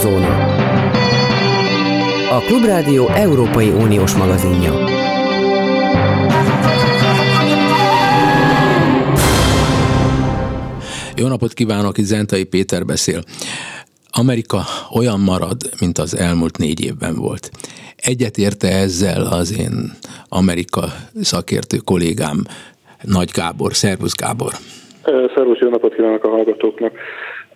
Eurózóna. 0.00 0.46
A 2.30 2.40
Klubrádió 2.46 3.08
Európai 3.08 3.68
Uniós 3.68 4.16
magazinja. 4.16 4.72
Jó 11.16 11.26
napot 11.26 11.52
kívánok, 11.52 11.98
itt 11.98 12.04
Zentai 12.04 12.44
Péter 12.44 12.84
beszél. 12.84 13.20
Amerika 14.10 14.60
olyan 14.98 15.20
marad, 15.20 15.56
mint 15.80 15.98
az 15.98 16.16
elmúlt 16.16 16.58
négy 16.58 16.84
évben 16.84 17.14
volt. 17.14 17.50
Egyet 17.96 18.36
érte 18.36 18.68
ezzel 18.68 19.26
az 19.26 19.58
én 19.58 19.92
Amerika 20.28 20.84
szakértő 21.20 21.76
kollégám, 21.84 22.44
Nagy 23.02 23.30
Gábor. 23.34 23.74
Szervusz 23.74 24.14
Gábor! 24.14 24.52
Szervusz, 25.34 25.58
jó 25.58 25.68
napot 25.68 25.94
kívánok 25.94 26.24
a 26.24 26.28
hallgatóknak! 26.28 26.92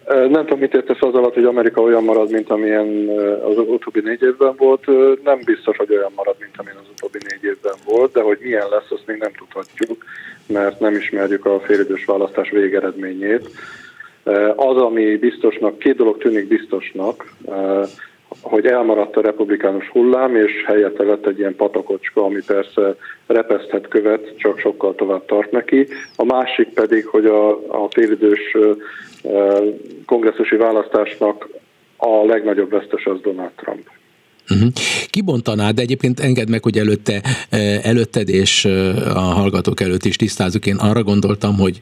Nem 0.07 0.45
tudom, 0.45 0.59
mit 0.59 0.75
értesz 0.75 1.03
az 1.03 1.15
alatt, 1.15 1.35
hogy 1.35 1.45
Amerika 1.45 1.81
olyan 1.81 2.05
marad, 2.05 2.31
mint 2.31 2.51
amilyen 2.51 3.09
az 3.45 3.59
utóbbi 3.59 4.01
négy 4.01 4.23
évben 4.23 4.55
volt. 4.57 4.87
Nem 5.25 5.39
biztos, 5.45 5.77
hogy 5.77 5.91
olyan 5.91 6.13
marad, 6.17 6.37
mint 6.39 6.55
amilyen 6.57 6.79
az 6.81 6.89
utóbbi 6.93 7.19
négy 7.29 7.45
évben 7.45 7.75
volt, 7.85 8.13
de 8.13 8.23
hogy 8.23 8.39
milyen 8.41 8.69
lesz, 8.71 8.91
azt 8.91 9.07
még 9.07 9.19
nem 9.19 9.33
tudhatjuk, 9.39 10.05
mert 10.47 10.81
nem 10.81 10.95
ismerjük 10.95 11.47
a 11.47 11.61
félidős 11.61 12.05
választás 12.05 12.51
végeredményét. 12.51 13.49
Az, 14.57 14.77
ami 14.77 15.17
biztosnak, 15.17 15.79
két 15.79 15.97
dolog 15.97 16.19
tűnik 16.19 16.49
biztosnak, 16.49 17.33
hogy 18.41 18.67
elmaradt 18.67 19.17
a 19.17 19.21
republikánus 19.21 19.89
hullám, 19.89 20.37
és 20.37 20.65
helyette 20.67 21.03
lett 21.03 21.27
egy 21.27 21.39
ilyen 21.39 21.57
patakocska, 21.57 22.25
ami 22.25 22.41
persze 22.47 22.97
repeszthet 23.27 23.89
követ, 23.89 24.37
csak 24.37 24.59
sokkal 24.59 24.95
tovább 24.95 25.25
tart 25.25 25.51
neki. 25.51 25.87
A 26.17 26.25
másik 26.25 26.69
pedig, 26.69 27.07
hogy 27.07 27.27
a, 27.27 27.51
a 27.51 27.89
félidős 27.91 28.57
kongresszusi 30.07 30.57
választásnak 30.57 31.49
a 31.97 32.27
legnagyobb 32.27 32.71
vesztes 32.71 33.05
az 33.05 33.21
Donald 33.23 33.53
Trump. 33.57 33.91
Uh-huh. 34.51 34.69
Kibontanád, 35.11 35.75
de 35.75 35.83
egyébként 35.83 36.21
engedd 36.21 36.51
meg, 36.51 36.63
hogy 36.63 36.79
előtte, 36.79 37.23
előtted 37.83 38.29
és 38.29 38.65
a 39.15 39.19
hallgatók 39.19 39.81
előtt 39.81 40.05
is 40.05 40.17
tisztázunk. 40.17 40.67
Én 40.67 40.77
arra 40.77 41.03
gondoltam, 41.03 41.59
hogy 41.59 41.79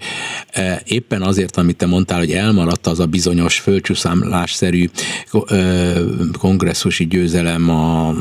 éppen 0.84 1.22
azért, 1.22 1.56
amit 1.56 1.77
te 1.77 1.86
mondtál, 1.86 2.19
hogy 2.19 2.30
elmaradt 2.30 2.86
az 2.86 3.00
a 3.00 3.06
bizonyos 3.06 3.58
földcsúszámlásszerű 3.58 4.84
kongresszusi 6.39 7.06
győzelem 7.06 7.70
a 7.70 8.14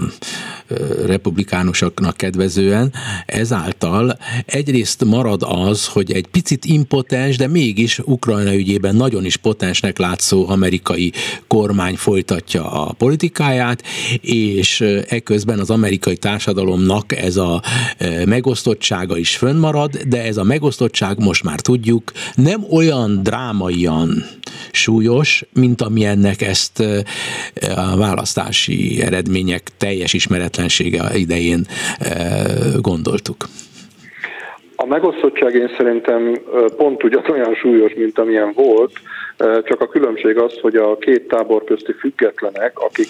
republikánusoknak 1.05 2.17
kedvezően, 2.17 2.93
ezáltal 3.25 4.17
egyrészt 4.45 5.05
marad 5.05 5.43
az, 5.45 5.87
hogy 5.87 6.11
egy 6.11 6.27
picit 6.27 6.65
impotens, 6.65 7.37
de 7.37 7.47
mégis 7.47 7.99
Ukrajna 7.99 8.53
ügyében 8.53 8.95
nagyon 8.95 9.25
is 9.25 9.37
potensnek 9.37 9.97
látszó 9.97 10.49
amerikai 10.49 11.11
kormány 11.47 11.95
folytatja 11.95 12.71
a 12.71 12.91
politikáját, 12.93 13.83
és 14.21 14.81
eközben 15.07 15.59
az 15.59 15.69
amerikai 15.69 16.17
társadalomnak 16.17 17.15
ez 17.15 17.37
a 17.37 17.61
megosztottsága 18.25 19.17
is 19.17 19.35
fönnmarad, 19.35 19.97
de 19.97 20.23
ez 20.23 20.37
a 20.37 20.43
megosztottság 20.43 21.19
most 21.19 21.43
már 21.43 21.59
tudjuk, 21.59 22.11
nem 22.35 22.65
olyan 22.69 23.23
drámaian 23.23 24.25
súlyos, 24.71 25.43
mint 25.53 25.81
amilyennek 25.81 26.41
ezt 26.41 26.83
a 27.75 27.95
választási 27.97 29.01
eredmények 29.01 29.71
teljes 29.77 30.13
ismeretlensége 30.65 31.17
idején 31.17 31.65
gondoltuk. 32.81 33.45
A 34.75 34.85
megosztottság 34.85 35.53
én 35.55 35.69
szerintem 35.77 36.37
pont 36.77 37.03
ugyanolyan 37.03 37.55
súlyos, 37.55 37.93
mint 37.93 38.19
amilyen 38.19 38.51
volt, 38.55 38.91
csak 39.37 39.81
a 39.81 39.87
különbség 39.87 40.37
az, 40.37 40.53
hogy 40.61 40.75
a 40.75 40.97
két 40.97 41.27
tábor 41.27 41.63
közti 41.63 41.91
függetlenek, 41.91 42.79
akik 42.79 43.07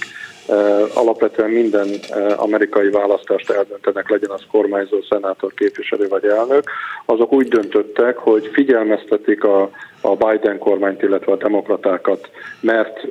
alapvetően 0.94 1.50
minden 1.50 1.88
amerikai 2.36 2.90
választást 2.90 3.50
eldöntenek, 3.50 4.10
legyen 4.10 4.30
az 4.30 4.42
kormányzó, 4.52 5.02
szenátor, 5.10 5.54
képviselő 5.54 6.08
vagy 6.08 6.26
elnök, 6.26 6.64
azok 7.06 7.34
úgy 7.34 7.48
döntöttek, 7.48 8.18
hogy 8.18 8.50
figyelmeztetik 8.54 9.44
a, 9.44 9.70
a 10.02 10.16
Biden 10.16 10.58
kormányt, 10.58 11.02
illetve 11.02 11.32
a 11.32 11.38
demokratákat, 11.38 12.30
mert 12.60 13.08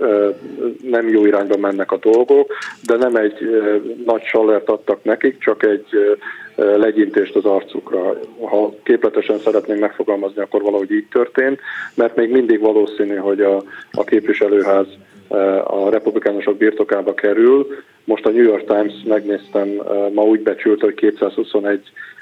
nem 0.83 1.09
jó 1.09 1.27
irányba 1.27 1.57
mennek 1.57 1.93
a 1.93 1.99
dolgok, 1.99 2.53
de 2.83 2.97
nem 2.97 3.17
egy 3.17 3.35
nagy 4.07 4.23
sallert 4.23 4.69
adtak 4.69 5.05
nekik, 5.05 5.39
csak 5.39 5.63
egy 5.63 6.19
legyintést 6.55 7.37
az 7.37 7.45
arcukra. 7.45 8.21
Ha 8.41 8.75
képletesen 8.83 9.39
szeretném 9.39 9.79
megfogalmazni, 9.79 10.43
akkor 10.43 10.63
valahogy 10.63 10.91
így 10.91 11.07
történt, 11.11 11.61
mert 11.95 12.17
még 12.17 12.31
mindig 12.31 12.61
valószínű, 12.61 13.17
hogy 13.17 13.41
a, 13.41 13.63
a 13.93 14.05
képviselőház 14.05 14.87
a 15.65 15.89
republikánusok 15.91 16.57
birtokába 16.57 17.15
kerül. 17.15 17.67
Most 18.05 18.27
a 18.27 18.31
New 18.31 18.43
York 18.43 18.65
Times 18.65 18.93
megnéztem, 19.05 19.69
ma 20.13 20.23
úgy 20.23 20.41
becsült, 20.41 20.81
hogy 20.81 20.95
221 20.95 21.81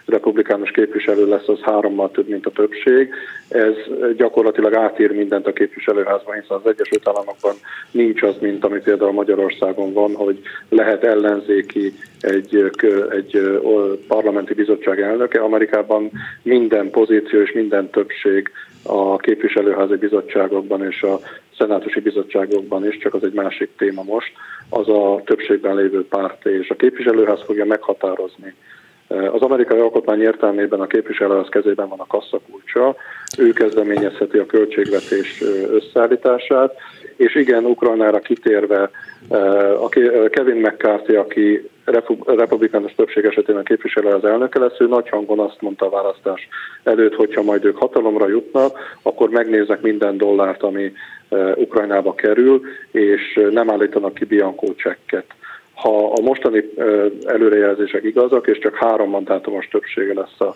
republikánus 0.09 0.71
képviselő 0.71 1.29
lesz, 1.29 1.49
az 1.49 1.61
hárommal 1.61 2.11
több, 2.11 2.29
mint 2.29 2.47
a 2.47 2.51
többség. 2.51 3.11
Ez 3.49 3.75
gyakorlatilag 4.17 4.75
átír 4.75 5.13
mindent 5.13 5.47
a 5.47 5.53
képviselőházban, 5.53 6.35
hiszen 6.35 6.57
az 6.57 6.71
Egyesült 6.71 7.09
Államokban 7.09 7.55
nincs 7.91 8.23
az, 8.23 8.35
mint 8.41 8.65
ami 8.65 8.79
például 8.79 9.13
Magyarországon 9.13 9.93
van, 9.93 10.15
hogy 10.15 10.41
lehet 10.69 11.05
ellenzéki 11.05 11.93
egy, 12.21 12.71
egy 13.11 13.61
parlamenti 14.07 14.55
bizottság 14.55 15.01
elnöke. 15.01 15.41
Amerikában 15.41 16.11
minden 16.43 16.91
pozíció 16.91 17.41
és 17.41 17.53
minden 17.53 17.91
többség 17.91 18.51
a 18.89 19.17
képviselőházi 19.17 19.97
bizottságokban 19.97 20.85
és 20.85 21.03
a 21.03 21.21
szenátusi 21.59 22.01
bizottságokban 22.01 22.87
is, 22.87 22.99
csak 22.99 23.15
az 23.15 23.25
egy 23.25 23.33
másik 23.33 23.71
téma 23.77 24.03
most, 24.03 24.33
az 24.71 24.89
a 24.89 25.23
többségben 25.25 25.77
lévő 25.77 26.07
párt, 26.07 26.47
és 26.47 26.71
a 26.71 26.77
képviselőház 26.77 27.43
fogja 27.45 27.65
meghatározni. 27.65 28.55
Az 29.09 29.41
amerikai 29.41 29.79
alkotmány 29.79 30.21
értelmében 30.21 30.81
a 30.81 30.87
képviselőház 30.87 31.49
kezében 31.49 31.89
van 31.89 32.01
a 32.01 32.07
kasszakulcsa, 32.07 32.97
ő 33.39 33.53
kezdeményezheti 33.53 34.39
a 34.39 34.47
költségvetés 34.47 35.43
összeállítását, 35.71 36.75
és 37.17 37.35
igen, 37.35 37.65
Ukrajnára 37.65 38.19
kitérve, 38.19 38.91
a 39.81 39.89
Kevin 40.31 40.61
McCarthy, 40.61 41.15
aki 41.15 41.69
republikánus 42.27 42.95
többség 42.95 43.25
esetén 43.25 43.57
a 43.57 43.63
képviselő 43.63 44.09
az 44.09 44.25
elnöke 44.25 44.59
lesz, 44.59 44.81
ő 44.81 44.87
nagy 44.87 45.09
hangon 45.09 45.39
azt 45.39 45.61
mondta 45.61 45.87
a 45.87 45.91
választás 45.91 46.49
előtt, 46.83 47.15
hogyha 47.15 47.43
majd 47.43 47.65
ők 47.65 47.77
hatalomra 47.77 48.29
jutnak, 48.29 48.79
akkor 49.03 49.29
megnéznek 49.29 49.81
minden 49.81 50.17
dollárt, 50.17 50.63
ami 50.63 50.93
Ukrajnába 51.55 52.15
kerül, 52.15 52.61
és 52.91 53.41
nem 53.51 53.71
állítanak 53.71 54.15
ki 54.15 54.25
Bianco 54.25 54.75
csekket. 54.75 55.25
Ha 55.75 56.13
a 56.13 56.21
mostani 56.21 56.65
előrejelzések 57.25 58.05
igazak, 58.05 58.47
és 58.47 58.59
csak 58.59 58.75
három 58.75 59.11
mandátumos 59.11 59.69
többsége 59.69 60.15
lesz 60.15 60.41
a, 60.41 60.55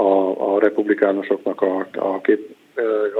a, 0.00 0.54
a 0.54 0.60
republikánusoknak 0.60 1.62
a, 1.62 1.86
a, 1.92 2.20
kép, 2.20 2.56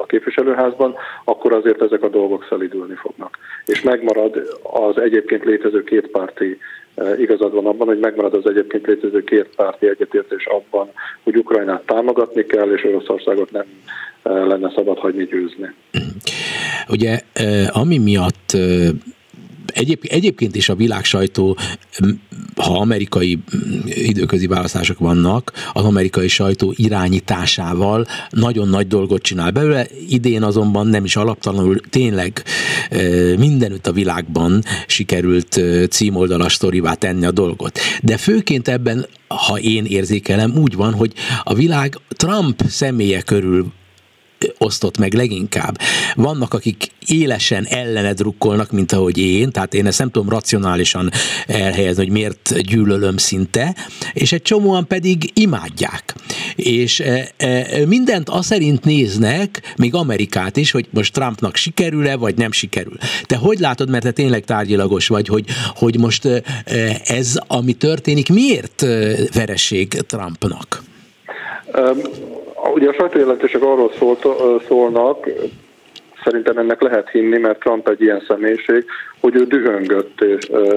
a 0.03 0.07
képviselőházban, 0.07 0.95
akkor 1.25 1.53
azért 1.53 1.83
ezek 1.83 2.03
a 2.03 2.09
dolgok 2.09 2.47
szelidülni 2.49 2.95
fognak. 2.95 3.39
És 3.65 3.83
megmarad 3.83 4.59
az 4.63 4.99
egyébként 4.99 5.45
létező 5.45 5.85
kétpárti 5.85 6.59
igazad 7.19 7.53
van 7.55 7.67
abban, 7.67 7.87
hogy 7.87 7.99
megmarad 7.99 8.35
az 8.35 8.47
egyébként 8.47 8.87
létező 8.87 9.25
két 9.25 9.49
párti 9.57 9.89
egyetértés 9.89 10.47
abban, 10.47 10.91
hogy 11.23 11.37
Ukrajnát 11.37 11.87
támogatni 11.87 12.47
kell, 12.47 12.73
és 12.73 12.85
Oroszországot 12.85 13.51
nem 13.51 13.65
lenne 14.23 14.73
szabad 14.75 14.99
hagyni 14.99 15.25
győzni. 15.25 15.75
Ugye, 16.89 17.21
ami 17.69 17.99
miatt 17.99 18.57
Egyéb, 19.75 20.01
egyébként 20.09 20.57
is 20.57 20.69
a 20.69 20.75
világ 20.75 21.05
sajtó, 21.05 21.57
ha 22.57 22.79
amerikai 22.79 23.39
időközi 23.85 24.47
választások 24.47 24.99
vannak, 24.99 25.53
az 25.73 25.85
amerikai 25.85 26.29
sajtó 26.29 26.75
irányításával 26.77 28.07
nagyon 28.31 28.69
nagy 28.69 28.87
dolgot 28.87 29.23
csinál 29.23 29.51
belőle. 29.51 29.87
Idén 30.09 30.43
azonban 30.43 30.87
nem 30.87 31.05
is 31.05 31.17
alaptalanul 31.17 31.81
tényleg 31.91 32.43
mindenütt 33.39 33.87
a 33.87 33.93
világban 33.93 34.63
sikerült 34.87 35.61
címoldalas 35.91 36.55
sztorivá 36.55 36.95
tenni 36.95 37.25
a 37.25 37.31
dolgot. 37.31 37.79
De 38.03 38.17
főként 38.17 38.69
ebben, 38.69 39.07
ha 39.29 39.59
én 39.59 39.85
érzékelem, 39.85 40.53
úgy 40.57 40.75
van, 40.75 40.95
hogy 40.95 41.13
a 41.43 41.55
világ 41.55 41.99
Trump 42.09 42.63
személye 42.69 43.21
körül 43.21 43.73
osztott 44.59 44.99
meg 44.99 45.15
leginkább. 45.15 45.79
Vannak, 46.15 46.55
akik 46.55 46.91
élesen 47.07 47.67
ellene 47.69 48.13
drukkolnak, 48.13 48.71
mint 48.71 48.93
ahogy 48.93 49.19
én, 49.19 49.51
tehát 49.51 49.75
én 49.75 49.87
ezt 49.87 49.99
nem 49.99 50.11
tudom 50.11 50.29
racionálisan 50.29 51.11
elhelyezni, 51.47 52.03
hogy 52.03 52.13
miért 52.13 52.63
gyűlölöm 52.63 53.17
szinte, 53.17 53.75
és 54.13 54.33
egy 54.33 54.43
csomóan 54.43 54.87
pedig 54.87 55.31
imádják. 55.35 56.15
És 56.57 57.01
e, 57.01 57.29
e, 57.37 57.87
mindent 57.87 58.29
azt 58.29 58.49
szerint 58.49 58.85
néznek, 58.85 59.75
még 59.77 59.95
Amerikát 59.95 60.57
is, 60.57 60.71
hogy 60.71 60.87
most 60.91 61.13
Trumpnak 61.13 61.57
sikerül-e, 61.57 62.17
vagy 62.17 62.37
nem 62.37 62.53
sikerül. 62.53 62.97
Te 63.23 63.37
hogy 63.37 63.59
látod, 63.59 63.91
mert 63.91 64.05
te 64.05 64.11
tényleg 64.11 64.45
tárgyilagos 64.45 65.09
vagy, 65.09 65.29
hogy, 65.29 65.45
hogy 65.75 65.99
most 65.99 66.25
e, 66.25 66.43
ez, 67.05 67.39
ami 67.47 67.73
történik, 67.73 68.29
miért 68.29 68.81
vereség 69.33 69.89
Trumpnak? 69.89 70.83
Um 71.75 72.42
Ugye 72.75 72.89
a 72.89 72.93
sajtójelentések 72.93 73.63
arról 73.63 73.93
szólt, 73.99 74.27
szólnak, 74.67 75.29
szerintem 76.25 76.59
ennek 76.59 76.81
lehet 76.81 77.11
hinni, 77.11 77.39
mert 77.39 77.61
Trump 77.61 77.89
egy 77.89 78.03
ilyen 78.03 78.25
személyiség, 78.29 78.85
hogy 79.23 79.37
ő 79.37 79.45
dühöngött 79.45 80.25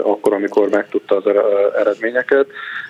akkor, 0.04 0.34
amikor 0.34 0.70
megtudta 0.70 1.16
az 1.16 1.24
eredményeket, 1.80 2.48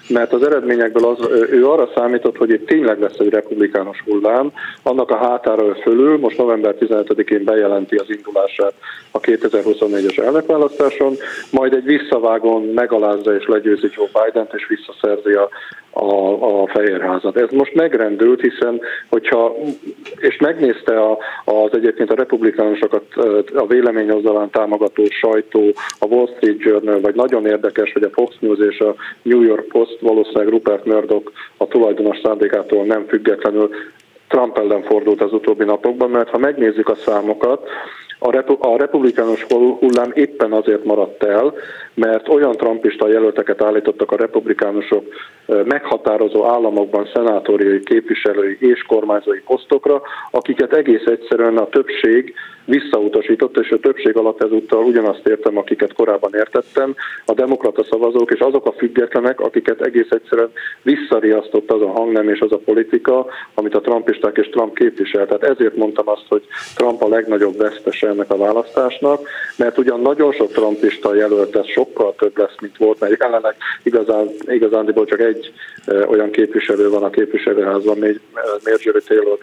mert 0.10 0.34
az 0.34 0.44
eredményekből 0.44 1.06
az, 1.06 1.30
ő 1.52 1.68
arra 1.68 1.90
számított, 1.96 2.38
hogy 2.38 2.50
itt 2.50 2.68
tényleg 2.68 3.00
lesz 3.00 3.18
egy 3.18 3.30
republikánus 3.30 4.04
hullám, 4.06 4.52
annak 4.84 5.10
a 5.10 5.18
hátára 5.18 5.75
fölül 5.75 6.18
most 6.18 6.38
november 6.38 6.75
15-én 6.80 7.44
bejelenti 7.44 7.96
az 7.96 8.10
indulását 8.10 8.74
a 9.12 9.19
2024-es 9.19 10.19
elnökválasztáson, 10.19 11.13
majd 11.52 11.74
egy 11.74 11.84
visszavágón 11.84 12.63
megalázza 12.63 13.36
és 13.36 13.46
legyőzi 13.48 13.90
Joe 13.96 14.24
Biden-t, 14.24 14.54
és 14.54 14.68
visszaszerzi 14.68 15.34
a, 15.34 15.50
a, 15.92 16.62
a 16.62 16.68
Fehérházat. 16.68 17.38
Ez 17.38 17.50
most 17.51 17.74
megrendült, 17.74 18.42
hiszen 18.42 18.81
hogyha, 19.10 19.56
és 20.16 20.38
megnézte 20.38 21.01
a, 21.01 21.18
az 21.46 21.69
egyébként 21.74 22.12
a 22.12 22.16
republikánusokat 22.16 23.04
a 23.56 23.66
véleményozdalán 23.68 24.50
támogató 24.50 25.04
sajtó, 25.52 25.74
a 26.00 26.06
Wall 26.06 26.28
Street 26.36 26.60
Journal, 26.60 27.02
vagy 27.02 27.16
nagyon 27.16 27.46
érdekes, 27.46 27.92
hogy 27.92 28.04
a 28.04 28.10
Fox 28.10 28.36
News 28.40 28.60
és 28.60 28.80
a 28.80 28.96
New 29.22 29.42
York 29.42 29.68
Post 29.68 29.98
valószínűleg 30.00 30.48
Rupert 30.48 30.86
Murdoch 30.86 31.32
a 31.58 31.68
tulajdonos 31.68 32.18
szándékától 32.24 32.86
nem 32.86 33.06
függetlenül 33.08 33.70
Trump 34.28 34.58
ellen 34.58 34.84
fordult 34.84 35.22
az 35.22 35.34
utóbbi 35.34 35.64
napokban, 35.64 36.10
mert 36.10 36.30
ha 36.30 36.38
megnézzük 36.38 36.90
a 36.90 36.96
számokat, 36.96 37.68
a, 38.20 38.32
repu- 38.32 38.64
a 38.64 38.78
republikánus 38.78 39.44
hullám 39.80 40.12
éppen 40.14 40.52
azért 40.52 40.86
maradt 40.86 41.24
el, 41.24 41.54
mert 41.94 42.30
olyan 42.30 42.58
trumpista 42.58 43.08
jelölteket 43.08 43.62
állítottak 43.62 44.12
a 44.12 44.16
republikánusok 44.16 45.06
meghatározó 45.46 46.46
államokban 46.46 47.10
szenátoriai, 47.14 47.84
képviselői 47.84 48.58
és 48.60 48.82
kormányzói 48.82 49.40
posztokra, 49.40 50.02
akiket 50.32 50.74
egész 50.74 51.06
egyszerűen 51.06 51.58
a 51.58 51.70
többség 51.70 52.34
visszautasított, 52.66 53.58
és 53.58 53.70
a 53.70 53.80
többség 53.80 54.18
alatt 54.18 54.44
ezúttal 54.44 54.84
ugyanazt 54.84 55.28
értem, 55.28 55.58
akiket 55.58 55.94
korábban 55.94 56.34
értettem, 56.34 56.96
a 57.26 57.34
demokrata 57.34 57.84
szavazók 57.84 58.32
és 58.32 58.40
azok 58.40 58.66
a 58.66 58.72
függetlenek, 58.72 59.40
akiket 59.40 59.82
egész 59.82 60.10
egyszerűen 60.10 60.52
visszariasztott 60.82 61.72
az 61.72 61.82
a 61.82 61.92
hangnem 61.92 62.30
és 62.30 62.40
az 62.40 62.52
a 62.52 62.58
politika, 62.66 63.26
amit 63.54 63.76
a 63.76 63.82
trumpisták 63.82 64.38
és 64.38 64.50
Trump 64.50 64.76
képvisel. 64.76 65.26
Tehát 65.26 65.44
ezért 65.44 65.76
mondtam 65.76 66.10
azt, 66.10 66.26
hogy 66.28 66.44
Trump 66.76 67.02
a 67.02 67.08
legnagyobb 67.08 67.58
vesztese 67.58 68.08
ennek 68.08 68.32
a 68.32 68.38
választásnak, 68.38 69.28
mert 69.58 69.78
ugyan 69.78 70.02
nagyon 70.02 70.32
sok 70.32 70.52
trumpista 70.52 71.16
jelölt, 71.16 71.56
ez 71.56 71.68
sokkal 71.68 72.16
több 72.18 72.38
lesz, 72.38 72.56
mint 72.60 72.78
volt, 72.78 73.00
mert 73.00 73.22
jelenleg 73.22 73.56
igazán, 73.84 74.30
igazándiból 74.48 75.06
csak 75.06 75.20
egy 75.20 75.54
olyan 76.08 76.32
képviselő 76.32 76.90
van 76.90 77.04
a 77.04 77.10
képviselőházban, 77.10 77.98
Marjorie 78.64 79.02
Taylor 79.08 79.38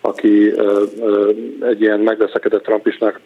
aki 0.00 0.52
egy 1.60 1.80
ilyen 1.80 2.00
megveszekedett 2.00 2.59
trumpistának, 2.62 3.20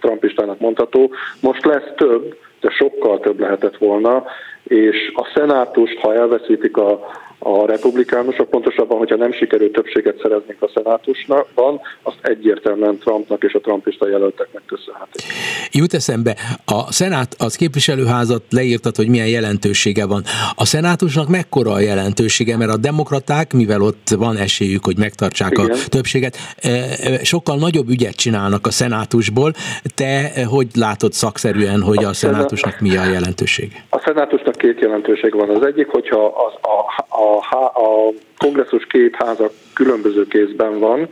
trumpistának 0.00 0.60
mondható. 0.60 1.10
Most 1.40 1.64
lesz 1.64 1.92
több, 1.96 2.36
de 2.60 2.70
sokkal 2.70 3.20
több 3.20 3.40
lehetett 3.40 3.76
volna, 3.76 4.24
és 4.62 5.12
a 5.14 5.30
szenátust, 5.34 5.98
ha 5.98 6.14
elveszítik 6.14 6.76
a, 6.76 7.00
a 7.38 7.66
republikánusok, 7.66 8.50
pontosabban, 8.50 8.98
hogyha 8.98 9.16
nem 9.16 9.32
sikerült 9.32 9.72
többséget 9.72 10.20
szerezni 10.22 10.56
a 10.60 10.70
szenátusban, 10.74 11.80
azt 12.02 12.18
egyértelműen 12.22 12.98
Trumpnak 12.98 13.42
és 13.42 13.52
a 13.52 13.60
trumpista 13.60 14.08
jelölteknek 14.08 14.62
köszönhetik. 14.66 15.22
Jut 15.70 15.94
eszembe, 15.94 16.36
a 16.64 16.92
szenát, 16.92 17.34
az 17.38 17.56
képviselőházat 17.56 18.42
leírtad, 18.50 18.96
hogy 18.96 19.08
milyen 19.08 19.28
jelentősége 19.28 20.06
van. 20.06 20.22
A 20.54 20.64
szenátusnak 20.64 21.28
mekkora 21.28 21.72
a 21.72 21.80
jelentősége, 21.80 22.56
mert 22.56 22.70
a 22.70 22.76
demokraták, 22.76 23.52
mivel 23.52 23.82
ott 23.82 24.08
van 24.18 24.36
esélyük, 24.36 24.84
hogy 24.84 24.98
megtartsák 24.98 25.50
Igen. 25.50 25.70
a 25.70 25.74
többséget, 25.88 26.36
e, 26.62 26.68
e, 26.68 27.24
sokkal 27.24 27.56
nagyobb 27.56 27.88
ügyet 27.88 28.16
csinálnak 28.16 28.66
a 28.66 28.70
szenátusból. 28.70 29.52
Te 29.94 30.30
hogy 30.50 30.66
látod 30.74 31.12
szakszerűen, 31.12 31.80
hogy 31.82 32.04
a, 32.04 32.08
a 32.08 32.12
szenátusnak 32.12 32.80
mi 32.80 32.96
a 32.96 33.04
jelentőség? 33.04 33.82
A 33.90 33.98
szenátusnak 34.04 34.56
két 34.56 34.80
jelentőség 34.80 35.34
van. 35.34 35.50
Az 35.50 35.62
egyik, 35.62 35.86
hogyha 35.86 36.24
az, 36.24 36.52
a, 36.62 36.76
a 37.22 37.27
a, 37.36 37.64
a 37.64 38.12
kongresszus 38.38 38.86
két 38.86 39.14
háza 39.16 39.50
különböző 39.74 40.26
kézben 40.26 40.78
van, 40.78 41.08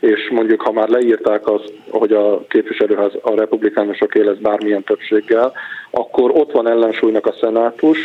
és 0.00 0.28
mondjuk 0.30 0.60
ha 0.60 0.72
már 0.72 0.88
leírták 0.88 1.48
azt, 1.48 1.72
hogy 1.90 2.12
a 2.12 2.46
képviselőház 2.48 3.12
a 3.22 3.34
republikánusok 3.34 4.14
lesz 4.14 4.36
bármilyen 4.36 4.84
többséggel, 4.84 5.52
akkor 5.90 6.30
ott 6.30 6.52
van 6.52 6.68
ellensúlynak 6.68 7.26
a 7.26 7.34
szenátus, 7.40 7.98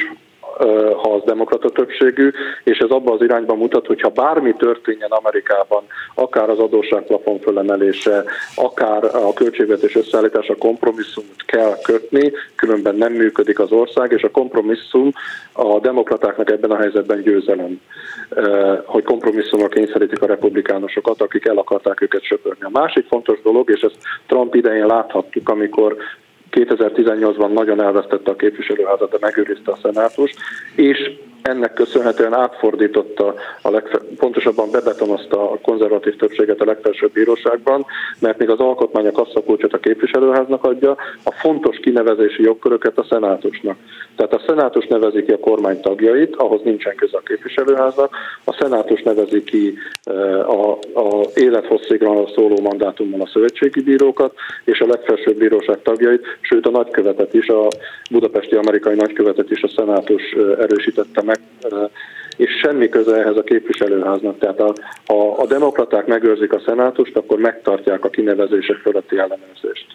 ha 1.01 1.13
az 1.13 1.21
demokrata 1.25 1.69
többségű, 1.69 2.31
és 2.63 2.77
ez 2.77 2.89
abban 2.89 3.13
az 3.13 3.21
irányban 3.21 3.57
mutat, 3.57 3.87
hogy 3.87 4.01
ha 4.01 4.09
bármi 4.09 4.55
történjen 4.55 5.11
Amerikában, 5.11 5.83
akár 6.15 6.49
az 6.49 6.59
adósságplafon 6.59 7.39
fölemelése, 7.39 8.23
akár 8.55 9.03
a 9.03 9.33
költségvetés 9.33 9.95
összeállítása 9.95 10.55
kompromisszumot 10.55 11.43
kell 11.45 11.75
kötni, 11.83 12.31
különben 12.55 12.95
nem 12.95 13.13
működik 13.13 13.59
az 13.59 13.71
ország, 13.71 14.11
és 14.11 14.23
a 14.23 14.31
kompromisszum 14.31 15.11
a 15.51 15.79
demokratáknak 15.79 16.49
ebben 16.49 16.71
a 16.71 16.77
helyzetben 16.77 17.21
győzelem, 17.21 17.81
hogy 18.85 19.03
kompromisszumra 19.03 19.67
kényszerítik 19.67 20.21
a 20.21 20.25
republikánusokat, 20.25 21.21
akik 21.21 21.45
el 21.45 21.57
akarták 21.57 22.01
őket 22.01 22.23
söpörni. 22.23 22.63
A 22.63 22.79
másik 22.79 23.07
fontos 23.07 23.41
dolog, 23.41 23.69
és 23.69 23.81
ezt 23.81 23.97
Trump 24.27 24.55
idején 24.55 24.85
láthattuk, 24.85 25.49
amikor 25.49 25.95
2018-ban 26.53 27.53
nagyon 27.53 27.81
elvesztette 27.81 28.31
a 28.31 28.35
képviselőházat, 28.35 29.11
de 29.11 29.17
megőrizte 29.21 29.71
a 29.71 29.79
szenátus, 29.81 30.33
és 30.75 31.11
ennek 31.43 31.73
köszönhetően 31.73 32.33
átfordította, 32.33 33.35
a 33.61 33.69
legfe- 33.69 34.01
pontosabban 34.17 34.71
bebetonozta 34.71 35.51
a 35.51 35.59
konzervatív 35.61 36.15
többséget 36.15 36.61
a 36.61 36.65
legfelsőbb 36.65 37.11
bíróságban, 37.11 37.85
mert 38.19 38.37
még 38.37 38.49
az 38.49 38.59
alkotmány 38.59 39.07
a 39.07 39.11
kasszakulcsot 39.11 39.73
a 39.73 39.77
képviselőháznak 39.77 40.63
adja, 40.63 40.95
a 41.23 41.31
fontos 41.31 41.77
kinevezési 41.77 42.43
jogköröket 42.43 42.97
a 42.97 43.05
szenátusnak. 43.09 43.77
Tehát 44.15 44.33
a 44.33 44.41
szenátus 44.47 44.87
nevezi 44.87 45.23
ki 45.23 45.31
a 45.31 45.39
kormány 45.39 45.81
tagjait, 45.81 46.35
ahhoz 46.35 46.61
nincsen 46.63 46.95
köze 46.95 47.17
a 47.17 47.21
képviselőháznak, 47.25 48.15
a 48.43 48.53
szenátus 48.59 49.01
nevezi 49.01 49.43
ki 49.43 49.73
eh, 50.03 50.49
a, 50.49 50.71
a 50.93 51.25
élethosszígra 51.35 52.27
szóló 52.35 52.59
mandátumban 52.61 53.21
a 53.21 53.27
szövetségi 53.27 53.81
bírókat, 53.81 54.33
és 54.63 54.79
a 54.79 54.87
legfelsőbb 54.87 55.37
bíróság 55.37 55.81
tagjait, 55.81 56.25
sőt 56.41 56.65
a 56.65 56.69
nagykövetet 56.69 57.33
is, 57.33 57.47
a 57.47 57.67
budapesti 58.11 58.55
amerikai 58.55 58.95
nagykövetet 58.95 59.51
is 59.51 59.61
a 59.63 59.67
szenátus 59.75 60.31
eh, 60.31 60.59
erősítette 60.59 61.21
meg 61.21 61.32
meg, 61.61 61.89
és 62.37 62.49
semmi 62.61 62.89
köze 62.89 63.15
ehhez 63.15 63.37
a 63.37 63.43
képviselőháznak. 63.43 64.39
Tehát 64.39 64.59
a, 64.59 64.73
ha 65.05 65.31
a 65.31 65.45
demokraták 65.47 66.05
megőrzik 66.05 66.53
a 66.53 66.61
szenátust, 66.65 67.15
akkor 67.15 67.39
megtartják 67.39 68.05
a 68.05 68.09
kinevezések 68.09 68.75
fölötti 68.75 69.17
ellenőrzést. 69.17 69.85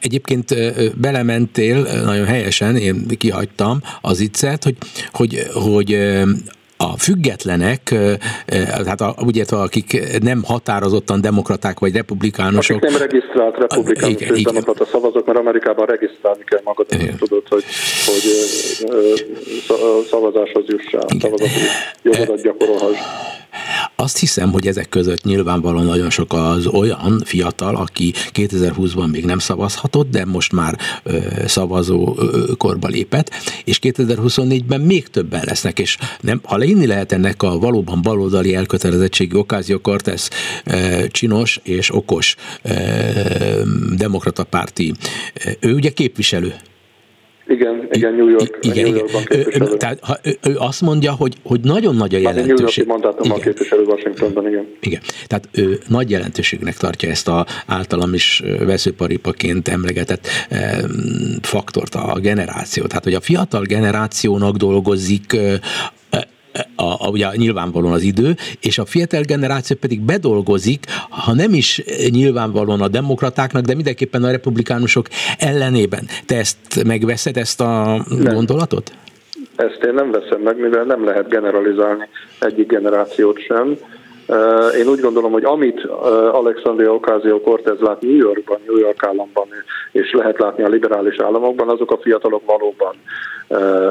Egyébként 0.00 0.54
belementél 1.00 1.86
nagyon 2.04 2.26
helyesen, 2.26 2.76
én 2.76 3.06
kihagytam 3.18 3.80
az 4.00 4.20
iccet, 4.20 4.64
hogy, 4.64 4.76
hogy, 5.12 5.38
hogy 5.52 5.96
a 6.82 6.96
függetlenek, 6.98 7.94
hát 8.86 9.00
a, 9.00 9.14
ugye 9.26 9.44
akik 9.48 10.18
nem 10.22 10.42
határozottan 10.44 11.20
demokraták 11.20 11.78
vagy 11.78 11.94
republikánusok. 11.94 12.76
Akik 12.76 12.90
nem 12.90 13.00
regisztrált 13.00 13.56
republikánus 13.56 14.20
és 14.20 14.42
demokrata 14.42 14.84
szavazók, 14.84 15.26
mert 15.26 15.38
Amerikában 15.38 15.86
regisztrálni 15.86 16.44
kell 16.44 16.60
magad, 16.64 16.86
tudod, 17.18 17.48
hogy, 17.48 17.64
hogy 18.06 18.24
szavazáshoz 20.10 20.64
jussál, 20.66 21.06
szavazati 21.20 21.60
jogodat 22.02 22.42
gyakorolhass. 22.42 22.98
Azt 23.96 24.18
hiszem, 24.18 24.52
hogy 24.52 24.66
ezek 24.66 24.88
között 24.88 25.22
nyilvánvalóan 25.22 25.84
nagyon 25.84 26.10
sok 26.10 26.32
az 26.32 26.66
olyan 26.66 27.22
fiatal, 27.24 27.76
aki 27.76 28.12
2020-ban 28.32 29.10
még 29.10 29.24
nem 29.24 29.38
szavazhatott, 29.38 30.10
de 30.10 30.24
most 30.24 30.52
már 30.52 30.78
ö, 31.02 31.18
szavazó 31.46 32.14
ö, 32.18 32.52
korba 32.56 32.88
lépett, 32.88 33.30
és 33.64 33.78
2024-ben 33.82 34.80
még 34.80 35.08
többen 35.08 35.42
lesznek, 35.44 35.78
és 35.78 35.98
nem, 36.20 36.40
ha 36.44 36.56
leírni 36.70 36.86
lehet 36.86 37.12
ennek 37.12 37.42
a 37.42 37.58
valóban 37.58 38.02
baloldali 38.02 38.54
elkötelezettségi 38.54 39.36
Ocasio 39.36 39.78
Cortez 39.78 40.30
ö, 40.66 41.06
csinos 41.08 41.60
és 41.62 41.94
okos 41.94 42.36
ö, 42.62 42.70
demokrata 43.96 44.44
párti, 44.44 44.92
ő 45.60 45.74
ugye 45.74 45.90
képviselő 45.90 46.54
igen, 47.46 47.88
igen, 47.90 48.14
New 48.14 48.28
York. 48.28 48.58
Igen, 48.60 48.84
New 48.84 48.94
Yorkban 48.94 49.22
igen. 49.30 49.78
Tehát 49.78 49.98
ha, 50.02 50.18
ő, 50.22 50.38
ő 50.42 50.56
azt 50.56 50.80
mondja, 50.80 51.12
hogy, 51.12 51.34
hogy 51.44 51.60
nagyon 51.60 51.96
nagy 51.96 52.14
a 52.14 52.18
jelentőség. 52.18 52.86
New 52.86 52.98
Yorki 53.02 53.28
a 53.28 53.34
képviselő 53.34 53.82
Washingtonban, 53.82 54.48
igen. 54.48 54.66
Igen, 54.80 55.00
tehát 55.26 55.48
ő 55.52 55.78
nagy 55.88 56.10
jelentőségnek 56.10 56.76
tartja 56.76 57.08
ezt 57.08 57.28
a 57.28 57.46
általam 57.66 58.14
is 58.14 58.42
veszőparipaként 58.58 59.68
emlegetett 59.68 60.26
eh, 60.48 60.78
faktort, 61.42 61.94
a 61.94 62.18
generációt. 62.20 62.88
Tehát, 62.88 63.04
hogy 63.04 63.14
a 63.14 63.20
fiatal 63.20 63.62
generációnak 63.62 64.56
dolgozik 64.56 65.36
a, 66.76 67.06
a, 67.06 67.08
ugye 67.10 67.26
nyilvánvalóan 67.36 67.92
az 67.92 68.02
idő, 68.02 68.34
és 68.60 68.78
a 68.78 68.84
fiatal 68.84 69.22
generáció 69.22 69.76
pedig 69.80 70.00
bedolgozik, 70.00 70.84
ha 71.08 71.34
nem 71.34 71.54
is 71.54 71.82
nyilvánvalóan 72.10 72.80
a 72.80 72.88
demokratáknak, 72.88 73.64
de 73.64 73.74
mindenképpen 73.74 74.24
a 74.24 74.30
republikánusok 74.30 75.06
ellenében. 75.38 76.06
Te 76.26 76.36
ezt 76.36 76.84
megveszed, 76.86 77.36
ezt 77.36 77.60
a 77.60 78.04
nem. 78.08 78.34
gondolatot? 78.34 78.92
Ezt 79.56 79.84
én 79.86 79.94
nem 79.94 80.10
veszem 80.10 80.40
meg, 80.40 80.60
mivel 80.60 80.84
nem 80.84 81.04
lehet 81.04 81.28
generalizálni 81.28 82.08
egyik 82.40 82.68
generációt 82.68 83.40
sem. 83.40 83.76
Én 84.78 84.88
úgy 84.88 85.00
gondolom, 85.00 85.32
hogy 85.32 85.44
amit 85.44 85.84
Alexandria 86.32 86.94
Ocasio-Cortez 86.94 87.78
lát 87.80 88.00
New 88.00 88.16
Yorkban, 88.16 88.58
New 88.66 88.78
York 88.78 89.04
államban, 89.04 89.46
és 89.92 90.12
lehet 90.12 90.38
látni 90.38 90.62
a 90.62 90.68
liberális 90.68 91.18
államokban, 91.18 91.68
azok 91.68 91.90
a 91.92 91.98
fiatalok 91.98 92.42
valóban 92.46 92.94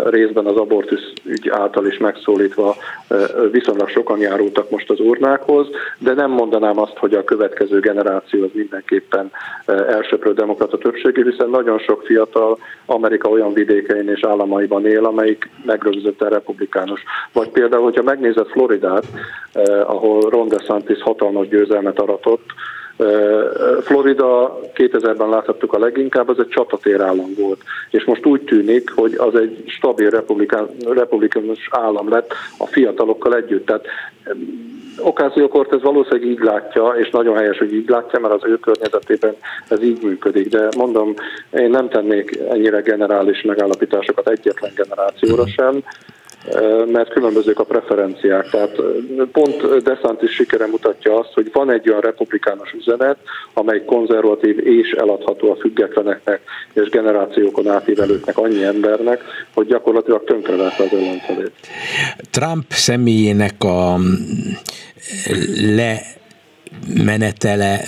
részben 0.05 0.45
az 0.45 0.55
abortusz 0.55 1.13
ügy 1.25 1.49
által 1.49 1.85
is 1.85 1.97
megszólítva 1.97 2.75
viszonylag 3.51 3.89
sokan 3.89 4.19
járultak 4.19 4.69
most 4.69 4.89
az 4.89 4.99
urnákhoz, 4.99 5.67
de 5.97 6.13
nem 6.13 6.31
mondanám 6.31 6.79
azt, 6.79 6.97
hogy 6.97 7.13
a 7.13 7.23
következő 7.23 7.79
generáció 7.79 8.43
az 8.43 8.49
mindenképpen 8.53 9.31
elsőprő 9.65 10.33
demokrata 10.33 10.77
többségű, 10.77 11.29
hiszen 11.29 11.49
nagyon 11.49 11.79
sok 11.79 12.03
fiatal 12.05 12.57
Amerika 12.85 13.29
olyan 13.29 13.53
vidékein 13.53 14.09
és 14.09 14.23
államaiban 14.23 14.85
él, 14.85 15.05
amelyik 15.05 15.49
megrögzötten 15.65 16.29
republikánus. 16.29 17.03
Vagy 17.33 17.49
például, 17.49 17.83
hogyha 17.83 18.03
megnézed 18.03 18.47
Floridát, 18.47 19.05
ahol 19.85 20.28
Ron 20.29 20.47
DeSantis 20.47 21.01
hatalmas 21.01 21.47
győzelmet 21.47 21.99
aratott, 21.99 22.43
Florida 23.81 24.59
2000-ben 24.75 25.29
láthattuk 25.29 25.73
a 25.73 25.79
leginkább, 25.79 26.29
az 26.29 26.39
egy 26.39 26.47
csatatér 26.47 27.01
állam 27.01 27.33
volt. 27.37 27.61
És 27.89 28.03
most 28.03 28.25
úgy 28.25 28.41
tűnik, 28.41 28.91
hogy 28.95 29.13
az 29.17 29.35
egy 29.35 29.63
stabil 29.65 30.23
republikánus 30.89 31.69
állam 31.71 32.09
lett 32.09 32.33
a 32.57 32.65
fiatalokkal 32.65 33.35
együtt. 33.35 33.65
Tehát 33.65 33.85
Ocasio 34.97 35.63
ez 35.71 35.81
valószínűleg 35.81 36.29
így 36.29 36.39
látja, 36.39 36.87
és 36.97 37.09
nagyon 37.09 37.37
helyes, 37.37 37.57
hogy 37.57 37.73
így 37.73 37.89
látja, 37.89 38.19
mert 38.19 38.33
az 38.33 38.49
ő 38.49 38.57
környezetében 38.59 39.35
ez 39.69 39.83
így 39.83 40.03
működik. 40.03 40.49
De 40.49 40.67
mondom, 40.77 41.13
én 41.51 41.69
nem 41.69 41.89
tennék 41.89 42.39
ennyire 42.49 42.81
generális 42.81 43.41
megállapításokat 43.41 44.29
egyetlen 44.29 44.71
generációra 44.75 45.47
sem 45.47 45.83
mert 46.91 47.09
különbözők 47.09 47.59
a 47.59 47.63
preferenciák. 47.63 48.49
Tehát 48.49 48.81
pont 49.31 49.83
DeSantis 49.83 50.31
sikere 50.31 50.67
mutatja 50.67 51.19
azt, 51.19 51.33
hogy 51.33 51.49
van 51.53 51.71
egy 51.71 51.89
olyan 51.89 52.01
republikánus 52.01 52.71
üzenet, 52.71 53.17
amely 53.53 53.85
konzervatív 53.85 54.67
és 54.67 54.91
eladható 54.91 55.51
a 55.51 55.55
függetleneknek 55.55 56.41
és 56.73 56.89
generációkon 56.89 57.67
átívelőknek 57.67 58.37
annyi 58.37 58.63
embernek, 58.63 59.21
hogy 59.53 59.67
gyakorlatilag 59.67 60.23
tönkrevette 60.23 60.83
az 60.83 60.93
ellenfelét. 60.93 61.51
Trump 62.31 62.65
személyének 62.69 63.63
a 63.63 63.97
le 65.75 66.17
menetele 66.87 67.83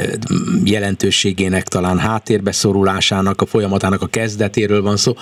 jelentőségének, 0.64 1.68
talán 1.68 2.00
háttérbe 2.00 2.52
szorulásának, 2.52 3.42
a 3.42 3.46
folyamatának 3.46 4.02
a 4.02 4.08
kezdetéről 4.08 4.82
van 4.82 4.98
szó. 4.98 5.16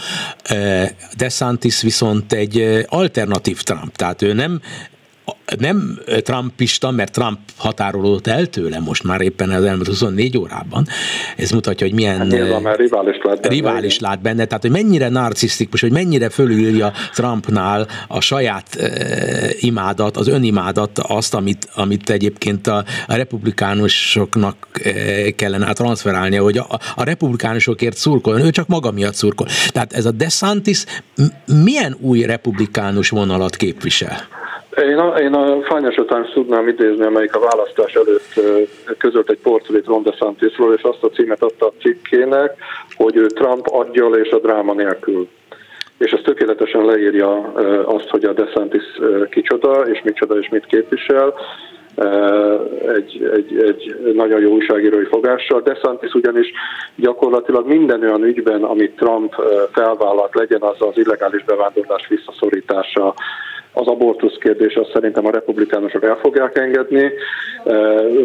DeSantis 1.18 1.82
viszont 1.82 2.34
egy 2.34 2.86
alternatív 2.88 3.62
Trump, 3.62 3.96
tehát 3.96 4.22
ő 4.22 4.34
nem 4.34 4.62
nem 5.58 6.00
Trumpista, 6.24 6.92
mert 6.92 7.12
Trump 7.12 7.40
határolódott 7.58 8.28
el 8.28 8.46
tőle 8.46 8.80
most 8.80 9.04
már 9.04 9.22
éppen 9.22 9.50
az 9.50 9.64
elmúlt 9.64 9.88
24 9.88 10.38
órában. 10.38 10.88
Ez 11.38 11.52
mutatja, 11.52 11.88
hogy 11.88 11.96
milyen 11.96 12.18
hát 12.18 12.28
nyilván, 12.28 12.62
mert 12.62 12.78
rivális 12.78 13.18
lát 13.24 13.42
benne. 13.42 13.54
Rivális 13.54 14.00
lát 14.00 14.22
benne, 14.22 14.46
tehát 14.46 14.62
hogy 14.62 14.72
mennyire 14.72 15.10
narcisztikus, 15.10 15.82
hogy 15.82 15.92
mennyire 15.92 16.30
fölülja 16.30 16.92
Trumpnál 17.14 17.88
a 18.08 18.22
saját 18.22 18.76
e, 18.76 18.90
imádat, 19.60 20.18
az 20.18 20.28
önimádat, 20.28 21.00
azt, 21.00 21.34
amit, 21.34 21.68
amit 21.76 22.10
egyébként 22.10 22.68
a, 22.68 22.84
a 23.08 23.16
republikánusoknak 23.16 24.56
e, 24.84 25.32
kellene 25.32 25.74
transferálnia, 25.74 26.42
hogy 26.44 26.58
a, 26.58 26.80
a 26.96 27.04
republikánusokért 27.04 27.98
szurkol, 27.98 28.40
ő 28.40 28.50
csak 28.50 28.68
maga 28.68 28.92
miatt 28.92 29.16
szurkol. 29.16 29.48
Tehát 29.70 29.94
ez 29.94 30.06
a 30.06 30.12
DeSantis 30.12 30.84
milyen 31.64 31.98
új 32.00 32.22
republikánus 32.22 33.10
vonalat 33.10 33.56
képvisel? 33.56 34.38
Én 34.84 34.98
a, 34.98 35.20
én 35.20 35.34
a 35.34 35.62
Financial 35.62 36.06
Times 36.06 36.30
tudnám 36.30 36.68
idézni, 36.68 37.06
amelyik 37.06 37.36
a 37.36 37.40
választás 37.40 37.94
előtt 37.94 38.34
közölt 38.98 39.30
egy 39.30 39.40
portrét 39.40 39.86
Ron 39.86 40.04
DeSantisról, 40.04 40.74
és 40.74 40.82
azt 40.82 41.04
a 41.04 41.10
címet 41.10 41.44
adta 41.44 41.66
a 41.66 41.74
cikkének, 41.82 42.56
hogy 42.96 43.16
ő 43.16 43.26
Trump 43.26 43.68
aggyal 43.68 44.16
és 44.16 44.30
a 44.30 44.40
dráma 44.40 44.74
nélkül. 44.74 45.28
És 45.98 46.12
ez 46.12 46.20
tökéletesen 46.24 46.86
leírja 46.86 47.52
azt, 47.86 48.10
hogy 48.10 48.24
a 48.24 48.34
DeSantis 48.34 48.84
kicsoda, 49.30 49.82
és 49.82 50.02
micsoda, 50.04 50.40
és 50.40 50.50
mit 50.50 50.66
képvisel 50.66 51.34
egy, 52.96 53.30
egy, 53.34 53.64
egy 53.68 54.14
nagyon 54.14 54.40
jó 54.40 54.52
újságírói 54.52 55.06
fogással. 55.06 55.62
DeSantis 55.62 56.14
ugyanis 56.14 56.52
gyakorlatilag 56.96 57.68
minden 57.68 58.02
olyan 58.02 58.24
ügyben, 58.24 58.64
amit 58.64 58.96
Trump 58.96 59.34
felvállalt, 59.72 60.36
legyen 60.36 60.62
az 60.62 60.76
az 60.80 60.98
illegális 60.98 61.44
bevándorlás 61.44 62.08
visszaszorítása, 62.08 63.14
az 63.74 63.88
abortusz 63.88 64.38
kérdés 64.40 64.76
azt 64.76 64.92
szerintem 64.94 65.26
a 65.26 65.32
republikánusok 65.32 66.04
el 66.04 66.16
fogják 66.16 66.58
engedni, 66.58 67.12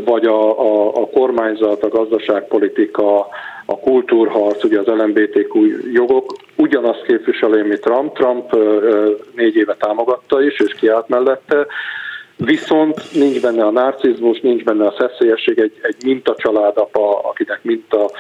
vagy 0.05 0.25
a, 0.25 0.61
a, 0.61 0.89
a 0.89 1.09
kormányzat, 1.09 1.83
a 1.83 1.89
gazdaságpolitika, 1.89 3.29
a 3.67 3.79
kultúrharc, 3.79 4.65
ugye 4.65 4.79
az 4.79 4.87
LMBTQ 4.87 5.65
jogok 5.93 6.33
ugyanazt 6.57 7.03
képviseli, 7.03 7.63
mint 7.63 7.81
Trump. 7.81 8.15
Trump 8.15 8.57
négy 9.35 9.57
éve 9.57 9.77
támogatta 9.79 10.43
is, 10.43 10.61
és 10.61 10.75
kiállt 10.75 11.09
mellette. 11.09 11.67
Viszont 12.37 13.13
nincs 13.13 13.41
benne 13.41 13.65
a 13.65 13.71
narcizmus, 13.71 14.41
nincs 14.41 14.65
benne 14.65 14.87
a 14.87 14.95
szeszélyesség, 14.99 15.59
egy, 15.59 15.73
egy 15.83 15.97
minta 16.05 16.35
családapa, 16.39 17.19
akinek 17.19 17.61
minta 17.63 18.11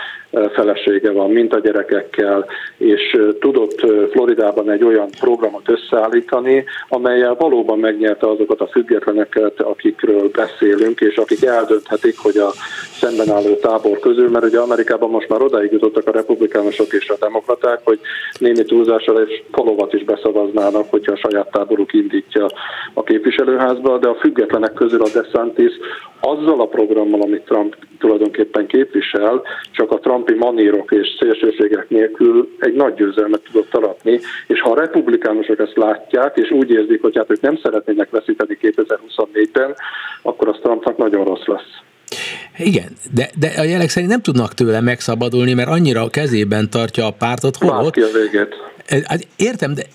felesége 0.52 1.10
van, 1.10 1.30
mint 1.30 1.54
a 1.54 1.58
gyerekekkel, 1.58 2.46
és 2.76 3.18
tudott 3.40 3.80
Floridában 4.10 4.70
egy 4.70 4.84
olyan 4.84 5.08
programot 5.20 5.68
összeállítani, 5.68 6.64
amelyel 6.88 7.34
valóban 7.34 7.78
megnyerte 7.78 8.30
azokat 8.30 8.60
a 8.60 8.66
függetleneket, 8.66 9.60
akikről 9.60 10.30
beszélünk, 10.30 11.00
és 11.00 11.16
akik 11.16 11.44
eldönthetik, 11.44 12.18
hogy 12.18 12.36
a 12.36 12.50
szemben 13.00 13.30
álló 13.30 13.54
tábor 13.54 13.98
közül, 13.98 14.30
mert 14.30 14.44
ugye 14.44 14.58
Amerikában 14.58 15.10
most 15.10 15.28
már 15.28 15.42
odaig 15.42 15.72
jutottak 15.72 16.08
a 16.08 16.12
republikánusok 16.12 16.92
és 16.92 17.08
a 17.08 17.16
demokraták, 17.20 17.80
hogy 17.84 17.98
némi 18.38 18.64
túlzással 18.64 19.22
és 19.28 19.42
polovat 19.50 19.92
is 19.92 20.04
beszavaznának, 20.04 20.90
hogyha 20.90 21.12
a 21.12 21.28
saját 21.28 21.50
táboruk 21.50 21.92
indítja 21.92 22.46
a 22.94 23.02
képviselőházba, 23.02 23.98
de 23.98 24.08
a 24.08 24.14
függetlenek 24.14 24.72
közül 24.72 25.02
a 25.02 25.08
DeSantis 25.14 25.72
azzal 26.24 26.60
a 26.60 26.66
programmal, 26.66 27.20
amit 27.20 27.44
Trump 27.44 27.76
tulajdonképpen 27.98 28.66
képvisel, 28.66 29.42
csak 29.72 29.90
a 29.90 29.98
Trumpi 29.98 30.34
manírok 30.34 30.92
és 30.92 31.06
szélsőségek 31.20 31.88
nélkül 31.88 32.48
egy 32.58 32.74
nagy 32.74 32.94
győzelmet 32.94 33.42
tudott 33.50 33.74
aratni, 33.74 34.20
és 34.46 34.60
ha 34.60 34.70
a 34.70 34.80
republikánusok 34.80 35.58
ezt 35.58 35.76
látják, 35.76 36.36
és 36.36 36.50
úgy 36.50 36.70
érzik, 36.70 37.02
hogy 37.02 37.16
hát 37.16 37.30
ők 37.30 37.40
nem 37.40 37.58
szeretnének 37.62 38.10
veszíteni 38.10 38.58
2024-ben, 38.62 39.74
akkor 40.22 40.48
az 40.48 40.58
Trumpnak 40.62 40.96
nagyon 40.96 41.24
rossz 41.24 41.46
lesz. 41.46 41.82
Igen, 42.58 42.88
de, 43.14 43.30
de 43.38 43.52
a 43.56 43.62
jelek 43.62 43.88
szerint 43.88 44.10
nem 44.10 44.20
tudnak 44.20 44.54
tőle 44.54 44.80
megszabadulni, 44.80 45.54
mert 45.54 45.68
annyira 45.68 46.02
a 46.02 46.10
kezében 46.10 46.70
tartja 46.70 47.06
a 47.06 47.14
pártot, 47.18 47.56
hol 47.56 47.84
ott. 47.84 47.92
ki 47.92 48.00
a 48.00 48.08
végét. 48.12 48.54
Hát 48.88 49.26
értem, 49.36 49.74
de 49.74 49.86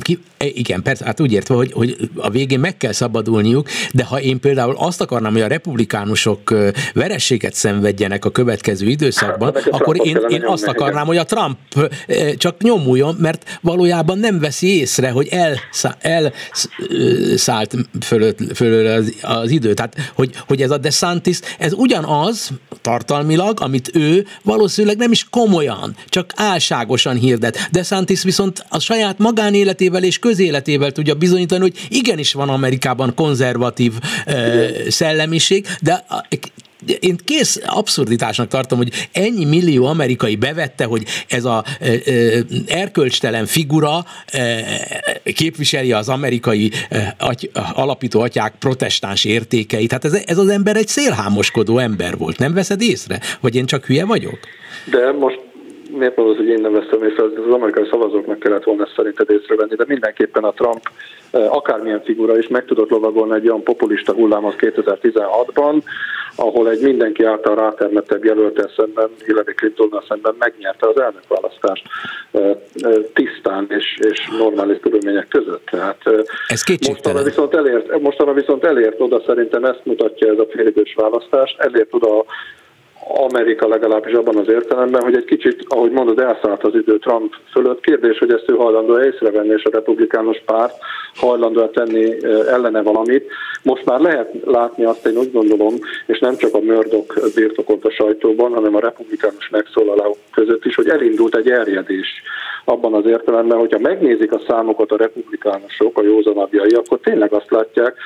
ki, 0.00 0.18
e, 0.36 0.46
igen, 0.46 0.82
persze, 0.82 1.04
hát 1.04 1.20
úgy 1.20 1.32
értve, 1.32 1.54
hogy, 1.54 1.72
hogy 1.72 1.96
a 2.16 2.30
végén 2.30 2.60
meg 2.60 2.76
kell 2.76 2.92
szabadulniuk, 2.92 3.68
de 3.92 4.04
ha 4.04 4.20
én 4.20 4.40
például 4.40 4.74
azt 4.78 5.00
akarnám, 5.00 5.32
hogy 5.32 5.40
a 5.40 5.46
republikánusok 5.46 6.54
verességet 6.94 7.54
szenvedjenek 7.54 8.24
a 8.24 8.30
következő 8.30 8.86
időszakban, 8.86 9.54
hát, 9.54 9.66
akkor 9.66 10.06
én, 10.06 10.18
én 10.28 10.44
azt 10.44 10.66
akarnám, 10.66 11.06
hogy 11.06 11.16
a 11.16 11.24
Trump 11.24 11.58
csak 12.36 12.62
nyomuljon, 12.62 13.16
mert 13.18 13.58
valójában 13.60 14.18
nem 14.18 14.38
veszi 14.38 14.78
észre, 14.78 15.10
hogy 15.10 15.28
elszállt 16.10 17.76
fölött, 18.00 18.38
fölött 18.54 18.98
az, 18.98 19.14
az 19.22 19.50
idő. 19.50 19.74
Tehát, 19.74 19.96
hogy, 20.14 20.30
hogy 20.46 20.62
ez 20.62 20.70
a 20.70 20.78
DeSantis, 20.78 21.38
ez 21.58 21.72
ugyanaz 21.72 22.50
tartalmilag, 22.82 23.60
amit 23.60 23.90
ő 23.94 24.26
valószínűleg 24.42 24.96
nem 24.96 25.12
is 25.12 25.26
komolyan, 25.30 25.96
csak 26.08 26.32
álságosan 26.36 27.16
hirdet. 27.16 27.68
DeSantis 27.70 28.24
viszont 28.30 28.64
a 28.68 28.78
saját 28.78 29.18
magánéletével 29.18 30.04
és 30.04 30.18
közéletével 30.18 30.92
tudja 30.92 31.14
bizonyítani, 31.14 31.60
hogy 31.60 31.86
igenis 31.88 32.32
van 32.32 32.48
Amerikában 32.48 33.14
konzervatív 33.14 33.92
uh, 34.26 34.88
szellemiség, 34.88 35.66
de 35.80 36.04
én 37.00 37.16
kész 37.24 37.60
abszurditásnak 37.66 38.48
tartom, 38.48 38.78
hogy 38.78 39.08
ennyi 39.12 39.44
millió 39.44 39.86
amerikai 39.86 40.36
bevette, 40.36 40.84
hogy 40.84 41.04
ez 41.28 41.44
a 41.44 41.64
e, 41.80 41.86
e, 41.90 42.12
erkölcstelen 42.66 43.46
figura 43.46 44.04
e, 44.26 44.62
képviseli 45.34 45.92
az 45.92 46.08
amerikai 46.08 46.70
aty, 47.18 47.50
alapító 47.74 48.20
atyák 48.20 48.54
protestáns 48.58 49.24
értékeit. 49.24 49.88
Tehát 49.88 50.04
ez, 50.04 50.22
ez 50.26 50.38
az 50.38 50.48
ember 50.48 50.76
egy 50.76 50.88
szélhámoskodó 50.88 51.78
ember 51.78 52.16
volt. 52.16 52.38
Nem 52.38 52.54
veszed 52.54 52.82
észre? 52.82 53.20
Vagy 53.40 53.54
én 53.54 53.66
csak 53.66 53.84
hülye 53.84 54.04
vagyok? 54.04 54.38
De 54.90 55.12
most 55.12 55.39
miért 55.92 56.16
mondod, 56.16 56.36
hogy 56.36 56.48
én 56.48 56.60
nem 56.60 56.72
veszem 56.72 57.02
észre, 57.02 57.22
az 57.22 57.52
amerikai 57.52 57.86
szavazóknak 57.90 58.38
kellett 58.38 58.64
volna 58.64 58.82
ezt 58.82 58.94
szerinted 58.96 59.30
észrevenni, 59.30 59.74
de 59.74 59.84
mindenképpen 59.86 60.44
a 60.44 60.52
Trump 60.52 60.82
akármilyen 61.32 62.02
figura 62.04 62.38
is 62.38 62.48
meg 62.48 62.64
tudott 62.64 62.90
lovagolni 62.90 63.34
egy 63.34 63.48
olyan 63.48 63.62
populista 63.62 64.12
hullámot 64.12 64.54
2016-ban, 64.58 65.82
ahol 66.36 66.70
egy 66.70 66.80
mindenki 66.82 67.24
által 67.24 67.54
rátermettebb 67.54 68.24
jelöltel 68.24 68.70
szemben, 68.76 69.08
Hillary 69.24 69.54
Clintonnal 69.54 70.04
szemben 70.08 70.34
megnyerte 70.38 70.88
az 70.88 71.00
elnökválasztást 71.00 71.84
tisztán 73.12 73.66
és, 73.68 73.98
és 74.10 74.28
normális 74.38 74.78
körülmények 74.80 75.28
között. 75.28 75.66
Tehát 75.70 75.98
ez 76.46 76.62
mostanra 76.88 77.22
viszont, 77.22 77.54
elért, 77.54 78.00
mostanra 78.00 78.32
viszont 78.32 78.64
elért 78.64 79.00
oda, 79.00 79.22
szerintem 79.26 79.64
ezt 79.64 79.84
mutatja 79.84 80.32
ez 80.32 80.38
a 80.38 80.46
félidős 80.50 80.94
választás, 80.94 81.56
elért 81.58 81.94
oda 81.94 82.24
Amerika 83.08 83.68
legalábbis 83.68 84.12
abban 84.12 84.36
az 84.36 84.48
értelemben, 84.48 85.02
hogy 85.02 85.16
egy 85.16 85.24
kicsit, 85.24 85.64
ahogy 85.68 85.90
mondod, 85.90 86.18
elszállt 86.18 86.64
az 86.64 86.74
idő 86.74 86.98
Trump 86.98 87.34
fölött. 87.52 87.80
Kérdés, 87.80 88.18
hogy 88.18 88.32
ezt 88.32 88.50
ő 88.50 88.54
hajlandó 88.54 89.00
észrevenni, 89.00 89.52
és 89.56 89.64
a 89.64 89.70
republikánus 89.72 90.42
párt 90.46 90.74
hajlandó 91.14 91.66
tenni 91.66 92.24
ellene 92.48 92.82
valamit. 92.82 93.30
Most 93.62 93.84
már 93.84 94.00
lehet 94.00 94.32
látni 94.44 94.84
azt, 94.84 95.06
én 95.06 95.16
úgy 95.16 95.32
gondolom, 95.32 95.74
és 96.06 96.18
nem 96.18 96.36
csak 96.36 96.54
a 96.54 96.60
Murdoch 96.60 97.34
birtokolt 97.34 97.84
a 97.84 97.90
sajtóban, 97.90 98.54
hanem 98.54 98.74
a 98.74 98.80
republikánus 98.80 99.48
megszólalók 99.48 100.16
között 100.32 100.64
is, 100.64 100.74
hogy 100.74 100.88
elindult 100.88 101.36
egy 101.36 101.50
erjedés 101.50 102.22
abban 102.64 102.94
az 102.94 103.06
értelemben, 103.06 103.58
hogyha 103.58 103.78
megnézik 103.78 104.32
a 104.32 104.40
számokat 104.48 104.90
a 104.90 104.96
republikánusok, 104.96 105.98
a 105.98 106.02
józanabbjai, 106.02 106.70
akkor 106.70 106.98
tényleg 106.98 107.32
azt 107.32 107.50
látják, 107.50 107.96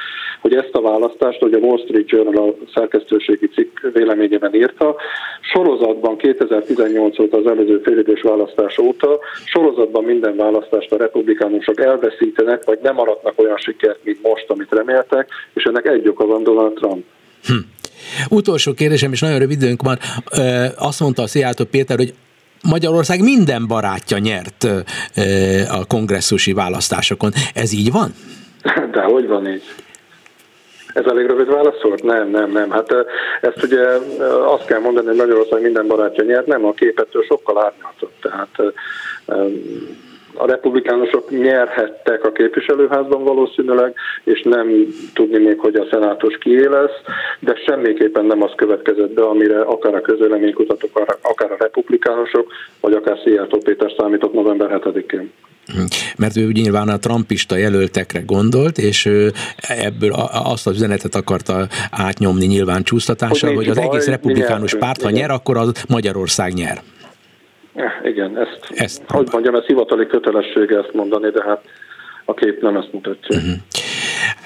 hogy 0.41 0.55
ezt 0.55 0.75
a 0.75 0.81
választást, 0.81 1.41
hogy 1.41 1.53
a 1.53 1.59
Wall 1.59 1.79
Street 1.79 2.09
Journal 2.09 2.49
a 2.49 2.71
szerkesztőségi 2.75 3.49
cikk 3.49 3.81
véleményében 3.93 4.55
írta, 4.55 4.97
sorozatban 5.41 6.17
2018 6.17 7.19
óta 7.19 7.37
az 7.37 7.47
előző 7.47 7.81
félidős 7.85 8.23
választás 8.23 8.79
óta, 8.79 9.19
sorozatban 9.45 10.05
minden 10.05 10.37
választást 10.37 10.93
a 10.93 10.97
republikánusok 10.97 11.81
elveszítenek, 11.81 12.65
vagy 12.65 12.79
nem 12.83 12.95
maradnak 12.95 13.33
olyan 13.37 13.57
sikert, 13.57 13.99
mint 14.03 14.23
most, 14.23 14.45
amit 14.49 14.71
reméltek, 14.71 15.29
és 15.55 15.65
ennek 15.65 15.87
egy 15.87 16.09
oka 16.09 16.27
van 16.27 16.43
Donald 16.43 16.73
Trump. 16.73 17.05
Hm. 17.47 17.55
Utolsó 18.31 18.73
kérdésem, 18.73 19.13
és 19.13 19.21
nagyon 19.21 19.39
rövid 19.39 19.63
időnk 19.63 19.83
van. 19.83 19.99
Azt 20.79 21.01
mondta 21.01 21.23
a 21.23 21.27
Szijjártó 21.27 21.65
Péter, 21.65 21.97
hogy 21.97 22.15
Magyarország 22.71 23.21
minden 23.23 23.67
barátja 23.67 24.19
nyert 24.19 24.67
a 25.71 25.87
kongresszusi 25.87 26.53
választásokon. 26.53 27.31
Ez 27.55 27.73
így 27.73 27.93
van? 27.93 28.15
De 28.93 29.03
hogy 29.03 29.27
van 29.27 29.49
így? 29.49 29.63
Ez 30.95 31.05
elég 31.07 31.27
rövid 31.27 31.47
válasz 31.47 31.83
volt? 31.83 32.03
Nem, 32.03 32.31
nem, 32.31 32.51
nem. 32.53 32.71
Hát 32.71 32.95
ezt 33.41 33.63
ugye 33.63 33.83
azt 34.47 34.65
kell 34.65 34.81
mondani, 34.81 35.07
hogy 35.07 35.17
Magyarország 35.17 35.63
minden 35.63 35.87
barátja 35.87 36.25
nyert, 36.25 36.47
nem, 36.47 36.65
a 36.65 36.73
képettől 36.73 37.23
sokkal 37.23 37.65
árnyaltott. 37.65 38.15
Tehát 38.21 38.75
a 40.35 40.47
republikánusok 40.47 41.31
nyerhettek 41.31 42.25
a 42.25 42.33
képviselőházban 42.33 43.25
valószínűleg, 43.25 43.95
és 44.25 44.43
nem 44.43 44.69
tudni 45.15 45.39
még, 45.39 45.59
hogy 45.59 45.75
a 45.75 45.87
szenátus 45.91 46.39
kié 46.39 46.67
lesz, 46.67 46.99
de 47.41 47.55
semmiképpen 47.67 48.25
nem 48.25 48.43
az 48.43 48.53
következett 48.57 49.13
be, 49.13 49.23
amire 49.23 49.61
akár 49.61 49.95
a 49.95 50.01
közvéleménykutatók, 50.01 51.19
akár 51.23 51.51
a 51.51 51.57
republikánusok, 51.59 52.53
vagy 52.81 52.93
akár 52.93 53.19
Szijjártó 53.25 53.59
Péter 53.59 53.93
számított 53.97 54.33
november 54.33 54.81
7-én. 54.85 55.33
Mert 56.17 56.37
ő 56.37 56.51
nyilván 56.53 56.89
a 56.89 56.99
trumpista 56.99 57.57
jelöltekre 57.57 58.21
gondolt, 58.27 58.79
és 58.79 59.05
ő 59.05 59.33
ebből 59.57 60.13
azt 60.45 60.67
az 60.67 60.75
üzenetet 60.75 61.15
akarta 61.15 61.69
átnyomni 61.91 62.47
nyilván 62.47 62.83
csúsztatással, 62.83 63.55
hogy, 63.55 63.59
hogy 63.59 63.69
az 63.69 63.77
baj, 63.77 63.87
egész 63.87 64.07
republikánus 64.07 64.75
párt, 64.75 65.03
ha 65.03 65.11
nyer, 65.11 65.31
akkor 65.31 65.57
az 65.57 65.85
Magyarország 65.89 66.53
nyer. 66.53 66.83
Igen, 68.03 68.39
ezt, 68.39 68.71
ezt 68.71 69.03
hogy 69.09 69.29
mondjam, 69.33 69.55
ez 69.55 69.65
hivatali 69.65 70.07
kötelessége 70.07 70.79
ezt 70.79 70.93
mondani, 70.93 71.31
de 71.31 71.43
hát 71.45 71.65
a 72.25 72.35
kép 72.35 72.63
nem 72.63 72.77
ezt 72.77 72.93
mutatja. 72.93 73.37
Uh-huh. 73.37 73.55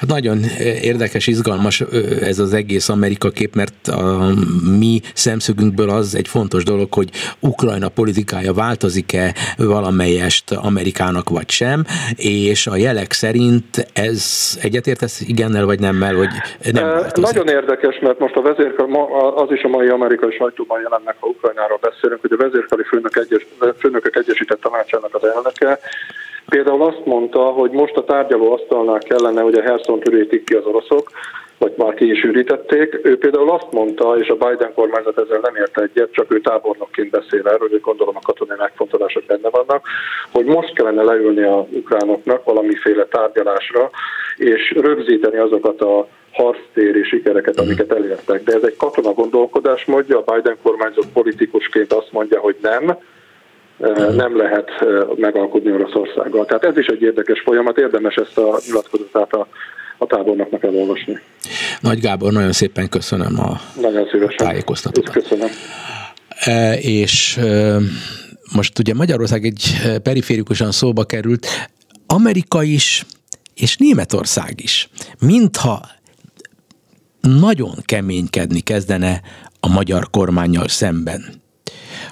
Nagyon 0.06 0.38
érdekes, 0.82 1.26
izgalmas 1.26 1.80
ez 2.20 2.38
az 2.38 2.52
egész 2.52 2.88
Amerika 2.88 3.30
kép, 3.30 3.54
mert 3.54 3.88
a 3.88 4.32
mi 4.78 5.00
szemszögünkből 5.14 5.90
az 5.90 6.14
egy 6.14 6.28
fontos 6.28 6.64
dolog, 6.64 6.94
hogy 6.94 7.10
Ukrajna 7.40 7.88
politikája 7.88 8.52
változik-e 8.52 9.34
valamelyest 9.56 10.52
Amerikának 10.52 11.28
vagy 11.28 11.50
sem, 11.50 11.84
és 12.16 12.66
a 12.66 12.76
jelek 12.76 13.12
szerint 13.12 13.88
ez 13.92 14.22
egyetértesz 14.62 15.20
igennel 15.20 15.64
vagy 15.64 15.80
nemmel, 15.80 16.14
hogy 16.14 16.28
nem 16.72 16.84
változik. 16.84 17.34
Nagyon 17.34 17.48
érdekes, 17.48 17.98
mert 18.00 18.18
most 18.18 18.36
a 18.36 18.42
vezérkar, 18.42 18.86
az 19.34 19.50
is 19.50 19.62
a 19.62 19.68
mai 19.68 19.88
amerikai 19.88 20.32
sajtóban 20.38 20.80
jelennek, 20.80 21.16
ha 21.18 21.26
Ukrajnáról 21.26 21.78
beszélünk, 21.80 22.20
hogy 22.20 22.32
a 22.32 22.36
vezérkari 22.36 22.82
főnök 22.82 23.16
egyes, 23.16 23.46
főnökök 23.78 24.16
egyesített 24.16 24.60
tanácsának 24.60 25.14
az 25.14 25.24
elnöke 25.24 25.80
Például 26.48 26.82
azt 26.82 27.04
mondta, 27.04 27.40
hogy 27.40 27.70
most 27.70 27.96
a 27.96 28.04
tárgyaló 28.04 28.52
asztalnál 28.52 28.98
kellene, 28.98 29.40
hogy 29.40 29.54
a 29.54 29.62
Herson 29.62 30.00
ürítik 30.10 30.44
ki 30.44 30.54
az 30.54 30.64
oroszok, 30.64 31.10
vagy 31.58 31.74
már 31.76 31.94
ki 31.94 32.10
is 32.10 32.22
ürítették. 32.22 33.00
Ő 33.02 33.18
például 33.18 33.50
azt 33.50 33.72
mondta, 33.72 34.16
és 34.18 34.28
a 34.28 34.34
Biden 34.36 34.74
kormányzat 34.74 35.18
ezzel 35.18 35.38
nem 35.42 35.56
ért 35.56 35.80
egyet, 35.80 36.12
csak 36.12 36.32
ő 36.32 36.40
tábornokként 36.40 37.10
beszél 37.10 37.48
erről, 37.48 37.68
hogy 37.68 37.80
gondolom 37.80 38.16
a 38.16 38.20
katonai 38.22 38.56
megfontolások 38.58 39.24
benne 39.24 39.48
vannak, 39.50 39.86
hogy 40.32 40.44
most 40.44 40.74
kellene 40.74 41.02
leülni 41.02 41.42
a 41.42 41.66
ukránoknak 41.70 42.44
valamiféle 42.44 43.04
tárgyalásra, 43.04 43.90
és 44.36 44.76
rögzíteni 44.80 45.36
azokat 45.36 45.80
a 45.80 46.08
harctéri 46.32 47.02
sikereket, 47.02 47.60
amiket 47.60 47.92
elértek. 47.92 48.42
De 48.42 48.54
ez 48.54 48.62
egy 48.62 48.76
katona 48.76 49.12
gondolkodás 49.12 49.84
mondja, 49.84 50.22
a 50.24 50.32
Biden 50.32 50.56
kormányzat 50.62 51.06
politikusként 51.12 51.92
azt 51.92 52.12
mondja, 52.12 52.40
hogy 52.40 52.56
nem, 52.62 52.98
nem 54.16 54.36
lehet 54.36 54.70
megalkudni 55.16 55.72
Oroszországgal. 55.72 56.44
Tehát 56.44 56.64
ez 56.64 56.76
is 56.76 56.86
egy 56.86 57.02
érdekes 57.02 57.40
folyamat, 57.40 57.78
érdemes 57.78 58.14
ezt 58.14 58.38
a 58.38 58.60
nyilatkozatát 58.66 59.32
a, 59.32 59.46
a 59.98 60.06
tábornoknak 60.06 60.64
elolvasni. 60.64 61.18
Nagy 61.80 62.00
Gábor, 62.00 62.32
nagyon 62.32 62.52
szépen 62.52 62.88
köszönöm 62.88 63.40
a 63.40 63.60
nagyon 63.80 64.06
tájékoztatót. 64.36 65.10
Köszönöm. 65.10 65.48
E, 66.44 66.74
és 66.74 67.36
e, 67.36 67.76
most 68.54 68.78
ugye 68.78 68.94
Magyarország 68.94 69.44
egy 69.44 69.62
periférikusan 70.02 70.72
szóba 70.72 71.04
került, 71.04 71.46
Amerika 72.06 72.62
is, 72.62 73.06
és 73.54 73.76
Németország 73.76 74.52
is, 74.56 74.88
mintha 75.20 75.80
nagyon 77.20 77.72
keménykedni 77.84 78.60
kezdene 78.60 79.20
a 79.60 79.68
magyar 79.68 80.10
kormányjal 80.10 80.68
szemben. 80.68 81.46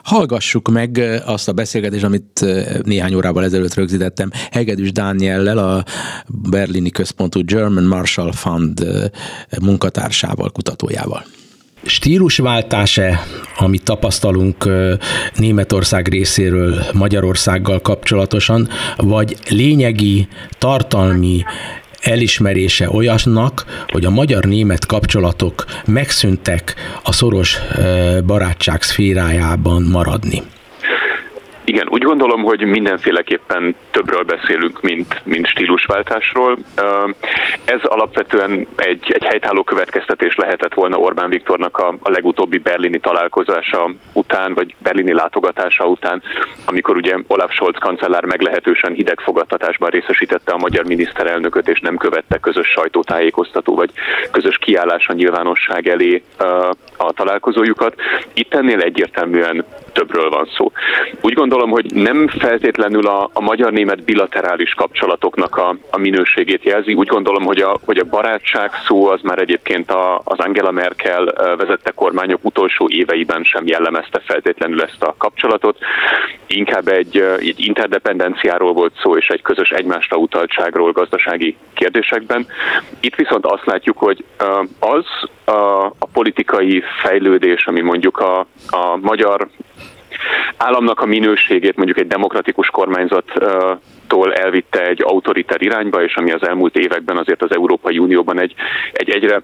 Hallgassuk 0.06 0.68
meg 0.68 1.20
azt 1.24 1.48
a 1.48 1.52
beszélgetést, 1.52 2.04
amit 2.04 2.44
néhány 2.82 3.14
órával 3.14 3.44
ezelőtt 3.44 3.74
rögzítettem 3.74 4.30
Hegedűs 4.50 4.92
Dániellel, 4.92 5.58
a 5.58 5.84
berlini 6.26 6.90
központú 6.90 7.44
German 7.44 7.84
Marshall 7.84 8.32
Fund 8.32 8.86
munkatársával, 9.62 10.50
kutatójával. 10.50 11.24
Stílusváltás-e, 11.82 13.20
amit 13.56 13.84
tapasztalunk 13.84 14.68
Németország 15.36 16.08
részéről 16.08 16.84
Magyarországgal 16.92 17.80
kapcsolatosan, 17.80 18.68
vagy 18.96 19.36
lényegi, 19.48 20.28
tartalmi 20.58 21.42
elismerése 22.00 22.90
olyasnak, 22.90 23.84
hogy 23.88 24.04
a 24.04 24.10
magyar-német 24.10 24.86
kapcsolatok 24.86 25.64
megszűntek 25.86 26.74
a 27.02 27.12
szoros 27.12 27.58
barátság 28.26 28.82
szférájában 28.82 29.82
maradni. 29.82 30.42
Igen, 31.68 31.88
úgy 31.90 32.02
gondolom, 32.02 32.42
hogy 32.42 32.60
mindenféleképpen 32.60 33.74
többről 33.90 34.22
beszélünk, 34.22 34.80
mint, 34.82 35.20
mint 35.24 35.46
stílusváltásról. 35.46 36.58
Ez 37.64 37.80
alapvetően 37.82 38.66
egy, 38.76 39.12
egy 39.12 39.24
helytálló 39.24 39.62
következtetés 39.62 40.36
lehetett 40.36 40.74
volna 40.74 40.96
Orbán 40.96 41.28
Viktornak 41.28 41.78
a, 41.78 41.94
a 42.02 42.10
legutóbbi 42.10 42.58
berlini 42.58 42.98
találkozása 42.98 43.90
után, 44.12 44.54
vagy 44.54 44.74
berlini 44.78 45.12
látogatása 45.12 45.84
után, 45.84 46.22
amikor 46.64 46.96
ugye 46.96 47.16
Olaf 47.26 47.52
Scholz 47.52 47.76
kancellár 47.78 48.24
meglehetősen 48.24 48.92
hideg 48.92 49.20
fogadtatásban 49.20 49.90
részesítette 49.90 50.52
a 50.52 50.58
magyar 50.58 50.84
miniszterelnököt, 50.84 51.68
és 51.68 51.80
nem 51.80 51.96
követte 51.96 52.38
közös 52.38 52.68
sajtótájékoztató, 52.68 53.74
vagy 53.74 53.90
közös 54.30 54.58
kiállás 54.58 55.08
a 55.08 55.12
nyilvánosság 55.12 55.88
elé 55.88 56.22
a 56.96 57.12
találkozójukat. 57.12 57.94
Itt 58.34 58.54
ennél 58.54 58.80
egyértelműen 58.80 59.64
többről 59.92 60.30
van 60.30 60.48
szó. 60.56 60.72
Úgy 61.20 61.32
gondolom, 61.32 61.70
hogy 61.70 61.94
nem 61.94 62.28
feltétlenül 62.28 63.06
a, 63.06 63.30
a 63.32 63.40
magyar-német 63.40 64.04
bilaterális 64.04 64.74
kapcsolatoknak 64.74 65.56
a, 65.56 65.76
a 65.90 65.98
minőségét 65.98 66.64
jelzi. 66.64 66.94
Úgy 66.94 67.06
gondolom, 67.06 67.44
hogy 67.44 67.60
a, 67.60 67.78
hogy 67.84 67.98
a 67.98 68.04
barátság 68.04 68.70
szó 68.86 69.06
az 69.06 69.20
már 69.22 69.38
egyébként 69.38 69.90
a, 69.90 70.20
az 70.24 70.38
Angela 70.38 70.70
Merkel 70.70 71.24
vezette 71.56 71.90
kormányok 71.90 72.44
utolsó 72.44 72.88
éveiben 72.90 73.42
sem 73.44 73.66
jellemezte 73.66 74.20
feltétlenül 74.24 74.82
ezt 74.82 75.02
a 75.02 75.14
kapcsolatot. 75.18 75.78
Inkább 76.46 76.88
egy, 76.88 77.16
egy 77.38 77.66
interdependenciáról 77.66 78.72
volt 78.72 78.92
szó, 79.02 79.16
és 79.16 79.28
egy 79.28 79.42
közös 79.42 79.70
egymásra 79.70 80.16
utaltságról 80.16 80.92
gazdasági 80.92 81.56
kérdésekben. 81.74 82.46
Itt 83.00 83.14
viszont 83.14 83.46
azt 83.46 83.64
látjuk, 83.64 83.98
hogy 83.98 84.24
az 84.78 85.04
a, 85.44 85.84
a 85.98 86.06
politikai 86.12 86.82
fejlődés, 87.02 87.66
ami 87.66 87.80
mondjuk 87.80 88.18
a, 88.18 88.38
a 88.70 88.96
magyar 89.00 89.48
államnak 90.56 91.00
a 91.00 91.06
minőségét 91.06 91.76
mondjuk 91.76 91.98
egy 91.98 92.06
demokratikus 92.06 92.68
kormányzattól 92.68 94.34
elvitte 94.34 94.86
egy 94.86 95.02
autoriter 95.02 95.62
irányba, 95.62 96.02
és 96.02 96.14
ami 96.14 96.30
az 96.30 96.46
elmúlt 96.46 96.76
években 96.76 97.16
azért 97.16 97.42
az 97.42 97.54
Európai 97.54 97.98
Unióban 97.98 98.40
egy, 98.40 98.54
egy 98.92 99.10
egyre 99.10 99.42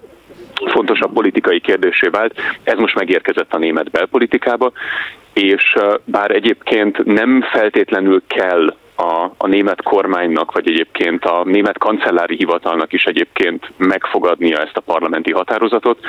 fontosabb 0.65 1.13
politikai 1.13 1.59
kérdésé 1.59 2.07
vált. 2.07 2.33
Ez 2.63 2.77
most 2.77 2.95
megérkezett 2.95 3.53
a 3.53 3.57
német 3.57 3.91
belpolitikába, 3.91 4.71
és 5.33 5.75
bár 6.05 6.31
egyébként 6.31 7.05
nem 7.05 7.41
feltétlenül 7.51 8.21
kell 8.27 8.73
a, 8.95 9.31
a 9.37 9.47
német 9.47 9.81
kormánynak, 9.81 10.51
vagy 10.51 10.67
egyébként 10.67 11.25
a 11.25 11.43
német 11.45 11.77
kancellári 11.77 12.35
hivatalnak 12.35 12.93
is 12.93 13.05
egyébként 13.05 13.71
megfogadnia 13.77 14.57
ezt 14.57 14.77
a 14.77 14.81
parlamenti 14.81 15.31
határozatot. 15.31 15.99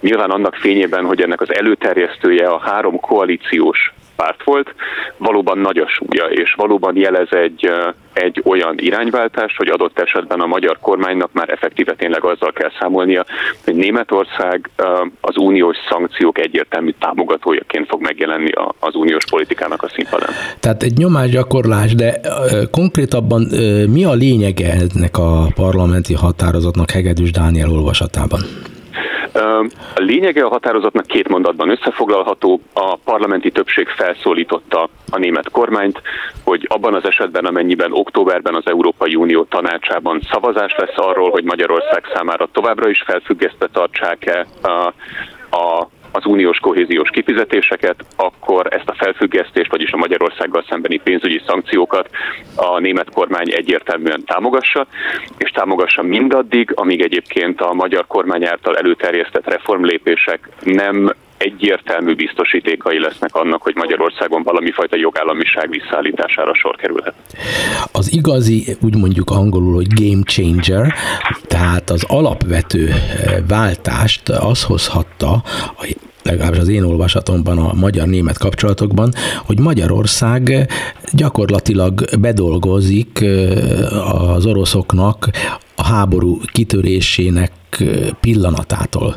Nyilván 0.00 0.30
annak 0.30 0.54
fényében, 0.54 1.04
hogy 1.04 1.20
ennek 1.22 1.40
az 1.40 1.54
előterjesztője 1.54 2.48
a 2.48 2.58
három 2.58 3.00
koalíciós 3.00 3.92
párt 4.22 4.44
volt, 4.44 4.74
valóban 5.16 5.58
nagy 5.58 5.78
a 5.78 5.88
súlya, 5.88 6.24
és 6.24 6.54
valóban 6.56 6.96
jelez 6.96 7.28
egy, 7.30 7.70
egy 8.12 8.42
olyan 8.44 8.74
irányváltást, 8.78 9.56
hogy 9.56 9.68
adott 9.68 9.98
esetben 9.98 10.40
a 10.40 10.46
magyar 10.46 10.78
kormánynak 10.80 11.32
már 11.32 11.48
effektíve 11.50 11.94
tényleg 11.94 12.24
azzal 12.24 12.52
kell 12.52 12.70
számolnia, 12.80 13.24
hogy 13.64 13.74
Németország 13.74 14.70
az 15.20 15.36
uniós 15.36 15.76
szankciók 15.90 16.38
egyértelmű 16.38 16.90
támogatójaként 16.98 17.88
fog 17.88 18.00
megjelenni 18.00 18.50
az 18.78 18.94
uniós 18.94 19.24
politikának 19.30 19.82
a 19.82 19.88
színpadán. 19.88 20.30
Tehát 20.60 20.82
egy 20.82 20.96
nyomásgyakorlás, 20.96 21.94
de 21.94 22.20
konkrétabban 22.70 23.42
mi 23.88 24.04
a 24.04 24.12
lényege 24.12 24.72
ennek 24.72 25.18
a 25.18 25.46
parlamenti 25.54 26.14
határozatnak 26.14 26.90
Hegedűs 26.90 27.30
Dániel 27.30 27.70
olvasatában? 27.70 28.40
A 29.34 30.00
lényege 30.00 30.44
a 30.44 30.48
határozatnak 30.48 31.06
két 31.06 31.28
mondatban 31.28 31.70
összefoglalható. 31.70 32.60
A 32.72 32.96
parlamenti 32.96 33.50
többség 33.50 33.88
felszólította 33.88 34.88
a 35.10 35.18
német 35.18 35.50
kormányt, 35.50 36.02
hogy 36.44 36.66
abban 36.68 36.94
az 36.94 37.04
esetben, 37.04 37.44
amennyiben 37.44 37.92
októberben 37.92 38.54
az 38.54 38.66
Európai 38.66 39.14
Unió 39.14 39.44
tanácsában 39.44 40.20
szavazás 40.30 40.74
lesz 40.76 40.96
arról, 40.96 41.30
hogy 41.30 41.44
Magyarország 41.44 42.04
számára 42.14 42.48
továbbra 42.52 42.88
is 42.88 43.02
felfüggesztve 43.06 43.68
tartsák-e 43.72 44.46
a, 44.62 44.92
a 45.56 45.88
az 46.12 46.26
uniós 46.26 46.58
kohéziós 46.58 47.10
kifizetéseket, 47.10 48.04
akkor 48.16 48.66
ezt 48.70 48.88
a 48.88 48.94
felfüggesztést, 48.94 49.70
vagyis 49.70 49.92
a 49.92 49.96
Magyarországgal 49.96 50.64
szembeni 50.68 50.98
pénzügyi 50.98 51.42
szankciókat 51.46 52.08
a 52.56 52.78
német 52.78 53.10
kormány 53.10 53.52
egyértelműen 53.52 54.24
támogassa, 54.24 54.86
és 55.38 55.50
támogassa 55.50 56.02
mindaddig, 56.02 56.72
amíg 56.74 57.02
egyébként 57.02 57.60
a 57.60 57.72
magyar 57.72 58.06
kormány 58.06 58.46
által 58.46 58.76
előterjesztett 58.76 59.48
reformlépések 59.48 60.48
nem 60.60 61.12
egyértelmű 61.42 62.14
biztosítékai 62.14 62.98
lesznek 63.00 63.34
annak, 63.34 63.62
hogy 63.62 63.74
Magyarországon 63.74 64.42
valami 64.42 64.70
fajta 64.70 64.96
jogállamiság 64.96 65.70
visszaállítására 65.70 66.54
sor 66.54 66.76
kerülhet. 66.76 67.14
Az 67.92 68.12
igazi, 68.12 68.76
úgy 68.80 68.96
mondjuk 68.96 69.30
angolul, 69.30 69.74
hogy 69.74 69.92
game 69.94 70.22
changer, 70.22 70.94
tehát 71.46 71.90
az 71.90 72.04
alapvető 72.08 72.88
eh, 72.88 73.36
váltást 73.48 74.28
az 74.28 74.64
hozhatta 74.64 75.42
legalábbis 76.22 76.58
az 76.58 76.68
én 76.68 76.82
olvasatomban 76.82 77.58
a 77.58 77.72
magyar-német 77.74 78.38
kapcsolatokban, 78.38 79.12
hogy 79.46 79.58
Magyarország 79.58 80.68
gyakorlatilag 81.12 82.04
bedolgozik 82.20 83.20
eh, 83.20 84.30
az 84.34 84.46
oroszoknak 84.46 85.30
a 85.82 85.84
háború 85.84 86.40
kitörésének 86.52 87.52
pillanatától 88.20 89.16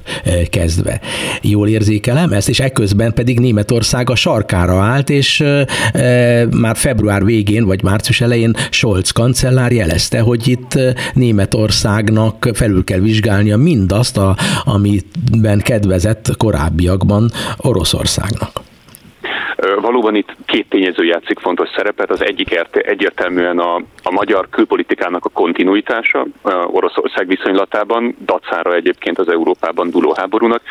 kezdve. 0.50 1.00
Jól 1.42 1.68
érzékelem 1.68 2.32
ezt, 2.32 2.50
és 2.50 2.60
ekközben 2.60 3.14
pedig 3.14 3.40
Németország 3.40 4.10
a 4.10 4.16
sarkára 4.16 4.82
állt, 4.82 5.10
és 5.10 5.44
már 6.52 6.76
február 6.76 7.26
végén, 7.26 7.66
vagy 7.66 7.84
március 7.84 8.22
elején 8.22 8.54
Scholz 8.70 9.12
kancellár 9.12 9.72
jelezte, 9.72 10.20
hogy 10.20 10.48
itt 10.48 10.80
Németországnak 11.14 12.50
felül 12.54 12.84
kell 12.84 13.00
vizsgálnia 13.00 13.58
mindazt, 13.58 14.18
a, 14.18 14.38
amiben 14.64 15.60
kedvezett 15.60 16.38
korábbiakban 16.38 17.32
Oroszországnak. 17.58 18.65
Valóban 19.82 20.16
itt 20.16 20.36
két 20.46 20.70
tényező 20.70 21.04
játszik 21.04 21.40
fontos 21.40 21.70
szerepet. 21.76 22.10
Az 22.10 22.24
egyik 22.24 22.60
egyértelműen 22.72 23.60
a, 23.60 23.76
a 24.04 24.12
magyar 24.12 24.50
külpolitikának 24.50 25.26
a 25.26 25.30
kontinuitása 25.30 26.26
Oroszország 26.68 27.28
viszonylatában, 27.28 28.16
dacára 28.26 28.74
egyébként 28.74 29.20
az 29.20 29.30
Európában 29.30 29.90
duló 29.90 30.14
háborúnak, 30.18 30.62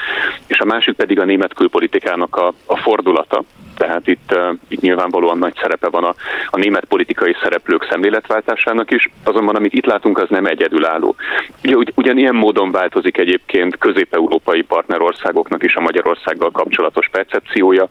és 0.47 0.59
a 0.59 0.65
másik 0.65 0.95
pedig 0.95 1.21
a 1.21 1.25
német 1.25 1.55
külpolitikának 1.55 2.37
a, 2.37 2.53
a 2.67 2.77
fordulata. 2.77 3.43
Tehát 3.77 4.07
itt, 4.07 4.35
itt 4.69 4.81
nyilvánvalóan 4.81 5.39
nagy 5.39 5.55
szerepe 5.61 5.89
van 5.89 6.05
a, 6.05 6.15
a 6.51 6.59
német 6.59 6.85
politikai 6.85 7.37
szereplők 7.43 7.87
szemléletváltásának 7.91 8.91
is, 8.91 9.11
azonban 9.25 9.57
amit 9.57 9.73
itt 9.73 9.87
látunk, 9.87 10.19
az 10.19 10.29
nem 10.29 10.47
egyedülálló. 10.47 11.17
Ugye, 11.65 11.77
ugy, 11.77 11.93
ugyanilyen 11.95 12.35
módon 12.35 12.71
változik 12.71 13.19
egyébként 13.19 13.79
közép-európai 13.79 14.63
partnerországoknak 14.63 15.63
is 15.63 15.75
a 15.75 15.81
Magyarországgal 15.81 16.51
kapcsolatos 16.51 17.09
percepciója. 17.11 17.89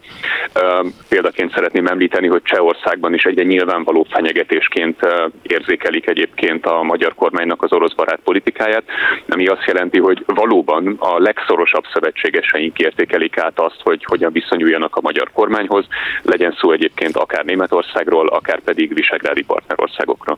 Példaként 1.10 1.54
szeretném 1.54 1.86
említeni, 1.86 2.28
hogy 2.28 2.42
Csehországban 2.44 3.14
is 3.14 3.24
egyre 3.24 3.44
nyilvánvaló 3.44 4.06
fenyegetésként 4.10 5.00
érzékelik 5.42 6.08
egyébként 6.08 6.66
a 6.66 6.84
magyar 6.84 7.14
kormánynak 7.16 7.64
az 7.64 7.74
orosz 7.74 7.94
barát 7.94 8.20
politikáját, 8.24 8.84
ami 9.30 9.48
azt 9.48 9.66
jelenti, 9.66 10.00
hogy 10.00 10.24
valóban 10.26 10.96
a 11.00 11.20
legszorosabb 11.20 11.84
szövetségeseink 11.94 12.80
értékelik 12.80 13.38
át 13.38 13.60
azt, 13.60 13.80
hogy 13.84 14.04
hogyan 14.04 14.32
viszonyuljanak 14.32 14.96
a 14.96 15.02
magyar 15.02 15.32
kormányhoz, 15.74 15.86
legyen 16.22 16.56
szó 16.60 16.72
egyébként 16.72 17.16
akár 17.18 17.46
Németországról, 17.46 18.28
akár 18.28 18.62
pedig 18.62 18.94
visegrádi 18.94 19.44
partnerországokról. 19.44 20.38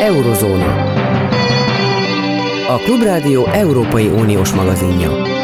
Eurozóna. 0.00 0.94
A 2.68 2.76
Klubrádió 2.84 3.46
Európai 3.46 4.06
Uniós 4.06 4.52
magazinja. 4.52 5.34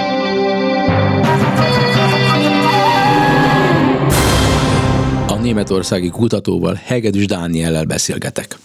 németországi 5.43 6.11
kutatóval, 6.11 6.81
Hegedűs 6.85 7.27
Dániellel 7.27 7.85
beszélgetek. 7.85 8.57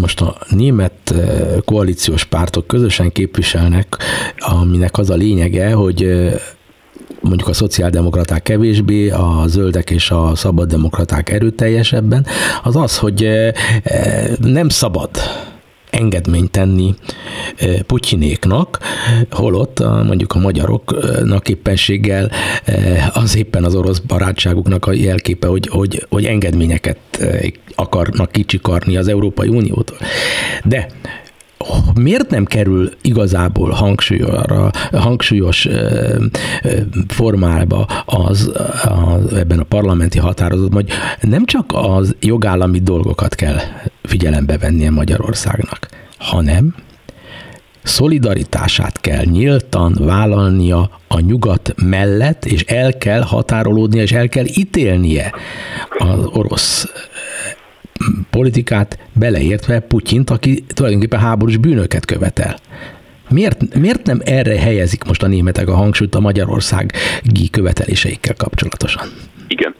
Most 0.00 0.20
a 0.20 0.36
német 0.48 1.10
eh, 1.10 1.56
koalíciós 1.64 2.24
pártok 2.24 2.66
közösen 2.66 3.12
képviselnek, 3.12 3.96
aminek 4.38 4.98
az 4.98 5.10
a 5.10 5.14
lényege, 5.14 5.72
hogy 5.72 6.02
eh, 6.02 6.34
mondjuk 7.22 7.48
a 7.48 7.52
szociáldemokraták 7.52 8.42
kevésbé, 8.42 9.10
a 9.10 9.44
zöldek 9.46 9.90
és 9.90 10.10
a 10.10 10.32
szabaddemokraták 10.34 11.30
erőteljesebben, 11.30 12.26
az 12.62 12.76
az, 12.76 12.98
hogy 12.98 13.24
eh, 13.24 13.52
nem 14.40 14.68
szabad 14.68 15.10
engedményt 15.92 16.50
tenni 16.50 16.94
Putyinéknak, 17.86 18.78
holott 19.30 19.78
mondjuk 19.80 20.32
a 20.32 20.38
magyaroknak 20.38 21.48
éppenséggel 21.48 22.30
az 23.12 23.36
éppen 23.36 23.64
az 23.64 23.74
orosz 23.74 23.98
barátságuknak 23.98 24.86
a 24.86 24.92
jelképe, 24.92 25.46
hogy, 25.46 25.68
hogy, 25.68 26.06
hogy 26.08 26.24
engedményeket 26.24 26.98
akarnak 27.74 28.32
kicsikarni 28.32 28.96
az 28.96 29.08
Európai 29.08 29.48
Uniótól. 29.48 29.96
De 30.64 30.86
miért 32.00 32.30
nem 32.30 32.44
kerül 32.44 32.90
igazából 33.00 33.70
hangsúlyra, 33.70 34.70
hangsúlyos 34.92 35.68
formába 37.08 37.86
az, 38.04 38.52
az, 38.84 39.32
ebben 39.32 39.58
a 39.58 39.64
parlamenti 39.64 40.18
határozatban, 40.18 40.82
hogy 40.82 40.92
nem 41.30 41.44
csak 41.44 41.72
az 41.74 42.14
jogállami 42.20 42.78
dolgokat 42.78 43.34
kell 43.34 43.56
figyelembe 44.02 44.58
vennie 44.58 44.90
Magyarországnak, 44.90 45.88
hanem 46.18 46.74
szolidaritását 47.82 49.00
kell 49.00 49.24
nyíltan 49.24 49.96
vállalnia 50.00 50.90
a 51.08 51.20
nyugat 51.20 51.74
mellett, 51.82 52.44
és 52.44 52.62
el 52.62 52.98
kell 52.98 53.22
határolódnia, 53.22 54.02
és 54.02 54.12
el 54.12 54.28
kell 54.28 54.44
ítélnie 54.46 55.32
az 55.98 56.24
orosz 56.32 56.88
politikát, 58.30 58.98
beleértve 59.12 59.80
Putyint, 59.80 60.30
aki 60.30 60.64
tulajdonképpen 60.74 61.20
háborús 61.20 61.56
bűnöket 61.56 62.04
követel. 62.04 62.56
Miért, 63.28 63.74
miért 63.74 64.06
nem 64.06 64.20
erre 64.24 64.58
helyezik 64.58 65.04
most 65.04 65.22
a 65.22 65.26
németek 65.26 65.68
a 65.68 65.74
hangsúlyt 65.74 66.14
a 66.14 66.20
Magyarországi 66.20 67.50
követeléseikkel 67.50 68.34
kapcsolatosan? 68.34 69.06
Igen. 69.48 69.74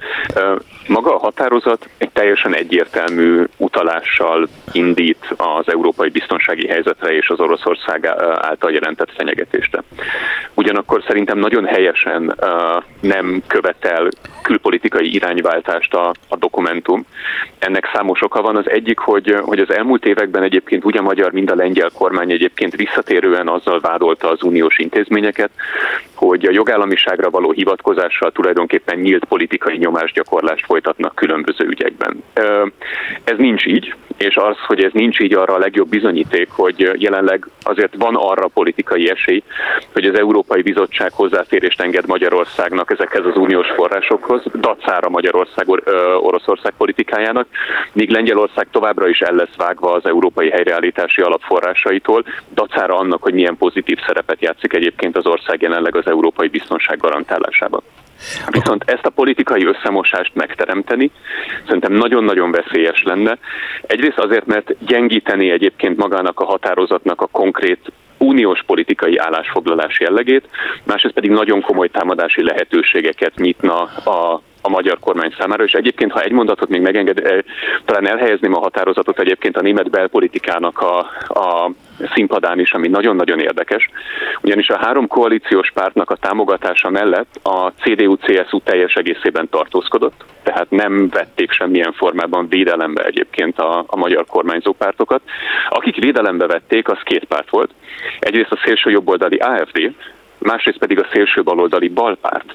Maga 0.87 1.15
a 1.15 1.19
határozat 1.19 1.89
egy 1.99 2.11
teljesen 2.11 2.55
egyértelmű 2.55 3.45
utalással 3.57 4.49
indít 4.73 5.35
az 5.37 5.69
európai 5.69 6.09
biztonsági 6.09 6.67
helyzetre 6.67 7.17
és 7.17 7.29
az 7.29 7.41
Oroszország 7.41 8.07
által 8.35 8.73
jelentett 8.73 9.13
fenyegetésre. 9.17 9.83
Ugyanakkor 10.55 11.03
szerintem 11.07 11.39
nagyon 11.39 11.65
helyesen 11.65 12.35
nem 13.01 13.43
követel 13.47 14.09
külpolitikai 14.43 15.15
irányváltást 15.15 15.95
a, 15.95 16.13
a 16.29 16.37
dokumentum. 16.37 17.05
Ennek 17.59 17.91
számos 17.95 18.23
oka 18.23 18.43
van. 18.43 18.57
Az 18.57 18.71
egyik, 18.71 18.99
hogy, 18.99 19.37
hogy 19.43 19.59
az 19.59 19.71
elmúlt 19.71 20.07
években 20.07 20.43
egyébként 20.43 20.85
úgy 20.85 20.97
a 20.97 21.03
magyar, 21.03 21.33
mind 21.33 21.51
a 21.51 21.55
lengyel 21.55 21.91
kormány 21.95 22.31
egyébként 22.31 22.77
visszatérően 22.77 23.49
azzal 23.49 23.81
vádolta 23.81 24.31
az 24.31 24.43
uniós 24.43 24.79
intézményeket, 24.79 25.51
hogy 26.15 26.47
a 26.47 26.51
jogállamiságra 26.51 27.31
való 27.31 27.51
hivatkozással 27.51 28.33
tulajdonképpen 28.33 28.99
nyílt 28.99 29.25
politikai 29.25 29.77
nyomásgyakorlást 29.77 30.67
folytatnak 30.73 31.15
különböző 31.15 31.65
ügyekben. 31.65 32.23
Ez 33.25 33.37
nincs 33.37 33.67
így, 33.67 33.95
és 34.17 34.37
az, 34.37 34.57
hogy 34.67 34.83
ez 34.85 34.91
nincs 34.93 35.21
így 35.21 35.35
arra 35.35 35.55
a 35.55 35.59
legjobb 35.59 35.89
bizonyíték, 35.89 36.49
hogy 36.51 36.91
jelenleg 36.95 37.47
azért 37.63 37.95
van 37.99 38.15
arra 38.15 38.47
politikai 38.49 39.11
esély, 39.11 39.43
hogy 39.93 40.05
az 40.05 40.19
Európai 40.19 40.63
Bizottság 40.63 41.13
hozzáférést 41.13 41.81
enged 41.81 42.07
Magyarországnak 42.07 42.91
ezekhez 42.91 43.27
az 43.27 43.37
uniós 43.37 43.71
forrásokhoz, 43.77 44.43
dacára 44.55 45.09
Magyarország 45.09 45.69
Oroszország 46.21 46.73
politikájának, 46.77 47.47
míg 47.93 48.11
Lengyelország 48.11 48.67
továbbra 48.71 49.09
is 49.09 49.21
el 49.21 49.35
lesz 49.35 49.57
vágva 49.57 49.93
az 49.93 50.07
európai 50.07 50.51
helyreállítási 50.51 51.21
alapforrásaitól, 51.23 52.25
dacára 52.55 52.97
annak, 52.99 53.23
hogy 53.23 53.35
milyen 53.35 53.57
pozitív 53.57 53.99
szerepet 54.07 54.41
játszik 54.41 54.73
egyébként 54.73 55.17
az 55.17 55.27
ország 55.27 55.63
jelenleg 55.63 55.97
az 55.97 56.07
európai 56.07 56.49
biztonság 56.49 56.99
garantálásában. 56.99 57.83
Viszont 58.51 58.83
ezt 58.87 59.07
a 59.07 59.11
politikai 59.11 59.67
összemosást 59.67 60.35
megteremteni 60.35 61.11
szerintem 61.67 61.93
nagyon-nagyon 61.93 62.51
veszélyes 62.51 63.03
lenne. 63.03 63.39
Egyrészt 63.83 64.19
azért, 64.19 64.47
mert 64.47 64.75
gyengíteni 64.87 65.51
egyébként 65.51 65.97
magának 65.97 66.41
a 66.41 66.45
határozatnak 66.45 67.21
a 67.21 67.27
konkrét 67.27 67.93
uniós 68.19 68.63
politikai 68.67 69.17
állásfoglalás 69.17 70.01
jellegét, 70.01 70.49
másrészt 70.85 71.15
pedig 71.15 71.31
nagyon 71.31 71.61
komoly 71.61 71.89
támadási 71.89 72.43
lehetőségeket 72.43 73.35
nyitna 73.37 73.83
a 74.05 74.43
a 74.63 74.69
magyar 74.69 74.99
kormány 74.99 75.35
számára, 75.39 75.65
és 75.65 75.73
egyébként, 75.73 76.13
ha 76.13 76.21
egy 76.21 76.33
mondatot 76.33 76.69
még 76.69 76.81
megenged, 76.81 77.19
eh, 77.19 77.39
talán 77.85 78.09
elhelyezném 78.09 78.55
a 78.55 78.61
határozatot 78.61 79.19
egyébként 79.19 79.57
a 79.57 79.61
német 79.63 79.91
belpolitikának 79.91 80.81
a, 80.81 80.99
a 81.29 81.71
színpadán 82.15 82.59
is, 82.59 82.73
ami 82.73 82.89
nagyon-nagyon 82.89 83.39
érdekes, 83.39 83.91
ugyanis 84.43 84.69
a 84.69 84.79
három 84.79 85.07
koalíciós 85.07 85.71
pártnak 85.75 86.11
a 86.11 86.17
támogatása 86.17 86.91
mellett 86.91 87.41
a 87.43 87.69
CDU-CSU 87.69 88.61
teljes 88.61 88.95
egészében 88.95 89.49
tartózkodott, 89.49 90.25
tehát 90.43 90.71
nem 90.71 91.09
vették 91.09 91.53
semmilyen 91.53 91.93
formában 91.93 92.49
védelembe 92.49 93.05
egyébként 93.05 93.59
a, 93.59 93.85
a 93.87 93.97
magyar 93.97 94.25
kormányzó 94.27 94.73
pártokat. 94.73 95.21
Akik 95.69 95.97
védelembe 95.97 96.47
vették, 96.47 96.89
az 96.89 96.99
két 97.05 97.25
párt 97.25 97.51
volt. 97.51 97.71
Egyrészt 98.19 98.53
a 98.53 98.61
szélső 98.65 98.91
jobboldali 98.91 99.37
AFD, 99.37 99.95
másrészt 100.43 100.79
pedig 100.79 100.99
a 100.99 101.09
szélső 101.13 101.43
baloldali 101.43 101.89
balpárt. 101.89 102.55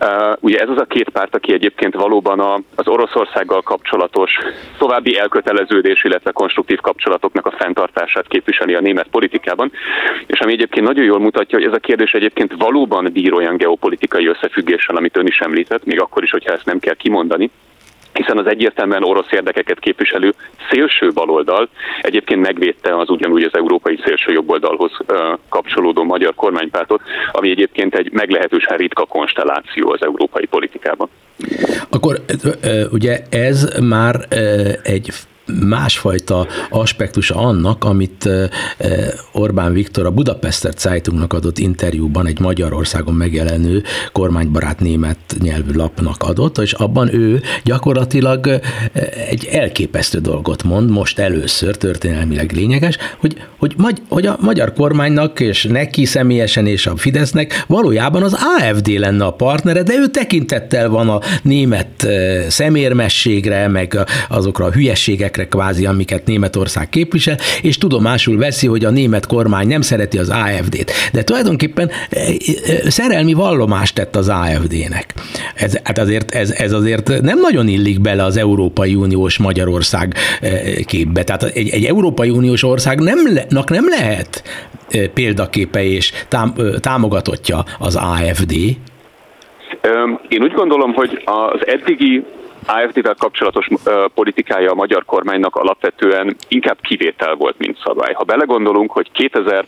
Uh, 0.00 0.36
ugye 0.40 0.58
ez 0.58 0.68
az 0.68 0.80
a 0.80 0.84
két 0.84 1.08
párt, 1.08 1.34
aki 1.34 1.52
egyébként 1.52 1.94
valóban 1.94 2.40
a, 2.40 2.60
az 2.74 2.88
Oroszországgal 2.88 3.62
kapcsolatos 3.62 4.32
további 4.78 5.18
elköteleződés, 5.18 6.04
illetve 6.04 6.30
konstruktív 6.30 6.78
kapcsolatoknak 6.80 7.46
a 7.46 7.54
fenntartását 7.58 8.28
képviseli 8.28 8.74
a 8.74 8.80
német 8.80 9.08
politikában, 9.10 9.72
és 10.26 10.40
ami 10.40 10.52
egyébként 10.52 10.86
nagyon 10.86 11.04
jól 11.04 11.20
mutatja, 11.20 11.58
hogy 11.58 11.66
ez 11.66 11.74
a 11.74 11.78
kérdés 11.78 12.12
egyébként 12.12 12.54
valóban 12.58 13.10
bír 13.12 13.32
olyan 13.32 13.56
geopolitikai 13.56 14.26
összefüggéssel, 14.26 14.96
amit 14.96 15.16
ön 15.16 15.26
is 15.26 15.38
említett, 15.38 15.84
még 15.84 16.00
akkor 16.00 16.22
is, 16.22 16.30
hogyha 16.30 16.52
ezt 16.52 16.64
nem 16.64 16.78
kell 16.78 16.94
kimondani, 16.94 17.50
hiszen 18.14 18.38
az 18.38 18.46
egyértelműen 18.46 19.04
orosz 19.04 19.32
érdekeket 19.32 19.78
képviselő 19.78 20.34
szélső 20.70 21.12
baloldal 21.12 21.68
egyébként 22.00 22.40
megvédte 22.40 22.98
az 22.98 23.10
ugyanúgy 23.10 23.42
az 23.42 23.54
európai 23.54 24.00
szélső 24.04 24.32
jobboldalhoz 24.32 24.92
kapcsolódó 25.48 26.02
magyar 26.02 26.34
kormánypártot, 26.34 27.00
ami 27.32 27.50
egyébként 27.50 27.94
egy 27.94 28.12
meglehetősen 28.12 28.76
ritka 28.76 29.04
konstelláció 29.04 29.90
az 29.90 30.02
európai 30.02 30.46
politikában. 30.46 31.08
Akkor 31.90 32.20
ugye 32.90 33.18
ez 33.30 33.78
már 33.80 34.14
egy 34.82 35.10
másfajta 35.46 36.46
aspektusa 36.70 37.34
annak, 37.34 37.84
amit 37.84 38.28
Orbán 39.32 39.72
Viktor 39.72 40.06
a 40.06 40.10
Budapester 40.10 40.72
Zeitungnak 40.78 41.32
adott 41.32 41.58
interjúban 41.58 42.26
egy 42.26 42.40
Magyarországon 42.40 43.14
megjelenő 43.14 43.82
kormánybarát 44.12 44.80
német 44.80 45.18
nyelvű 45.38 45.72
lapnak 45.72 46.22
adott, 46.22 46.58
és 46.58 46.72
abban 46.72 47.14
ő 47.14 47.42
gyakorlatilag 47.64 48.60
egy 49.28 49.48
elképesztő 49.52 50.18
dolgot 50.18 50.62
mond, 50.62 50.90
most 50.90 51.18
először 51.18 51.76
történelmileg 51.76 52.52
lényeges, 52.52 52.96
hogy, 53.18 53.36
hogy, 53.58 53.74
hogy 54.08 54.26
a 54.26 54.36
magyar 54.40 54.72
kormánynak 54.72 55.40
és 55.40 55.64
neki 55.64 56.04
személyesen 56.04 56.66
és 56.66 56.86
a 56.86 56.96
Fidesznek 56.96 57.64
valójában 57.66 58.22
az 58.22 58.36
AFD 58.58 58.88
lenne 58.88 59.24
a 59.24 59.32
partnere, 59.32 59.82
de 59.82 59.92
ő 59.94 60.06
tekintettel 60.06 60.88
van 60.88 61.08
a 61.08 61.20
német 61.42 62.06
szemérmességre, 62.48 63.68
meg 63.68 63.98
azokra 64.28 64.64
a 64.64 64.72
hülyeségek, 64.72 65.33
érdekekre 65.34 65.48
kvázi, 65.48 65.86
amiket 65.86 66.26
Németország 66.26 66.88
képvisel, 66.88 67.36
és 67.62 67.78
tudomásul 67.78 68.38
veszi, 68.38 68.66
hogy 68.66 68.84
a 68.84 68.90
német 68.90 69.26
kormány 69.26 69.66
nem 69.66 69.80
szereti 69.80 70.18
az 70.18 70.30
AFD-t. 70.30 70.92
De 71.12 71.22
tulajdonképpen 71.22 71.90
e, 72.10 72.18
e, 72.66 72.90
szerelmi 72.90 73.32
vallomást 73.32 73.94
tett 73.94 74.16
az 74.16 74.28
AFD-nek. 74.28 75.14
Ez, 75.54 75.76
hát 75.84 75.98
azért, 75.98 76.30
ez, 76.30 76.50
ez 76.50 76.72
azért 76.72 77.08
nem 77.22 77.40
nagyon 77.40 77.68
illik 77.68 78.00
bele 78.00 78.24
az 78.24 78.36
Európai 78.36 78.94
Uniós 78.94 79.38
Magyarország 79.38 80.14
e, 80.40 80.82
képbe. 80.86 81.24
Tehát 81.24 81.42
egy, 81.42 81.68
egy 81.68 81.84
Európai 81.84 82.30
Uniós 82.30 82.62
ország 82.62 83.00
nem, 83.00 83.18
nem 83.48 83.88
lehet 83.88 84.42
példaképe 85.14 85.84
és 85.84 86.12
tám, 86.28 86.54
támogatottja 86.80 87.64
az 87.78 87.96
AFD. 87.96 88.52
Én 90.28 90.42
úgy 90.42 90.52
gondolom, 90.52 90.92
hogy 90.92 91.22
az 91.24 91.66
eddigi 91.66 92.24
AFD-vel 92.66 93.14
kapcsolatos 93.18 93.68
politikája 94.14 94.70
a 94.70 94.74
magyar 94.74 95.04
kormánynak 95.04 95.56
alapvetően 95.56 96.36
inkább 96.48 96.78
kivétel 96.80 97.34
volt, 97.34 97.58
mint 97.58 97.78
szabály. 97.84 98.12
Ha 98.12 98.24
belegondolunk, 98.24 98.90
hogy 98.90 99.10
2000 99.12 99.64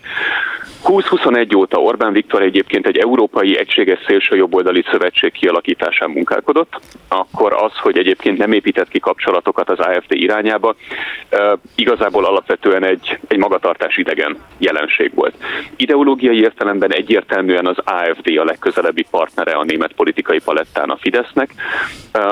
20-21 0.87 1.57
óta 1.57 1.79
Orbán 1.79 2.13
Viktor 2.13 2.43
egyébként 2.43 2.87
egy 2.87 2.97
európai 2.97 3.59
egységes 3.59 3.99
szélsőjobboldali 4.07 4.85
szövetség 4.91 5.33
kialakításán 5.33 6.11
munkálkodott, 6.11 6.81
akkor 7.09 7.53
az, 7.53 7.73
hogy 7.77 7.99
egyébként 7.99 8.39
nem 8.39 8.53
épített 8.53 8.89
ki 8.89 8.99
kapcsolatokat 8.99 9.71
az 9.71 9.79
AFD 9.79 10.13
irányába, 10.13 10.75
igazából 11.75 12.25
alapvetően 12.25 12.85
egy, 12.85 13.19
egy 13.29 13.39
magatartás 13.39 13.97
idegen 13.97 14.37
jelenség 14.59 15.15
volt. 15.15 15.35
Ideológiai 15.77 16.41
értelemben 16.41 16.93
egyértelműen 16.93 17.67
az 17.67 17.79
AFD 17.79 18.37
a 18.39 18.45
legközelebbi 18.45 19.07
partnere 19.11 19.53
a 19.53 19.65
német 19.65 19.93
politikai 19.93 20.39
palettán 20.39 20.91
a 20.91 20.97
Fidesznek. 20.97 21.51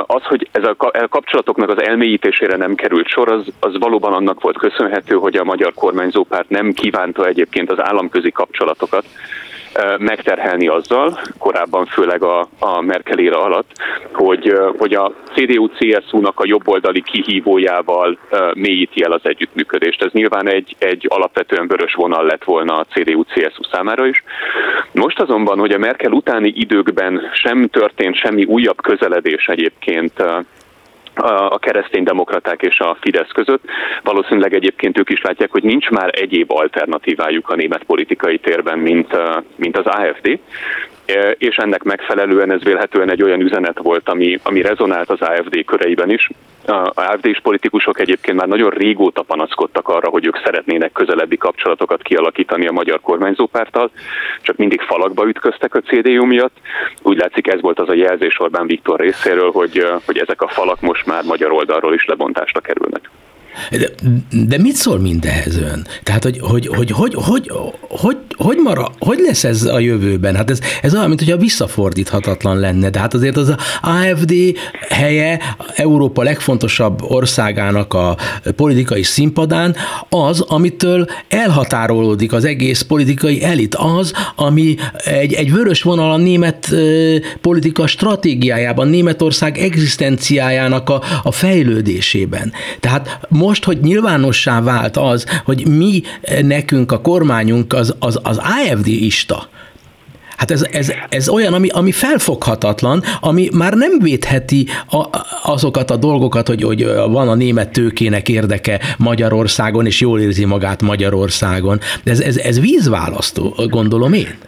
Az, 0.07 0.22
hogy 0.22 0.48
ez 0.54 0.64
a 0.64 0.76
kapcsolatoknak 1.08 1.68
az 1.68 1.82
elmélyítésére 1.82 2.56
nem 2.56 2.74
került 2.74 3.08
sor, 3.08 3.32
az, 3.32 3.46
az 3.60 3.78
valóban 3.78 4.12
annak 4.12 4.40
volt 4.40 4.58
köszönhető, 4.58 5.14
hogy 5.14 5.36
a 5.36 5.44
magyar 5.44 5.74
kormányzópárt 5.74 6.48
nem 6.48 6.72
kívánta 6.72 7.26
egyébként 7.26 7.70
az 7.70 7.80
államközi 7.80 8.30
kapcsolatokat 8.30 9.04
megterhelni 9.98 10.68
azzal, 10.68 11.20
korábban 11.38 11.86
főleg 11.86 12.22
a, 12.22 12.48
a 12.58 12.80
Merkel 12.80 13.18
éra 13.18 13.42
alatt, 13.42 13.70
hogy, 14.12 14.58
hogy 14.78 14.94
a 14.94 15.12
CDU-CSU-nak 15.34 16.40
a 16.40 16.46
jobboldali 16.46 17.02
kihívójával 17.02 18.18
mélyíti 18.54 19.02
el 19.02 19.12
az 19.12 19.20
együttműködést. 19.22 20.02
Ez 20.02 20.12
nyilván 20.12 20.48
egy, 20.48 20.76
egy 20.78 21.06
alapvetően 21.08 21.66
vörös 21.66 21.94
vonal 21.94 22.24
lett 22.24 22.44
volna 22.44 22.78
a 22.78 22.84
CDU-CSU 22.84 23.62
számára 23.70 24.06
is. 24.06 24.24
Most 24.94 25.20
azonban, 25.20 25.59
hogy 25.59 25.72
a 25.72 25.78
Merkel 25.78 26.12
utáni 26.12 26.52
időkben 26.57 27.20
sem 27.33 27.68
történt 27.68 28.16
semmi 28.16 28.44
újabb 28.44 28.83
közeledés 28.83 29.46
egyébként 29.46 30.20
a 31.48 31.59
kereszténydemokraták 31.59 32.62
és 32.62 32.78
a 32.78 32.96
Fidesz 33.00 33.30
között. 33.35 33.62
Valószínűleg 34.02 34.54
egyébként 34.54 34.98
ők 34.98 35.11
is 35.11 35.20
látják, 35.22 35.50
hogy 35.50 35.62
nincs 35.62 35.88
már 35.88 36.11
egyéb 36.12 36.52
alternatívájuk 36.52 37.48
a 37.48 37.54
német 37.54 37.85
politikai 37.85 38.38
térben, 38.38 38.78
mint, 38.78 39.16
mint 39.57 39.78
az 39.78 39.87
AFD, 39.87 40.38
és 41.38 41.56
ennek 41.56 41.82
megfelelően 41.82 42.50
ez 42.50 42.62
vélhetően 42.62 43.10
egy 43.10 43.22
olyan 43.22 43.40
üzenet 43.40 43.78
volt, 43.78 44.08
ami, 44.08 44.38
ami 44.42 44.60
rezonált 44.60 45.10
az 45.10 45.20
AFD 45.20 45.64
köreiben 45.64 46.10
is. 46.10 46.30
A 46.66 46.90
AFD-s 46.94 47.40
politikusok 47.42 48.00
egyébként 48.00 48.38
már 48.38 48.48
nagyon 48.48 48.70
régóta 48.70 49.22
panaszkodtak 49.22 49.88
arra, 49.88 50.08
hogy 50.08 50.26
ők 50.26 50.36
szeretnének 50.44 50.92
közelebbi 50.92 51.36
kapcsolatokat 51.36 52.02
kialakítani 52.02 52.66
a 52.66 52.72
magyar 52.72 53.00
kormányzópárttal, 53.00 53.90
csak 54.42 54.56
mindig 54.56 54.80
falakba 54.80 55.26
ütköztek 55.26 55.74
a 55.74 55.80
CDU 55.80 56.24
miatt. 56.24 56.56
Úgy 57.02 57.18
látszik 57.18 57.46
ez 57.46 57.60
volt 57.60 57.78
az 57.78 57.88
a 57.88 57.94
jelzés 57.94 58.40
Orbán 58.40 58.66
Viktor 58.66 59.00
részéről, 59.00 59.50
hogy, 59.50 59.86
hogy 60.06 60.18
ezek 60.18 60.42
a 60.42 60.48
falak 60.48 60.80
most 60.80 61.06
már 61.06 61.24
magyar 61.24 61.52
oldalról 61.52 61.94
is 61.94 62.04
lebontásra 62.04 62.60
kerülnek. 62.60 63.10
De, 63.70 63.88
de 64.46 64.58
mit 64.58 64.74
szól 64.74 64.98
mindehhez 64.98 65.56
ön? 65.56 65.86
Tehát, 66.02 66.22
hogy 66.22 66.38
hogy, 66.40 66.66
hogy, 66.66 66.90
hogy, 66.90 67.14
hogy, 67.14 67.50
hogy, 67.88 68.16
hogy, 68.36 68.56
mara, 68.56 68.92
hogy 68.98 69.18
lesz 69.26 69.44
ez 69.44 69.62
a 69.62 69.78
jövőben? 69.78 70.36
Hát 70.36 70.50
ez, 70.50 70.58
ez 70.82 70.94
olyan, 70.94 71.08
mintha 71.08 71.36
visszafordíthatatlan 71.36 72.58
lenne. 72.58 72.90
De 72.90 72.98
hát 72.98 73.14
azért 73.14 73.36
az 73.36 73.54
AFD 73.82 74.32
helye 74.88 75.40
Európa 75.74 76.22
legfontosabb 76.22 77.02
országának 77.02 77.94
a 77.94 78.16
politikai 78.56 79.02
színpadán 79.02 79.76
az, 80.08 80.40
amitől 80.40 81.06
elhatárolódik 81.28 82.32
az 82.32 82.44
egész 82.44 82.82
politikai 82.82 83.42
elit. 83.42 83.74
Az, 83.74 84.12
ami 84.36 84.74
egy, 85.04 85.32
egy 85.32 85.52
vörös 85.52 85.82
vonal 85.82 86.12
a 86.12 86.16
német 86.16 86.74
politika 87.40 87.86
stratégiájában, 87.86 88.88
Németország 88.88 89.58
egzisztenciájának 89.58 90.90
a, 90.90 91.02
a 91.22 91.32
fejlődésében. 91.32 92.52
Tehát 92.80 93.18
most, 93.44 93.64
hogy 93.64 93.80
nyilvánossá 93.80 94.61
vált 94.61 94.96
az, 94.96 95.26
hogy 95.44 95.68
mi 95.68 96.02
nekünk 96.42 96.92
a 96.92 97.00
kormányunk 97.00 97.72
az, 97.72 97.94
az, 97.98 98.18
az 98.22 98.38
AFD-ista, 98.38 99.48
Hát 100.37 100.50
ez, 100.50 100.66
ez, 100.72 100.92
ez 101.09 101.28
olyan, 101.28 101.54
ami, 101.54 101.68
ami 101.68 101.92
felfoghatatlan, 101.92 103.02
ami 103.20 103.48
már 103.52 103.72
nem 103.74 103.98
védheti 103.98 104.66
a, 104.90 105.04
azokat 105.42 105.90
a 105.90 105.96
dolgokat, 105.96 106.48
hogy, 106.48 106.62
hogy 106.62 106.85
van 107.09 107.28
a 107.28 107.35
német 107.35 107.72
tőkének 107.72 108.28
érdeke 108.28 108.80
Magyarországon, 108.98 109.87
és 109.87 110.00
jól 110.00 110.20
érzi 110.20 110.44
magát 110.44 110.83
Magyarországon. 110.83 111.80
De 112.04 112.11
ez, 112.11 112.20
ez, 112.20 112.37
ez 112.37 112.61
vízválasztó, 112.61 113.54
gondolom 113.68 114.12
én. 114.12 114.38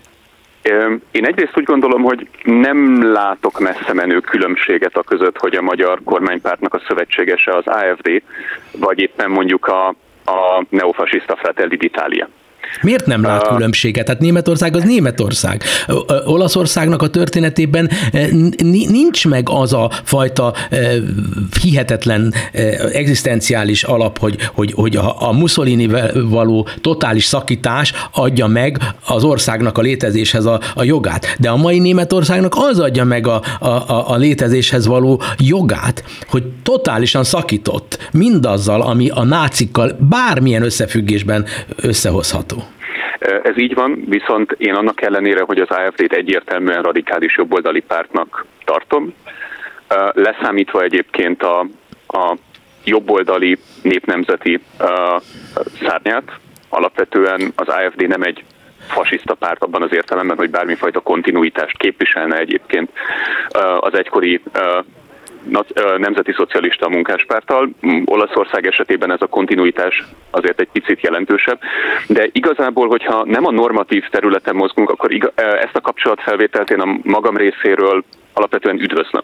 Én 1.11 1.27
egyrészt 1.27 1.59
úgy 1.59 1.65
gondolom, 1.65 2.03
hogy 2.03 2.29
nem 2.43 3.13
látok 3.13 3.59
messze 3.59 3.93
menő 3.93 4.21
különbséget 4.21 4.97
a 4.97 5.03
között, 5.03 5.39
hogy 5.39 5.55
a 5.55 5.63
magyar 5.63 6.01
kormánypártnak 6.05 6.75
a 6.75 6.83
szövetségese 6.89 7.57
az 7.57 7.67
AFD, 7.67 8.23
vagy 8.73 8.99
éppen 8.99 9.31
mondjuk 9.31 9.67
a, 9.67 9.89
a 10.25 10.65
neofasiszta 10.69 11.37
Fratelli 11.37 11.77
d'Italia. 11.81 12.27
Miért 12.83 13.07
nem 13.07 13.23
lát 13.23 13.49
különbséget? 13.49 14.09
Hát 14.09 14.19
Németország 14.19 14.77
az 14.77 14.83
Németország. 14.83 15.63
Olaszországnak 16.25 17.03
a 17.03 17.09
történetében 17.09 17.91
nincs 18.89 19.27
meg 19.27 19.49
az 19.51 19.73
a 19.73 19.91
fajta 20.05 20.55
hihetetlen 21.63 22.35
egzisztenciális 22.93 23.83
alap, 23.83 24.19
hogy, 24.19 24.37
hogy, 24.55 24.73
hogy 24.73 24.97
a 25.19 25.33
Mussolini 25.33 25.89
való 26.29 26.69
totális 26.81 27.25
szakítás 27.25 27.93
adja 28.13 28.47
meg 28.47 28.79
az 29.07 29.25
országnak 29.25 29.79
a 29.79 29.81
létezéshez 29.81 30.45
a, 30.45 30.61
a 30.75 30.83
jogát. 30.83 31.37
De 31.39 31.51
a 31.51 31.57
mai 31.57 31.79
Németországnak 31.79 32.55
az 32.57 32.79
adja 32.79 33.05
meg 33.05 33.27
a, 33.27 33.43
a, 33.59 34.11
a 34.11 34.17
létezéshez 34.17 34.87
való 34.87 35.23
jogát, 35.39 36.05
hogy 36.29 36.45
totálisan 36.63 37.25
szakított 37.25 38.09
mindazzal, 38.13 38.83
ami 38.83 39.09
a 39.09 39.25
nácikkal 39.25 39.97
bármilyen 39.99 40.63
összefüggésben 40.63 41.45
összehozható. 41.77 42.56
Ez 43.19 43.59
így 43.59 43.75
van, 43.75 44.05
viszont 44.09 44.53
én 44.53 44.75
annak 44.75 45.03
ellenére, 45.03 45.43
hogy 45.43 45.59
az 45.59 45.69
AFD-t 45.69 46.13
egyértelműen 46.13 46.83
radikális 46.83 47.37
jobboldali 47.37 47.81
pártnak 47.81 48.45
tartom, 48.65 49.15
leszámítva 50.13 50.83
egyébként 50.83 51.43
a, 51.43 51.67
a 52.07 52.37
jobboldali 52.85 53.59
népnemzeti 53.83 54.61
szárnyát, 55.83 56.39
alapvetően 56.69 57.53
az 57.55 57.69
AFD 57.69 58.09
nem 58.09 58.23
egy 58.23 58.45
fasiszta 58.89 59.35
párt 59.35 59.63
abban 59.63 59.83
az 59.83 59.93
értelemben, 59.93 60.37
hogy 60.37 60.51
bármifajta 60.51 61.01
kontinuitást 61.01 61.77
képviselne 61.77 62.39
egyébként 62.39 62.91
az 63.81 63.95
egykori 63.95 64.41
nemzeti 65.99 66.33
szocialista 66.33 66.89
munkáspárttal. 66.89 67.71
Olaszország 68.05 68.67
esetében 68.67 69.13
ez 69.13 69.23
a 69.23 69.27
kontinuitás 69.27 70.05
azért 70.31 70.61
egy 70.61 70.69
picit 70.73 71.01
jelentősebb, 71.01 71.61
de 72.09 72.29
igazából, 72.33 72.89
hogyha 72.89 73.25
nem 73.25 73.47
a 73.47 73.51
normatív 73.51 74.05
területen 74.11 74.57
mozgunk, 74.57 74.91
akkor 74.91 75.33
ezt 75.35 75.77
a 75.77 75.81
kapcsolatfelvételt 75.81 76.71
én 76.71 76.81
a 76.81 76.99
magam 77.03 77.37
részéről 77.37 78.05
alapvetően 78.33 78.81
üdvözlöm. 78.81 79.23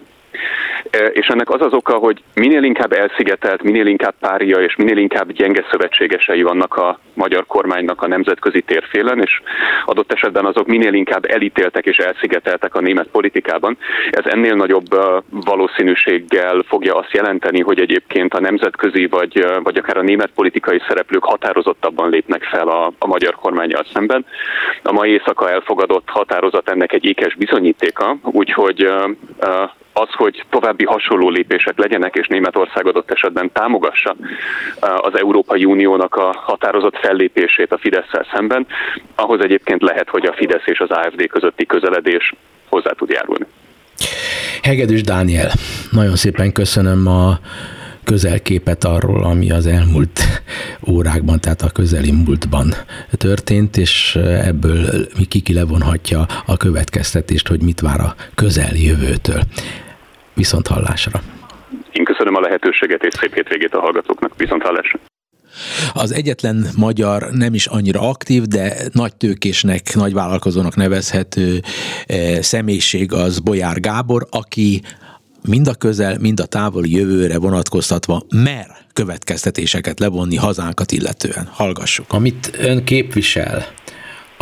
És 1.12 1.26
ennek 1.26 1.50
az 1.50 1.60
az 1.60 1.72
oka, 1.72 1.94
hogy 1.94 2.22
minél 2.34 2.62
inkább 2.62 2.92
elszigetelt, 2.92 3.62
minél 3.62 3.86
inkább 3.86 4.14
párja 4.20 4.56
és 4.58 4.76
minél 4.76 4.96
inkább 4.96 5.32
gyenge 5.32 5.64
szövetségesei 5.70 6.42
vannak 6.42 6.76
a 6.76 6.98
magyar 7.14 7.46
kormánynak 7.46 8.02
a 8.02 8.06
nemzetközi 8.06 8.60
térfélen, 8.60 9.20
és 9.20 9.40
adott 9.84 10.12
esetben 10.12 10.44
azok 10.44 10.66
minél 10.66 10.92
inkább 10.92 11.24
elítéltek 11.24 11.86
és 11.86 11.96
elszigeteltek 11.96 12.74
a 12.74 12.80
német 12.80 13.06
politikában. 13.06 13.78
Ez 14.10 14.24
ennél 14.32 14.54
nagyobb 14.54 14.86
valószínűséggel 15.30 16.64
fogja 16.68 16.94
azt 16.94 17.12
jelenteni, 17.12 17.60
hogy 17.60 17.80
egyébként 17.80 18.34
a 18.34 18.40
nemzetközi 18.40 19.06
vagy, 19.06 19.46
vagy 19.62 19.76
akár 19.76 19.96
a 19.96 20.02
német 20.02 20.30
politikai 20.34 20.82
szereplők 20.88 21.24
határozottabban 21.24 22.10
lépnek 22.10 22.42
fel 22.42 22.68
a, 22.68 22.92
a 22.98 23.06
magyar 23.06 23.34
kormányjal 23.34 23.84
szemben. 23.92 24.26
A 24.82 24.92
mai 24.92 25.10
éjszaka 25.10 25.50
elfogadott 25.50 26.08
határozat 26.08 26.70
ennek 26.70 26.92
egy 26.92 27.04
ékes 27.04 27.34
bizonyítéka, 27.34 28.16
úgyhogy 28.22 28.90
az, 29.92 30.08
hogy 30.10 30.44
további 30.50 30.84
hasonló 30.84 31.28
lépések 31.28 31.78
legyenek, 31.78 32.14
és 32.14 32.26
Németország 32.26 32.86
adott 32.86 33.10
esetben 33.10 33.52
támogassa 33.52 34.16
az 34.80 35.18
Európai 35.18 35.64
Uniónak 35.64 36.14
a 36.14 36.34
határozott 36.44 36.96
fellépését 36.96 37.72
a 37.72 37.78
fidesz 37.78 38.10
szemben, 38.32 38.66
ahhoz 39.14 39.40
egyébként 39.40 39.82
lehet, 39.82 40.08
hogy 40.08 40.26
a 40.26 40.32
Fidesz 40.32 40.66
és 40.66 40.78
az 40.80 40.90
AFD 40.90 41.26
közötti 41.26 41.66
közeledés 41.66 42.34
hozzá 42.68 42.90
tud 42.90 43.10
járulni. 43.10 43.46
Hegedűs 44.62 45.02
Dániel, 45.02 45.50
nagyon 45.90 46.16
szépen 46.16 46.52
köszönöm 46.52 47.06
a 47.06 47.38
közelképet 48.04 48.84
arról, 48.84 49.24
ami 49.24 49.50
az 49.50 49.66
elmúlt 49.66 50.20
órákban, 50.88 51.40
tehát 51.40 51.62
a 51.62 51.70
közeli 51.70 52.10
múltban 52.10 52.74
történt, 53.10 53.76
és 53.76 54.18
ebből 54.44 55.06
kiki 55.28 55.52
levonhatja 55.52 56.26
a 56.46 56.56
következtetést, 56.56 57.48
hogy 57.48 57.62
mit 57.62 57.80
vár 57.80 58.00
a 58.00 58.14
közeljövőtől. 58.34 59.42
Viszont 60.34 60.66
hallásra. 60.66 61.20
Én 61.92 62.04
köszönöm 62.04 62.34
a 62.34 62.40
lehetőséget, 62.40 63.04
és 63.04 63.14
szép 63.14 63.34
hétvégét 63.34 63.74
a 63.74 63.80
hallgatóknak. 63.80 64.32
Viszont 64.36 64.62
hallásra. 64.62 64.98
Az 65.92 66.12
egyetlen 66.12 66.66
magyar 66.76 67.28
nem 67.30 67.54
is 67.54 67.66
annyira 67.66 68.00
aktív, 68.00 68.42
de 68.42 68.74
nagy 68.92 69.16
tőkésnek, 69.16 69.94
nagy 69.94 70.12
vállalkozónak 70.12 70.76
nevezhető 70.76 71.60
eh, 72.06 72.38
személyiség 72.40 73.12
az 73.12 73.38
Bolyár 73.38 73.80
Gábor, 73.80 74.26
aki 74.30 74.82
mind 75.48 75.68
a 75.68 75.74
közel, 75.74 76.16
mind 76.20 76.40
a 76.40 76.46
távoli 76.46 76.96
jövőre 76.96 77.38
vonatkoztatva 77.38 78.22
mer 78.34 78.66
következtetéseket 78.92 80.00
levonni 80.00 80.36
hazánkat 80.36 80.92
illetően. 80.92 81.48
Hallgassuk. 81.52 82.06
Amit 82.08 82.50
ön 82.58 82.84
képvisel, 82.84 83.66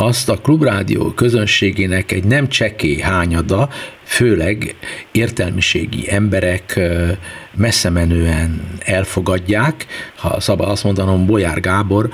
azt 0.01 0.29
a 0.29 0.37
klubrádió 0.37 1.11
közönségének 1.11 2.11
egy 2.11 2.23
nem 2.23 2.47
csekély 2.47 2.99
hányada, 2.99 3.69
főleg 4.03 4.75
értelmiségi 5.11 6.11
emberek 6.11 6.79
messze 7.55 7.89
menően 7.89 8.61
elfogadják, 8.79 9.85
ha 10.15 10.39
szabad 10.39 10.69
azt 10.69 10.83
mondanom, 10.83 11.25
Bolyár 11.25 11.59
Gábor 11.59 12.09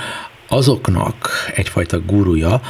azoknak 0.48 1.30
egyfajta 1.56 2.00
gurúja, 2.00 2.62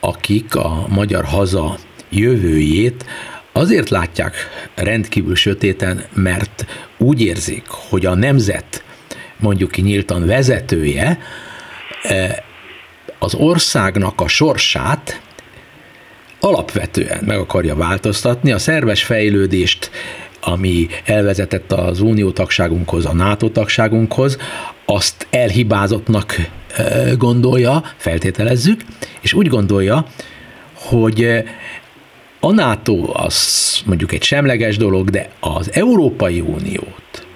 akik 0.00 0.54
a 0.54 0.86
magyar 0.88 1.24
haza 1.24 1.76
jövőjét 2.08 3.04
azért 3.52 3.88
látják 3.88 4.34
rendkívül 4.74 5.34
sötéten, 5.34 6.04
mert 6.14 6.66
úgy 6.98 7.20
érzik, 7.20 7.64
hogy 7.66 8.06
a 8.06 8.14
nemzet 8.14 8.84
mondjuk 9.36 9.70
ki 9.70 9.80
nyíltan 9.80 10.26
vezetője 10.26 11.18
az 13.22 13.34
országnak 13.34 14.20
a 14.20 14.28
sorsát 14.28 15.20
alapvetően 16.40 17.24
meg 17.26 17.38
akarja 17.38 17.76
változtatni, 17.76 18.52
a 18.52 18.58
szerves 18.58 19.02
fejlődést, 19.02 19.90
ami 20.40 20.86
elvezetett 21.04 21.72
az 21.72 22.00
unió 22.00 22.30
tagságunkhoz, 22.30 23.06
a 23.06 23.12
NATO 23.12 23.48
tagságunkhoz, 23.48 24.38
azt 24.84 25.26
elhibázottnak 25.30 26.36
gondolja, 27.16 27.82
feltételezzük, 27.96 28.80
és 29.20 29.32
úgy 29.32 29.46
gondolja, 29.46 30.06
hogy 30.74 31.44
a 32.40 32.52
NATO 32.52 33.10
az 33.12 33.80
mondjuk 33.84 34.12
egy 34.12 34.22
semleges 34.22 34.76
dolog, 34.76 35.10
de 35.10 35.30
az 35.40 35.70
Európai 35.72 36.40
Uniót, 36.40 37.26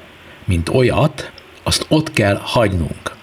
mint 0.44 0.68
olyat, 0.68 1.32
azt 1.62 1.86
ott 1.88 2.12
kell 2.12 2.40
hagynunk. 2.42 3.14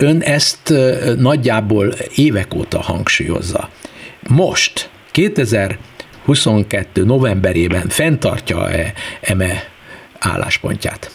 Ön 0.00 0.20
ezt 0.20 0.72
nagyjából 1.18 1.86
évek 2.14 2.54
óta 2.54 2.80
hangsúlyozza. 2.80 3.68
Most, 4.28 4.90
2022. 5.10 7.04
novemberében 7.04 7.88
fenntartja-e 7.88 8.92
eme 9.20 9.52
álláspontját? 10.18 11.10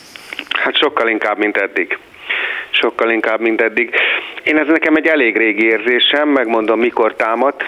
Hát 0.49 0.77
sokkal 0.77 1.09
inkább, 1.09 1.37
mint 1.37 1.57
eddig 1.57 1.97
sokkal 2.83 3.09
inkább, 3.09 3.39
mint 3.39 3.61
eddig. 3.61 3.95
Én 4.43 4.57
ez 4.57 4.67
nekem 4.67 4.95
egy 4.95 5.07
elég 5.07 5.37
régi 5.37 5.65
érzésem, 5.65 6.29
megmondom 6.29 6.79
mikor 6.79 7.15
támadt. 7.15 7.67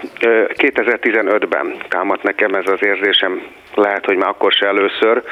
2015-ben 0.54 1.76
támadt 1.90 2.24
nekem 2.24 2.54
ez 2.54 2.66
az 2.66 2.80
érzésem, 2.82 3.42
lehet, 3.76 4.06
hogy 4.06 4.18
már 4.18 4.30
akkor 4.30 4.52
se 4.52 4.68
először, 4.68 5.24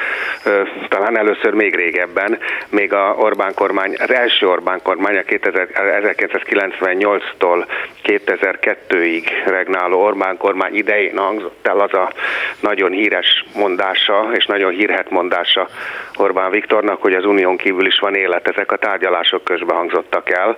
talán 0.88 1.18
először 1.18 1.52
még 1.52 1.74
régebben, 1.74 2.38
még 2.68 2.92
a 2.92 3.14
Orbán 3.18 3.54
kormány, 3.54 3.94
az 3.98 4.12
első 4.12 4.48
Orbán 4.48 4.80
kormány, 4.82 5.16
a 5.16 5.20
1998-tól 5.20 7.66
2002-ig 8.04 9.26
regnáló 9.46 10.02
Orbán 10.02 10.36
kormány 10.36 10.74
idején 10.74 11.16
hangzott 11.16 11.66
el 11.66 11.80
az 11.80 11.92
a 11.92 12.12
nagyon 12.60 12.90
híres 12.90 13.44
mondása, 13.54 14.28
és 14.32 14.46
nagyon 14.46 14.72
hírhet 14.72 15.10
mondása 15.10 15.68
Orbán 16.16 16.50
Viktornak, 16.50 17.02
hogy 17.02 17.14
az 17.14 17.24
unión 17.24 17.56
kívül 17.56 17.86
is 17.86 17.98
van 17.98 18.14
élet. 18.14 18.48
Ezek 18.48 18.72
a 18.72 18.76
tárgyalások 18.76 19.44
közben 19.44 19.76
hangzottak 19.76 20.30
el, 20.30 20.56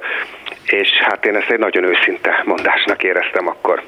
és 0.66 0.88
hát 0.98 1.26
én 1.26 1.36
ezt 1.36 1.50
egy 1.50 1.58
nagyon 1.58 1.84
őszinte 1.84 2.42
mondásnak 2.44 3.02
éreztem 3.02 3.48
akkor. 3.48 3.82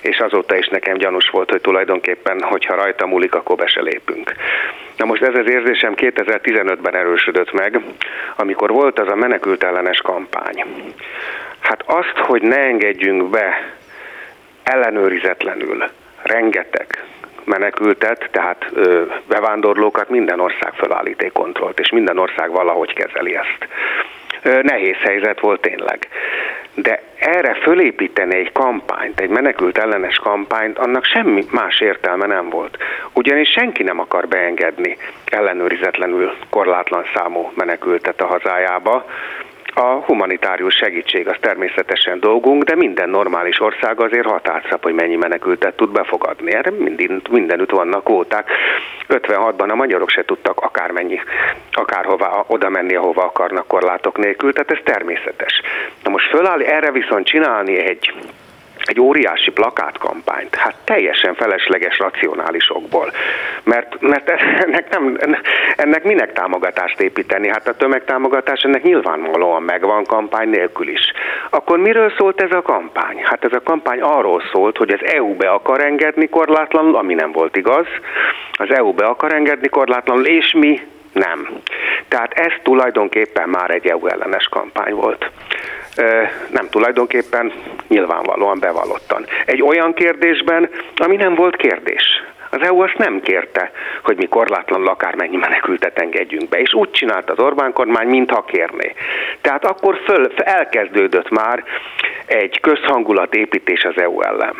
És 0.00 0.18
azóta 0.18 0.56
is 0.56 0.68
nekem 0.68 0.96
gyanús 0.96 1.28
volt, 1.28 1.50
hogy 1.50 1.60
tulajdonképpen, 1.60 2.42
hogyha 2.42 2.74
rajta 2.74 3.06
múlik, 3.06 3.34
akkor 3.34 3.56
be 3.56 3.66
se 3.66 3.80
lépünk. 3.80 4.34
Na 4.96 5.04
most 5.04 5.22
ez 5.22 5.34
az 5.34 5.50
érzésem 5.50 5.94
2015-ben 5.96 6.94
erősödött 6.94 7.52
meg, 7.52 7.80
amikor 8.36 8.70
volt 8.70 8.98
az 8.98 9.08
a 9.08 9.14
menekült 9.14 9.64
ellenes 9.64 9.98
kampány. 9.98 10.64
Hát 11.60 11.82
azt, 11.86 12.16
hogy 12.16 12.42
ne 12.42 12.56
engedjünk 12.56 13.30
be 13.30 13.74
ellenőrizetlenül 14.62 15.84
rengeteg 16.22 17.04
menekültet, 17.44 18.28
tehát 18.30 18.66
ö, 18.74 19.02
bevándorlókat 19.28 20.08
minden 20.08 20.40
ország 20.40 20.72
felállít 20.74 21.22
egy 21.22 21.32
kontrollt, 21.32 21.78
és 21.78 21.90
minden 21.90 22.18
ország 22.18 22.50
valahogy 22.50 22.92
kezeli 22.92 23.36
ezt. 23.36 23.68
Nehéz 24.62 24.96
helyzet 24.96 25.40
volt 25.40 25.60
tényleg. 25.60 26.08
De 26.74 27.02
erre 27.18 27.54
fölépíteni 27.54 28.36
egy 28.36 28.52
kampányt, 28.52 29.20
egy 29.20 29.28
menekült 29.28 29.78
ellenes 29.78 30.16
kampányt, 30.16 30.78
annak 30.78 31.04
semmi 31.04 31.44
más 31.50 31.80
értelme 31.80 32.26
nem 32.26 32.48
volt. 32.48 32.76
Ugyanis 33.12 33.50
senki 33.50 33.82
nem 33.82 34.00
akar 34.00 34.28
beengedni 34.28 34.96
ellenőrizetlenül 35.24 36.32
korlátlan 36.50 37.04
számú 37.14 37.52
menekültet 37.54 38.20
a 38.20 38.26
hazájába, 38.26 39.04
a 39.74 40.02
humanitárius 40.06 40.74
segítség 40.74 41.28
az 41.28 41.36
természetesen 41.40 42.20
dolgunk, 42.20 42.62
de 42.62 42.74
minden 42.74 43.10
normális 43.10 43.60
ország 43.60 44.00
azért 44.00 44.26
határszab, 44.26 44.82
hogy 44.82 44.94
mennyi 44.94 45.16
menekültet 45.16 45.76
tud 45.76 45.92
befogadni. 45.92 46.52
Erre 46.54 46.70
minden, 46.70 47.22
mindenütt 47.30 47.70
vannak 47.70 48.04
kvóták. 48.04 48.48
56-ban 49.08 49.70
a 49.70 49.74
magyarok 49.74 50.10
se 50.10 50.24
tudtak 50.24 50.60
akármennyi, 50.60 51.20
akárhova 51.72 52.44
oda 52.48 52.68
menni, 52.68 52.94
ahova 52.94 53.22
akarnak 53.24 53.66
korlátok 53.66 54.18
nélkül, 54.18 54.52
tehát 54.52 54.70
ez 54.70 54.78
természetes. 54.84 55.60
Na 56.02 56.10
most 56.10 56.28
föláll 56.28 56.60
erre 56.60 56.90
viszont 56.90 57.26
csinálni 57.26 57.78
egy 57.78 58.12
egy 58.84 59.00
óriási 59.00 59.50
plakátkampányt, 59.50 60.54
hát 60.54 60.74
teljesen 60.84 61.34
felesleges 61.34 61.98
racionálisokból. 61.98 63.12
Mert, 63.62 64.00
mert 64.00 64.30
ennek, 64.64 64.90
nem, 64.90 65.18
ennek 65.76 66.04
minek 66.04 66.32
támogatást 66.32 67.00
építeni? 67.00 67.48
Hát 67.48 67.68
a 67.68 67.76
tömegtámogatás 67.76 68.60
ennek 68.60 68.82
nyilvánvalóan 68.82 69.62
megvan 69.62 70.04
kampány 70.04 70.48
nélkül 70.48 70.88
is. 70.88 71.12
Akkor 71.50 71.78
miről 71.78 72.12
szólt 72.18 72.42
ez 72.42 72.50
a 72.50 72.62
kampány? 72.62 73.20
Hát 73.24 73.44
ez 73.44 73.52
a 73.52 73.62
kampány 73.62 74.00
arról 74.00 74.42
szólt, 74.52 74.76
hogy 74.76 74.90
az 74.90 75.12
EU 75.12 75.36
be 75.36 75.48
akar 75.50 75.80
engedni 75.80 76.28
korlátlanul, 76.28 76.96
ami 76.96 77.14
nem 77.14 77.32
volt 77.32 77.56
igaz. 77.56 77.86
Az 78.52 78.70
EU 78.70 78.92
be 78.92 79.04
akar 79.04 79.32
engedni 79.32 79.68
korlátlanul, 79.68 80.26
és 80.26 80.52
mi 80.52 80.80
nem. 81.12 81.48
Tehát 82.08 82.32
ez 82.32 82.52
tulajdonképpen 82.62 83.48
már 83.48 83.70
egy 83.70 83.86
EU 83.86 84.06
ellenes 84.06 84.48
kampány 84.50 84.94
volt 84.94 85.30
nem 86.50 86.68
tulajdonképpen 86.70 87.52
nyilvánvalóan 87.88 88.58
bevallottan. 88.58 89.26
Egy 89.46 89.62
olyan 89.62 89.94
kérdésben, 89.94 90.70
ami 90.96 91.16
nem 91.16 91.34
volt 91.34 91.56
kérdés. 91.56 92.22
Az 92.54 92.62
EU 92.62 92.80
azt 92.80 92.98
nem 92.98 93.20
kérte, 93.20 93.70
hogy 94.02 94.16
mi 94.16 94.26
korlátlanul 94.26 94.88
akármennyi 94.88 95.36
menekültet 95.36 95.98
engedjünk 95.98 96.48
be, 96.48 96.60
és 96.60 96.74
úgy 96.74 96.90
csinált 96.90 97.30
az 97.30 97.38
Orbán 97.38 97.72
kormány, 97.72 98.08
mintha 98.08 98.44
kérné. 98.44 98.94
Tehát 99.40 99.64
akkor 99.64 100.00
föl, 100.04 100.32
elkezdődött 100.36 101.30
már 101.30 101.64
egy 102.26 102.60
közhangulatépítés 102.60 103.84
az 103.84 103.96
EU 103.96 104.20
ellen. 104.20 104.54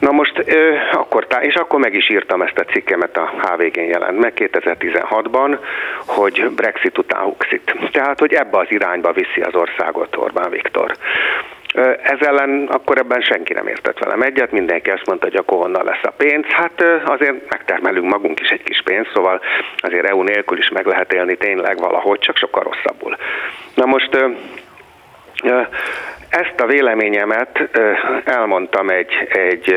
Na 0.00 0.10
most, 0.10 0.42
ö, 0.46 0.74
akkor, 0.92 1.26
és 1.40 1.54
akkor 1.54 1.80
meg 1.80 1.94
is 1.94 2.10
írtam 2.10 2.42
ezt 2.42 2.58
a 2.58 2.64
cikkemet 2.64 3.16
a 3.16 3.32
HVG-n 3.42 3.80
jelent 3.80 4.18
meg 4.18 4.32
2016-ban, 4.36 5.58
hogy 6.06 6.50
Brexit 6.50 6.98
után 6.98 7.22
Huxit. 7.22 7.74
Tehát, 7.92 8.18
hogy 8.18 8.32
ebbe 8.32 8.58
az 8.58 8.70
irányba 8.70 9.12
viszi 9.12 9.40
az 9.40 9.54
országot 9.54 10.16
Orbán 10.16 10.50
Viktor. 10.50 10.96
Ez 12.02 12.20
ellen 12.20 12.66
akkor 12.70 12.98
ebben 12.98 13.20
senki 13.20 13.52
nem 13.52 13.66
értett 13.66 13.98
velem 13.98 14.22
egyet, 14.22 14.50
mindenki 14.50 14.90
azt 14.90 15.06
mondta, 15.06 15.26
hogy 15.26 15.36
akkor 15.36 15.58
honnan 15.58 15.84
lesz 15.84 16.02
a 16.02 16.14
pénz. 16.16 16.46
Hát 16.46 16.84
azért 17.04 17.50
megtermelünk 17.50 18.12
magunk 18.12 18.40
is 18.40 18.48
egy 18.48 18.62
kis 18.62 18.82
pénzt, 18.82 19.10
szóval 19.14 19.40
azért 19.76 20.06
EU 20.06 20.22
nélkül 20.22 20.58
is 20.58 20.68
meg 20.68 20.86
lehet 20.86 21.12
élni 21.12 21.36
tényleg 21.36 21.78
valahogy, 21.78 22.18
csak 22.18 22.36
sokkal 22.36 22.62
rosszabbul. 22.62 23.16
Na 23.74 23.86
most 23.86 24.18
ezt 26.36 26.60
a 26.60 26.66
véleményemet 26.66 27.78
elmondtam 28.24 28.88
egy, 28.88 29.12
egy 29.28 29.76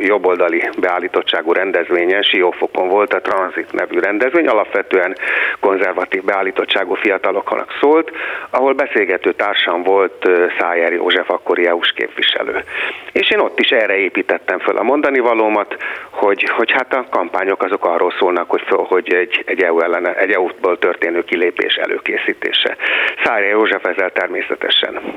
jobboldali 0.00 0.68
beállítottságú 0.78 1.52
rendezvényen, 1.52 2.22
Siófokon 2.22 2.88
volt 2.88 3.14
a 3.14 3.20
Transit 3.20 3.72
nevű 3.72 3.98
rendezvény, 3.98 4.46
alapvetően 4.46 5.16
konzervatív 5.60 6.24
beállítottságú 6.24 6.94
fiataloknak 6.94 7.68
szólt, 7.80 8.10
ahol 8.50 8.72
beszélgető 8.72 9.32
társam 9.32 9.82
volt 9.82 10.28
Szájer 10.58 10.92
József, 10.92 11.30
akkori 11.30 11.66
EU-s 11.66 11.92
képviselő. 11.92 12.64
És 13.12 13.30
én 13.30 13.38
ott 13.38 13.60
is 13.60 13.68
erre 13.68 13.96
építettem 13.96 14.58
föl 14.58 14.76
a 14.76 14.82
mondani 14.82 15.18
valómat, 15.18 15.76
hogy, 16.10 16.42
hogy 16.56 16.70
hát 16.70 16.94
a 16.94 17.06
kampányok 17.10 17.62
azok 17.62 17.84
arról 17.84 18.14
szólnak, 18.18 18.50
hogy, 18.50 18.62
föl, 18.66 18.84
hogy 18.84 19.14
egy, 19.14 19.42
egy 19.46 19.62
EU 19.62 19.80
ellene, 19.80 20.14
egy 20.14 20.30
EU-ból 20.30 20.78
történő 20.78 21.24
kilépés 21.24 21.74
előkészítése. 21.74 22.76
Szájer 23.24 23.50
József 23.50 23.84
ezzel 23.84 24.10
természetesen 24.10 24.63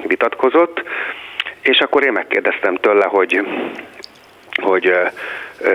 vitatkozott, 0.07 0.45
nyilatkozott, 0.47 0.83
és 1.61 1.79
akkor 1.79 2.03
én 2.03 2.11
megkérdeztem 2.11 2.75
tőle, 2.75 3.05
hogy 3.05 3.41
hogy 4.61 4.93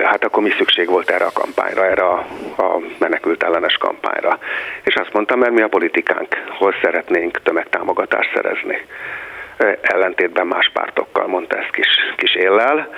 hát 0.04 0.24
akkor 0.24 0.42
mi 0.42 0.50
szükség 0.50 0.88
volt 0.88 1.10
erre 1.10 1.24
a 1.24 1.32
kampányra, 1.32 1.84
erre 1.84 2.02
a, 2.02 2.26
a 2.56 2.80
menekült 2.98 3.42
ellenes 3.42 3.76
kampányra. 3.76 4.38
És 4.82 4.94
azt 4.94 5.12
mondtam, 5.12 5.38
mert 5.38 5.52
mi 5.52 5.62
a 5.62 5.68
politikánkhoz 5.68 6.74
szeretnénk 6.82 7.42
tömegtámogatást 7.42 8.30
szerezni. 8.34 8.86
Ellentétben 9.80 10.46
más 10.46 10.70
pártokkal, 10.72 11.26
mondta 11.26 11.56
ezt 11.56 11.70
kis, 11.70 11.88
kis 12.16 12.34
éllel. 12.34 12.94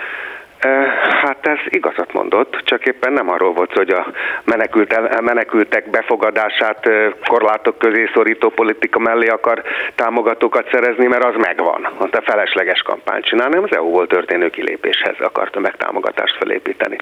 Hát 1.23 1.47
ez 1.47 1.59
igazat 1.65 2.13
mondott, 2.13 2.61
csak 2.65 2.87
éppen 2.87 3.13
nem 3.13 3.31
arról 3.31 3.53
volt, 3.53 3.73
hogy 3.73 3.91
a 3.91 4.07
menekült, 4.45 5.21
menekültek 5.21 5.91
befogadását 5.91 6.89
korlátok 7.27 7.79
közé 7.79 8.11
szorító 8.15 8.49
politika 8.49 8.99
mellé 8.99 9.27
akar 9.27 9.63
támogatókat 9.95 10.69
szerezni, 10.73 11.07
mert 11.07 11.25
az 11.25 11.35
megvan. 11.37 11.89
Mondta 11.99 12.23
felesleges 12.23 12.83
kampányt 12.83 13.25
csinálni, 13.25 13.55
nem 13.55 13.63
az 13.63 13.77
EU-ból 13.77 14.07
történő 14.07 14.49
kilépéshez 14.51 15.17
akarta 15.19 15.61
megtámogatást 15.61 16.37
felépíteni. 16.37 16.97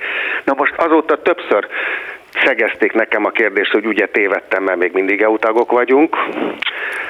Na 0.45 0.55
most 0.57 0.75
azóta 0.77 1.23
többször 1.23 1.69
szegezték 2.45 2.93
nekem 2.93 3.25
a 3.25 3.31
kérdést, 3.31 3.73
hogy 3.73 3.87
ugye 3.87 4.07
tévedtem, 4.07 4.63
mert 4.63 4.79
még 4.79 4.93
mindig 4.93 5.23
EU 5.23 5.39
tagok 5.39 5.73
vagyunk. 5.73 6.17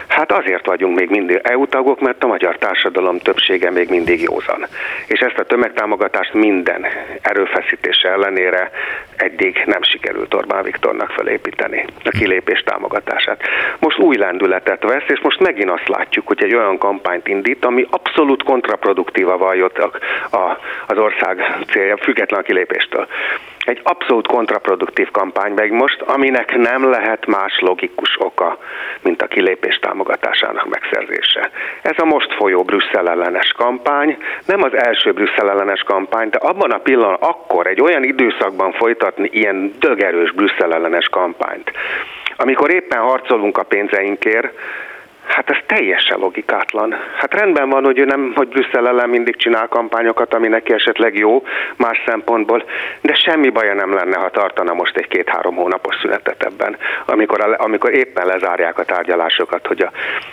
Hát 0.09 0.33
azért 0.33 0.67
vagyunk 0.67 0.99
még 0.99 1.11
mindig 1.11 1.41
EU 1.43 1.67
tagok, 1.67 2.01
mert 2.01 2.25
a 2.25 2.27
magyar 2.27 2.59
társadalom 2.59 3.19
többsége 3.19 3.71
még 3.71 3.89
mindig 3.89 4.21
józan. 4.21 4.67
És 5.07 5.21
ezt 5.21 5.39
a 5.39 5.45
tömegtámogatást 5.45 6.35
minden 6.35 6.87
erőfeszítése 7.23 8.09
ellenére 8.09 8.71
eddig 9.17 9.63
nem 9.67 9.83
sikerült 9.83 10.35
Orbán 10.35 10.63
Viktornak 10.63 11.11
felépíteni 11.11 11.85
a 12.05 12.09
kilépés 12.09 12.63
támogatását. 12.63 13.43
Most 13.79 13.99
új 13.99 14.17
lendületet 14.17 14.83
vesz, 14.83 15.09
és 15.09 15.21
most 15.21 15.41
megint 15.41 15.71
azt 15.71 15.89
látjuk, 15.89 16.27
hogy 16.27 16.43
egy 16.43 16.55
olyan 16.55 16.79
kampányt 16.79 17.29
indít, 17.29 17.65
ami 17.65 17.87
abszolút 17.91 18.43
kontraproduktíva 18.43 19.31
a, 20.31 20.59
az 20.87 20.99
ország 20.99 21.59
célja, 21.71 21.97
független 21.97 22.41
a 22.41 22.43
kilépéstől 22.43 23.07
egy 23.67 23.81
abszolút 23.83 24.27
kontraproduktív 24.27 25.11
kampány 25.11 25.53
meg 25.53 25.73
most, 25.73 26.01
aminek 26.01 26.57
nem 26.57 26.91
lehet 26.91 27.27
más 27.27 27.59
logikus 27.61 28.17
oka, 28.19 28.59
mint 29.03 29.23
a 29.23 29.27
kilépés 29.27 29.79
támogatásának 29.79 30.69
megszerzése. 30.69 31.51
Ez 31.83 31.99
a 31.99 32.05
most 32.05 32.35
folyó 32.35 32.63
Brüsszel 32.63 33.09
ellenes 33.09 33.53
kampány, 33.57 34.17
nem 34.47 34.63
az 34.63 34.75
első 34.75 35.13
Brüsszel 35.13 35.51
ellenes 35.51 35.83
kampány, 35.83 36.29
de 36.29 36.39
abban 36.39 36.71
a 36.71 36.79
pillanatban 36.79 37.29
akkor 37.29 37.67
egy 37.67 37.81
olyan 37.81 38.05
időszakban 38.05 38.73
folytatni 38.73 39.29
ilyen 39.33 39.75
dögerős 39.79 40.33
Brüsszel 40.33 40.75
ellenes 40.75 41.09
kampányt, 41.09 41.73
amikor 42.37 42.75
éppen 42.75 43.01
harcolunk 43.01 43.59
a 43.59 43.63
pénzeinkért, 43.63 44.53
Hát 45.27 45.51
ez 45.51 45.57
teljesen 45.67 46.19
logikátlan. 46.19 46.95
Hát 47.17 47.35
rendben 47.35 47.69
van, 47.69 47.85
hogy 47.85 47.99
ő 47.99 48.05
nem, 48.05 48.33
hogy 48.35 48.49
Brüsszel 48.49 48.89
ellen 48.89 49.09
mindig 49.09 49.37
csinál 49.37 49.69
kampányokat, 49.69 50.35
ami 50.35 50.49
neki 50.49 50.73
esetleg 50.73 51.15
jó 51.15 51.43
más 51.77 52.03
szempontból, 52.07 52.65
de 53.01 53.15
semmi 53.15 53.51
baja 53.51 53.75
nem 53.75 53.95
lenne, 53.95 54.17
ha 54.17 54.31
tartana 54.31 54.73
most 54.73 54.97
egy 54.97 55.09
két-három 55.09 55.55
hónapos 55.55 55.97
szünetet 56.01 56.43
ebben, 56.43 56.77
amikor, 57.07 57.57
amikor 57.59 57.95
éppen 57.95 58.27
lezárják 58.27 58.79
a 58.79 58.85
tárgyalásokat, 58.85 59.67
hogy 59.67 59.83
a, 59.83 59.91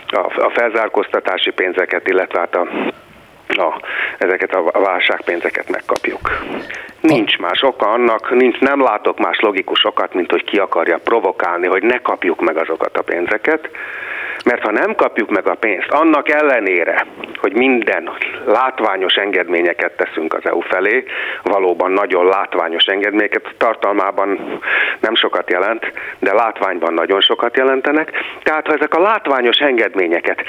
a, 0.08 0.44
a 0.44 0.50
felzárkóztatási 0.50 1.52
pénzeket, 1.52 2.08
illetve 2.08 2.40
hát 2.40 2.56
a 2.56 2.68
a, 3.58 3.82
ezeket 4.18 4.54
a 4.54 4.80
válságpénzeket 4.80 5.70
megkapjuk. 5.70 6.42
Nincs 7.00 7.38
más 7.38 7.62
oka 7.62 7.88
annak, 7.88 8.32
nincs, 8.32 8.60
nem 8.60 8.82
látok 8.82 9.20
más 9.20 9.40
logikus 9.40 9.86
okat, 9.86 10.14
mint 10.14 10.32
hogy 10.32 10.44
ki 10.44 10.58
akarja 10.58 10.98
provokálni, 10.98 11.68
hogy 11.68 11.84
ne 11.84 12.02
kapjuk 12.02 12.42
meg 12.42 12.58
azokat 12.58 12.98
a 12.98 13.02
pénzeket, 13.02 13.70
mert 14.46 14.62
ha 14.62 14.72
nem 14.72 14.96
kapjuk 14.96 15.30
meg 15.30 15.48
a 15.48 15.56
pénzt, 15.56 15.90
annak 15.90 16.30
ellenére, 16.30 17.06
hogy 17.36 17.54
minden 17.54 18.10
látványos 18.46 19.16
engedményeket 19.16 19.92
teszünk 19.92 20.34
az 20.34 20.46
EU 20.46 20.60
felé, 20.60 21.04
valóban 21.44 21.92
nagyon 21.92 22.26
látványos 22.26 22.86
engedményeket, 22.86 23.54
tartalmában 23.58 24.60
nem 25.00 25.16
sokat 25.16 25.52
jelent, 25.52 25.92
de 26.20 26.34
látványban 26.34 26.94
nagyon 26.94 27.22
sokat 27.22 27.58
jelentenek. 27.58 28.12
Tehát 28.44 28.68
ha 28.68 28.74
ezek 28.74 28.94
a 28.94 29.02
látványos 29.02 29.58
engedményeket 29.58 30.44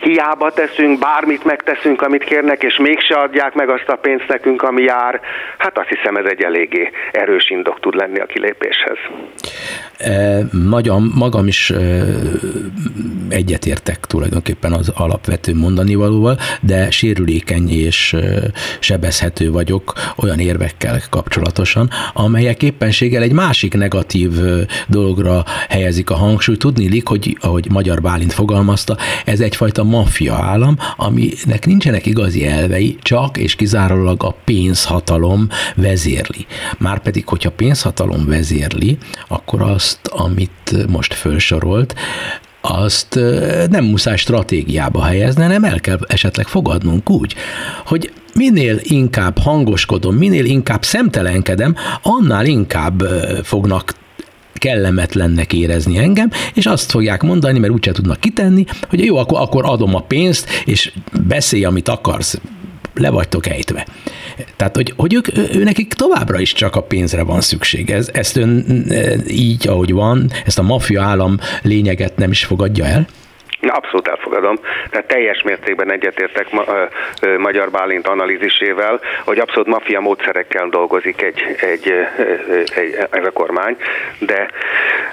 hiába 0.00 0.50
teszünk, 0.50 0.98
bármit 0.98 1.44
megteszünk, 1.44 2.02
amit 2.02 2.24
kérnek, 2.24 2.62
és 2.62 2.78
mégse 2.78 3.14
adják 3.14 3.54
meg 3.54 3.68
azt 3.68 3.88
a 3.88 3.96
pénzt 3.96 4.28
nekünk, 4.28 4.62
ami 4.62 4.82
jár, 4.82 5.20
hát 5.58 5.78
azt 5.78 5.88
hiszem 5.88 6.16
ez 6.16 6.24
egy 6.28 6.42
eléggé 6.42 6.90
erős 7.12 7.50
indok 7.50 7.80
tud 7.80 7.94
lenni 7.94 8.18
a 8.18 8.26
kilépéshez. 8.26 8.98
Nagyon 10.68 11.12
magam 11.14 11.46
is 11.46 11.72
egyetértek 13.28 13.96
tulajdonképpen 13.96 14.72
az 14.72 14.92
alapvető 14.96 15.54
mondani 15.54 15.94
valóval, 15.94 16.38
de 16.60 16.90
sérülékeny 16.90 17.70
és 17.70 18.16
sebezhető 18.78 19.50
vagyok 19.50 19.92
olyan 20.16 20.38
érvekkel 20.38 20.98
kapcsolatosan, 21.10 21.88
amelyek 22.12 22.62
éppenséggel 22.62 23.22
egy 23.22 23.32
másik 23.32 23.74
negatív 23.74 24.30
dologra 24.88 25.42
helyezik 25.68 26.10
a 26.10 26.14
hangsúlyt. 26.14 26.58
Tudni 26.58 27.02
hogy 27.04 27.36
ahogy 27.40 27.66
Magyar 27.70 28.00
Bálint 28.00 28.32
fogalmazta, 28.32 28.96
ez 29.24 29.40
egyfajta 29.40 29.84
maffia 29.88 30.34
állam, 30.34 30.76
aminek 30.96 31.66
nincsenek 31.66 32.06
igazi 32.06 32.46
elvei, 32.46 32.96
csak 33.02 33.36
és 33.36 33.54
kizárólag 33.54 34.22
a 34.22 34.36
pénzhatalom 34.44 35.48
vezérli. 35.74 36.46
Márpedig, 36.78 37.26
hogyha 37.26 37.50
pénzhatalom 37.50 38.26
vezérli, 38.26 38.98
akkor 39.28 39.62
azt, 39.62 40.00
amit 40.06 40.86
most 40.88 41.14
felsorolt, 41.14 41.94
azt 42.60 43.18
nem 43.70 43.84
muszáj 43.84 44.16
stratégiába 44.16 45.02
helyezni, 45.02 45.42
hanem 45.42 45.64
el 45.64 45.80
kell 45.80 45.98
esetleg 46.06 46.46
fogadnunk 46.46 47.10
úgy, 47.10 47.34
hogy 47.86 48.12
minél 48.34 48.78
inkább 48.82 49.38
hangoskodom, 49.38 50.16
minél 50.16 50.44
inkább 50.44 50.84
szemtelenkedem, 50.84 51.74
annál 52.02 52.46
inkább 52.46 53.02
fognak 53.42 53.94
kellemetlennek 54.58 55.52
érezni 55.52 55.98
engem, 55.98 56.30
és 56.54 56.66
azt 56.66 56.90
fogják 56.90 57.22
mondani, 57.22 57.58
mert 57.58 57.72
úgyse 57.72 57.92
tudnak 57.92 58.20
kitenni, 58.20 58.64
hogy 58.88 59.04
jó, 59.04 59.16
akkor, 59.16 59.40
akkor 59.40 59.64
adom 59.64 59.94
a 59.94 60.00
pénzt, 60.00 60.48
és 60.64 60.92
beszélj, 61.26 61.64
amit 61.64 61.88
akarsz, 61.88 62.40
le 62.94 63.10
vagytok 63.10 63.46
ejtve. 63.46 63.86
Tehát, 64.56 64.76
hogy, 64.76 64.92
hogy 64.96 65.14
ők, 65.14 65.36
ő 65.54 65.62
nekik 65.62 65.94
továbbra 65.94 66.40
is 66.40 66.52
csak 66.52 66.76
a 66.76 66.82
pénzre 66.82 67.22
van 67.22 67.40
szükség. 67.40 67.90
Ez, 67.90 68.10
ezt 68.12 68.36
ön 68.36 68.84
így, 69.28 69.68
ahogy 69.68 69.92
van, 69.92 70.30
ezt 70.44 70.58
a 70.58 70.62
maffia 70.62 71.02
állam 71.02 71.38
lényeget 71.62 72.16
nem 72.16 72.30
is 72.30 72.44
fogadja 72.44 72.84
el? 72.84 73.06
Abszolút 73.60 74.08
elfogadom. 74.08 74.56
Tehát 74.90 75.06
teljes 75.06 75.42
mértékben 75.42 75.92
egyetértek 75.92 76.50
ma, 76.50 76.64
ö, 76.66 76.84
ö, 77.22 77.38
Magyar 77.38 77.70
Bálint 77.70 78.08
analízisével, 78.08 79.00
hogy 79.24 79.38
abszolút 79.38 79.68
maffia 79.68 80.00
módszerekkel 80.00 80.68
dolgozik 80.68 81.22
egy, 81.22 81.42
egy, 81.60 81.88
egy, 81.88 82.68
egy, 82.74 82.94
ez 83.10 83.26
a 83.26 83.30
kormány, 83.30 83.76
de, 84.18 84.50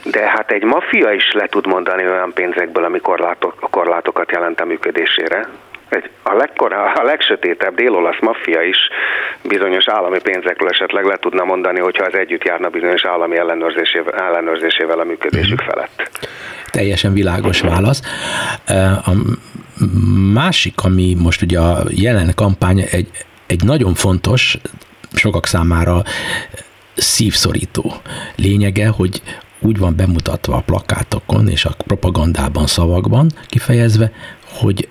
de 0.03 0.29
hát 0.29 0.51
egy 0.51 0.63
maffia 0.63 1.11
is 1.11 1.31
le 1.31 1.47
tud 1.47 1.67
mondani 1.67 2.07
olyan 2.07 2.33
pénzekből, 2.33 2.83
ami 2.83 2.99
korlátok, 2.99 3.67
korlátokat 3.69 4.31
jelent 4.31 4.59
a 4.59 4.65
működésére 4.65 5.47
egy, 5.95 6.09
a, 6.23 6.33
legkora, 6.33 6.91
a 6.91 7.03
legsötétebb 7.03 7.75
délolasz 7.75 8.19
maffia 8.21 8.61
is 8.61 8.77
bizonyos 9.43 9.87
állami 9.87 10.19
pénzekről 10.21 10.69
esetleg 10.69 11.05
le 11.05 11.17
tudna 11.17 11.43
mondani, 11.43 11.79
hogyha 11.79 12.05
az 12.05 12.13
együtt 12.13 12.43
járna 12.43 12.69
bizonyos 12.69 13.05
állami 13.05 13.37
ellenőrzésével, 13.37 14.13
ellenőrzésével 14.13 14.99
a 14.99 15.03
működésük 15.03 15.59
mhm. 15.61 15.69
felett. 15.69 16.27
Teljesen 16.71 17.13
világos 17.13 17.61
válasz. 17.61 18.01
A 19.05 19.11
másik, 20.33 20.73
ami 20.83 21.15
most 21.23 21.41
ugye 21.41 21.59
a 21.59 21.83
jelen 21.89 22.31
kampány 22.35 22.79
egy, 22.91 23.07
egy 23.47 23.63
nagyon 23.63 23.93
fontos, 23.93 24.57
sokak 25.13 25.45
számára 25.45 26.01
szívszorító 26.95 27.93
lényege, 28.35 28.87
hogy 28.87 29.21
úgy 29.59 29.77
van 29.77 29.95
bemutatva 29.95 30.55
a 30.55 30.63
plakátokon 30.65 31.47
és 31.47 31.65
a 31.65 31.75
propagandában 31.87 32.67
szavakban 32.67 33.31
kifejezve, 33.47 34.11
hogy 34.51 34.87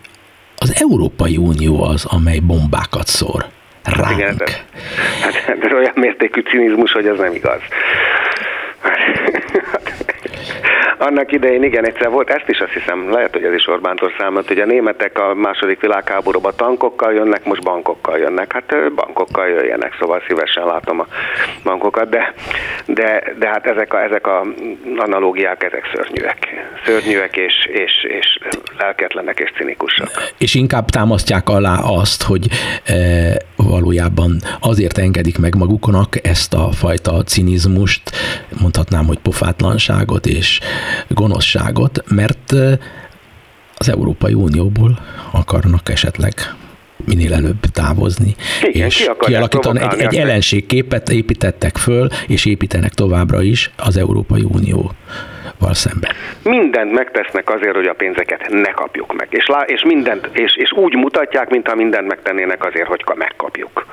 az 0.65 0.77
Európai 0.81 1.37
Unió 1.37 1.83
az, 1.83 2.05
amely 2.05 2.39
bombákat 2.39 3.07
szór 3.07 3.45
ránk. 3.83 4.19
Igen, 4.19 4.37
ez, 4.39 4.55
hát 5.21 5.65
ez 5.65 5.73
olyan 5.73 5.93
mértékű 5.95 6.41
cinizmus, 6.41 6.93
hogy 6.93 7.07
ez 7.07 7.19
nem 7.19 7.33
igaz. 7.35 7.61
Annak 11.07 11.33
idején 11.33 11.63
igen, 11.63 11.87
egyszer 11.87 12.11
volt, 12.11 12.31
ezt 12.31 12.49
is 12.49 12.59
azt 12.59 12.73
hiszem, 12.73 13.11
lehet, 13.11 13.33
hogy 13.33 13.45
ez 13.45 13.53
is 13.53 13.69
Orbántól 13.69 14.13
számolt, 14.19 14.49
hogy 14.49 14.59
a 14.59 14.65
németek 14.65 15.19
a 15.19 15.35
második 15.35 15.81
világháborúban 15.81 16.53
tankokkal 16.57 17.13
jönnek, 17.13 17.45
most 17.45 17.63
bankokkal 17.63 18.19
jönnek. 18.19 18.53
Hát 18.53 18.93
bankokkal 18.95 19.49
jöjjenek, 19.49 19.97
szóval 19.99 20.23
szívesen 20.29 20.67
látom 20.67 21.01
a 21.01 21.07
bankokat, 21.65 22.09
de, 22.09 22.35
de, 22.87 23.23
de 23.39 23.49
hát 23.49 23.67
ezek 23.67 23.95
a, 23.95 24.03
ezek 24.03 24.27
a 24.27 24.47
analógiák, 24.97 25.63
ezek 25.63 25.91
szörnyűek. 25.95 26.39
Szörnyűek 26.85 27.37
és, 27.37 27.69
és, 27.73 28.07
és 28.19 28.39
lelketlenek 28.79 29.39
és 29.39 29.53
cinikusak. 29.57 30.09
És 30.39 30.55
inkább 30.55 30.85
támasztják 30.85 31.49
alá 31.49 31.79
azt, 31.83 32.23
hogy 32.23 32.47
e, 32.85 32.95
valójában 33.57 34.37
azért 34.61 34.99
engedik 34.99 35.39
meg 35.39 35.55
maguknak 35.57 36.27
ezt 36.27 36.55
a 36.55 36.69
fajta 36.73 37.23
cinizmust, 37.23 38.03
mondhatnám, 38.61 39.07
hogy 39.07 39.19
pofátlanságot 39.19 40.27
és 40.27 40.61
gonoszságot, 41.09 42.05
mert 42.09 42.53
az 43.77 43.89
Európai 43.89 44.35
Unióból 44.35 44.99
akarnak 45.33 45.89
esetleg 45.89 46.35
minél 47.07 47.35
előbb 47.35 47.61
távozni, 47.73 48.35
Igen, 48.63 48.87
és 48.87 48.97
ki 48.97 49.27
kialakítani 49.27 49.81
egy, 49.81 50.01
egy 50.01 50.17
ellenségképet 50.17 51.09
építettek 51.09 51.77
föl, 51.77 52.09
és 52.29 52.45
építenek 52.45 52.93
továbbra 52.93 53.43
is 53.43 53.71
az 53.77 53.97
Európai 53.97 54.43
Unió 54.43 54.93
szemben. 55.73 56.11
Mindent 56.43 56.93
megtesznek 56.93 57.51
azért, 57.51 57.75
hogy 57.75 57.87
a 57.87 57.93
pénzeket 57.93 58.49
ne 58.49 58.71
kapjuk 58.71 59.15
meg. 59.15 59.27
És, 59.31 59.47
lá, 59.47 59.61
és, 59.61 59.83
mindent, 59.85 60.29
és, 60.33 60.57
és 60.57 60.73
úgy 60.73 60.95
mutatják, 60.95 61.49
mintha 61.49 61.75
mindent 61.75 62.07
megtennének 62.07 62.65
azért, 62.65 62.87
hogy 62.87 63.05
megkapjuk. 63.15 63.87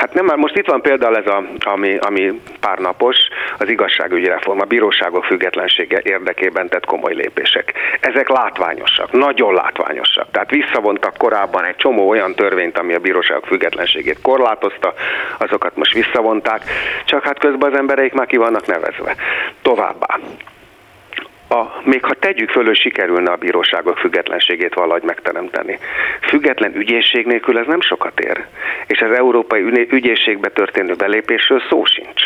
Hát 0.00 0.14
nem 0.14 0.38
most 0.38 0.56
itt 0.56 0.66
van 0.66 0.80
például 0.80 1.16
ez, 1.16 1.26
a, 1.26 1.42
ami, 1.58 1.96
ami 1.96 2.40
pár 2.60 2.78
napos, 2.78 3.16
az 3.58 3.68
igazságügyi 3.68 4.26
reform, 4.26 4.60
a 4.60 4.64
bíróságok 4.64 5.24
függetlensége 5.24 6.00
érdekében 6.02 6.68
tett 6.68 6.84
komoly 6.84 7.14
lépések. 7.14 7.72
Ezek 8.00 8.28
látványosak, 8.28 9.12
nagyon 9.12 9.54
látványosak. 9.54 10.30
Tehát 10.30 10.50
visszavontak 10.50 11.16
korábban 11.16 11.64
egy 11.64 11.76
csomó 11.76 12.08
olyan 12.08 12.34
törvényt, 12.34 12.78
ami 12.78 12.94
a 12.94 12.98
bíróságok 12.98 13.46
függetlenségét 13.46 14.20
korlátozta, 14.22 14.94
azokat 15.38 15.76
most 15.76 15.92
visszavonták, 15.92 16.62
csak 17.04 17.24
hát 17.24 17.38
közben 17.38 17.72
az 17.72 17.78
embereik 17.78 18.12
már 18.12 18.26
ki 18.26 18.36
vannak 18.36 18.66
nevezve. 18.66 19.14
Továbbá, 19.62 20.18
a, 21.50 21.80
még 21.84 22.04
ha 22.04 22.14
tegyük 22.14 22.50
föl, 22.50 22.64
hogy 22.64 22.78
sikerülne 22.78 23.30
a 23.30 23.36
bíróságok 23.36 23.98
függetlenségét 23.98 24.74
valahogy 24.74 25.02
megteremteni. 25.02 25.78
Független 26.20 26.76
ügyészség 26.76 27.26
nélkül 27.26 27.58
ez 27.58 27.66
nem 27.66 27.80
sokat 27.80 28.20
ér, 28.20 28.44
és 28.86 29.00
az 29.00 29.10
európai 29.10 29.62
ügyészségbe 29.90 30.48
történő 30.48 30.94
belépésről 30.94 31.62
szó 31.68 31.84
sincs. 31.84 32.22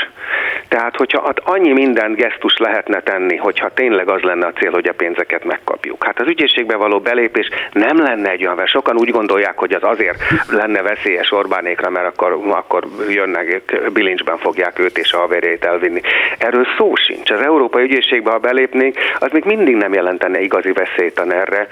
Tehát, 0.68 0.97
hogyha 0.97 1.33
annyi 1.45 1.72
minden 1.72 2.14
gesztus 2.14 2.57
lehetne 2.57 3.01
tenni, 3.01 3.37
hogyha 3.37 3.72
tényleg 3.75 4.09
az 4.09 4.20
lenne 4.20 4.47
a 4.47 4.53
cél, 4.53 4.70
hogy 4.70 4.89
a 4.89 4.93
pénzeket 4.93 5.45
megkapjuk. 5.45 6.05
Hát 6.05 6.20
az 6.20 6.29
ügyészségbe 6.29 6.77
való 6.77 7.01
belépés 7.01 7.49
nem 7.72 8.03
lenne 8.03 8.31
egy 8.31 8.45
olyan, 8.45 8.57
mert 8.57 8.70
sokan 8.70 8.97
úgy 8.97 9.11
gondolják, 9.11 9.59
hogy 9.59 9.72
az 9.72 9.83
azért 9.83 10.22
lenne 10.51 10.83
veszélyes 10.83 11.33
Orbánékra, 11.33 11.91
mert 11.91 12.07
akkor, 12.07 12.39
akkor 12.49 12.85
jönnek, 13.09 13.62
bilincsben 13.93 14.39
fogják 14.39 14.79
őt 14.79 14.99
és 14.99 15.12
a 15.12 15.18
haverjait 15.18 15.64
elvinni. 15.64 16.01
Erről 16.39 16.66
szó 16.77 16.95
sincs. 16.95 17.31
Az 17.31 17.41
európai 17.41 17.83
ügyészségbe, 17.83 18.31
ha 18.31 18.39
belépnénk, 18.39 18.97
az 19.19 19.31
még 19.33 19.45
mindig 19.45 19.77
nem 19.77 19.93
jelentene 19.93 20.41
igazi 20.41 20.73
veszélyt 20.73 21.19
a 21.19 21.25
erre, 21.33 21.67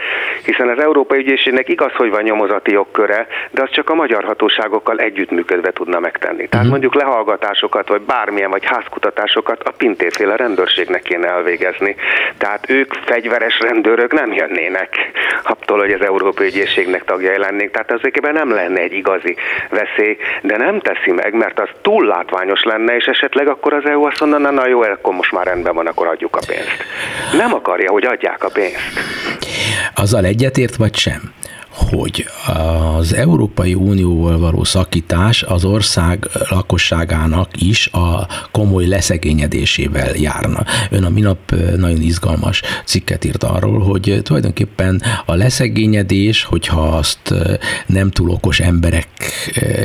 hiszen 0.44 0.68
az 0.68 0.78
Európai 0.78 1.18
Ügyészségnek 1.18 1.68
igaz, 1.68 1.92
hogy 1.92 2.10
van 2.10 2.22
nyomozati 2.22 2.72
jogköre, 2.72 3.26
de 3.50 3.62
az 3.62 3.70
csak 3.70 3.90
a 3.90 3.94
magyar 3.94 4.24
hatóságokkal 4.24 4.98
együttműködve 4.98 5.72
tudna 5.72 6.00
megtenni. 6.00 6.48
Tehát 6.48 6.54
uh-huh. 6.54 6.70
mondjuk 6.70 6.94
lehallgatásokat, 6.94 7.88
vagy 7.88 8.00
bármilyen, 8.00 8.50
vagy 8.50 8.64
házkutatásokat 8.64 9.62
a 9.62 9.70
pintéféle 9.70 10.36
rendőrségnek 10.36 11.02
kéne 11.02 11.28
elvégezni. 11.28 11.96
Tehát 12.38 12.70
ők 12.70 12.92
fegyveres 13.04 13.60
rendőrök 13.60 14.12
nem 14.12 14.32
jönnének 14.32 14.96
attól, 15.42 15.78
hogy 15.78 15.92
az 15.92 16.00
Európai 16.00 16.46
Ügyészségnek 16.46 17.04
tagjai 17.04 17.38
lennék. 17.38 17.70
Tehát 17.70 17.90
ezekben 17.90 18.32
nem 18.32 18.50
lenne 18.50 18.80
egy 18.80 18.92
igazi 18.92 19.36
veszély, 19.70 20.16
de 20.42 20.56
nem 20.56 20.80
teszi 20.80 21.12
meg, 21.12 21.34
mert 21.34 21.60
az 21.60 21.68
túl 21.82 22.06
látványos 22.06 22.62
lenne, 22.62 22.96
és 22.96 23.04
esetleg 23.04 23.48
akkor 23.48 23.72
az 23.72 23.84
EU 23.84 24.04
azt 24.04 24.20
mondaná, 24.20 24.50
na 24.50 24.66
jó, 24.66 24.80
akkor 24.82 25.14
most 25.14 25.32
már 25.32 25.46
rendben 25.46 25.74
van, 25.74 25.86
akkor 25.86 26.06
adjuk 26.06 26.36
a 26.36 26.40
pénzt 26.46 26.84
nem 27.32 27.54
akarja, 27.54 27.90
hogy 27.90 28.04
adják 28.04 28.44
a 28.44 28.50
pénzt. 28.52 28.76
Azzal 29.94 30.24
egyetért, 30.24 30.76
vagy 30.76 30.96
sem? 30.96 31.32
hogy 31.74 32.26
az 32.96 33.14
Európai 33.14 33.74
Unióval 33.74 34.38
való 34.38 34.64
szakítás 34.64 35.42
az 35.42 35.64
ország 35.64 36.28
lakosságának 36.50 37.48
is 37.60 37.86
a 37.86 38.26
komoly 38.50 38.86
leszegényedésével 38.86 40.14
járna. 40.16 40.64
Ön 40.90 41.04
a 41.04 41.08
minap 41.08 41.38
nagyon 41.76 42.00
izgalmas 42.00 42.62
cikket 42.84 43.24
írt 43.24 43.42
arról, 43.44 43.80
hogy 43.80 44.20
tulajdonképpen 44.22 45.02
a 45.26 45.34
leszegényedés, 45.34 46.44
hogyha 46.44 46.80
azt 46.80 47.34
nem 47.86 48.10
túl 48.10 48.30
okos 48.30 48.60
emberek 48.60 49.08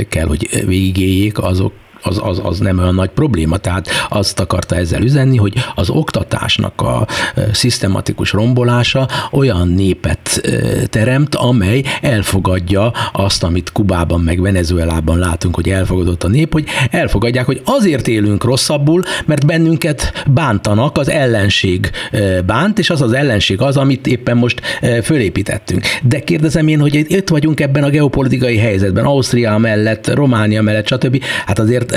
kell, 0.10 0.28
hogy 0.28 0.66
végigéljék, 0.66 1.38
azok 1.38 1.74
az, 2.02 2.20
az, 2.24 2.42
az 2.44 2.60
nem 2.60 2.80
olyan 2.80 2.96
nagy 2.96 3.10
probléma. 3.10 3.58
Tehát 3.58 3.88
azt 4.10 4.40
akarta 4.40 4.76
ezzel 4.76 5.02
üzenni, 5.02 5.38
hogy 5.38 5.54
az 5.76 5.90
oktatásnak 5.90 6.82
a 6.82 7.08
szisztematikus 7.52 8.32
rombolása 8.32 9.08
olyan 9.32 9.68
népet 9.68 10.42
teremt, 10.90 11.36
amely 11.36 11.84
elfogadja 12.02 12.92
azt, 13.12 13.44
amit 13.44 13.72
Kubában 13.72 14.22
meg 14.22 14.42
Venezuelában 14.42 15.18
látunk, 15.18 15.56
hogy 15.56 15.70
elfogadott 15.70 16.24
a 16.24 16.28
nép, 16.28 16.54
hogy 16.54 16.66
elfogadják, 16.92 17.46
hogy 17.46 17.62
azért 17.66 18.08
élünk 18.08 18.44
rosszabbul, 18.44 19.04
mert 19.26 19.46
bennünket 19.46 20.24
bántanak, 20.28 20.98
az 20.98 21.10
ellenség 21.10 21.92
bánt, 22.46 22.80
és 22.80 22.90
az 22.90 23.02
az 23.02 23.14
ellenség 23.14 23.62
az, 23.62 23.78
amit 23.78 24.08
éppen 24.08 24.38
most 24.38 24.62
fölépítettünk. 25.04 25.86
De 26.04 26.20
kérdezem 26.20 26.68
én, 26.68 26.80
hogy 26.80 26.96
itt 26.96 27.30
vagyunk 27.30 27.60
ebben 27.60 27.84
a 27.84 27.90
geopolitikai 27.90 28.58
helyzetben, 28.58 29.06
Ausztria 29.06 29.58
mellett, 29.58 30.14
Románia 30.14 30.62
mellett, 30.62 30.88
stb. 30.88 31.24
Hát 31.46 31.60
azért 31.60 31.97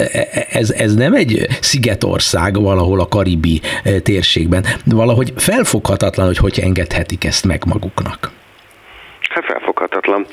ez, 0.51 0.70
ez 0.70 0.94
nem 0.94 1.14
egy 1.14 1.46
szigetország 1.61 2.61
valahol 2.62 3.01
a 3.01 3.09
karibi 3.09 3.61
térségben. 4.03 4.64
Valahogy 4.84 5.32
felfoghatatlan, 5.36 6.26
hogy 6.26 6.36
hogy 6.36 6.61
engedhetik 6.62 7.24
ezt 7.24 7.46
meg 7.46 7.62
maguknak. 7.66 8.30
Hát 9.20 9.44
felfoghatatlan. 9.44 10.26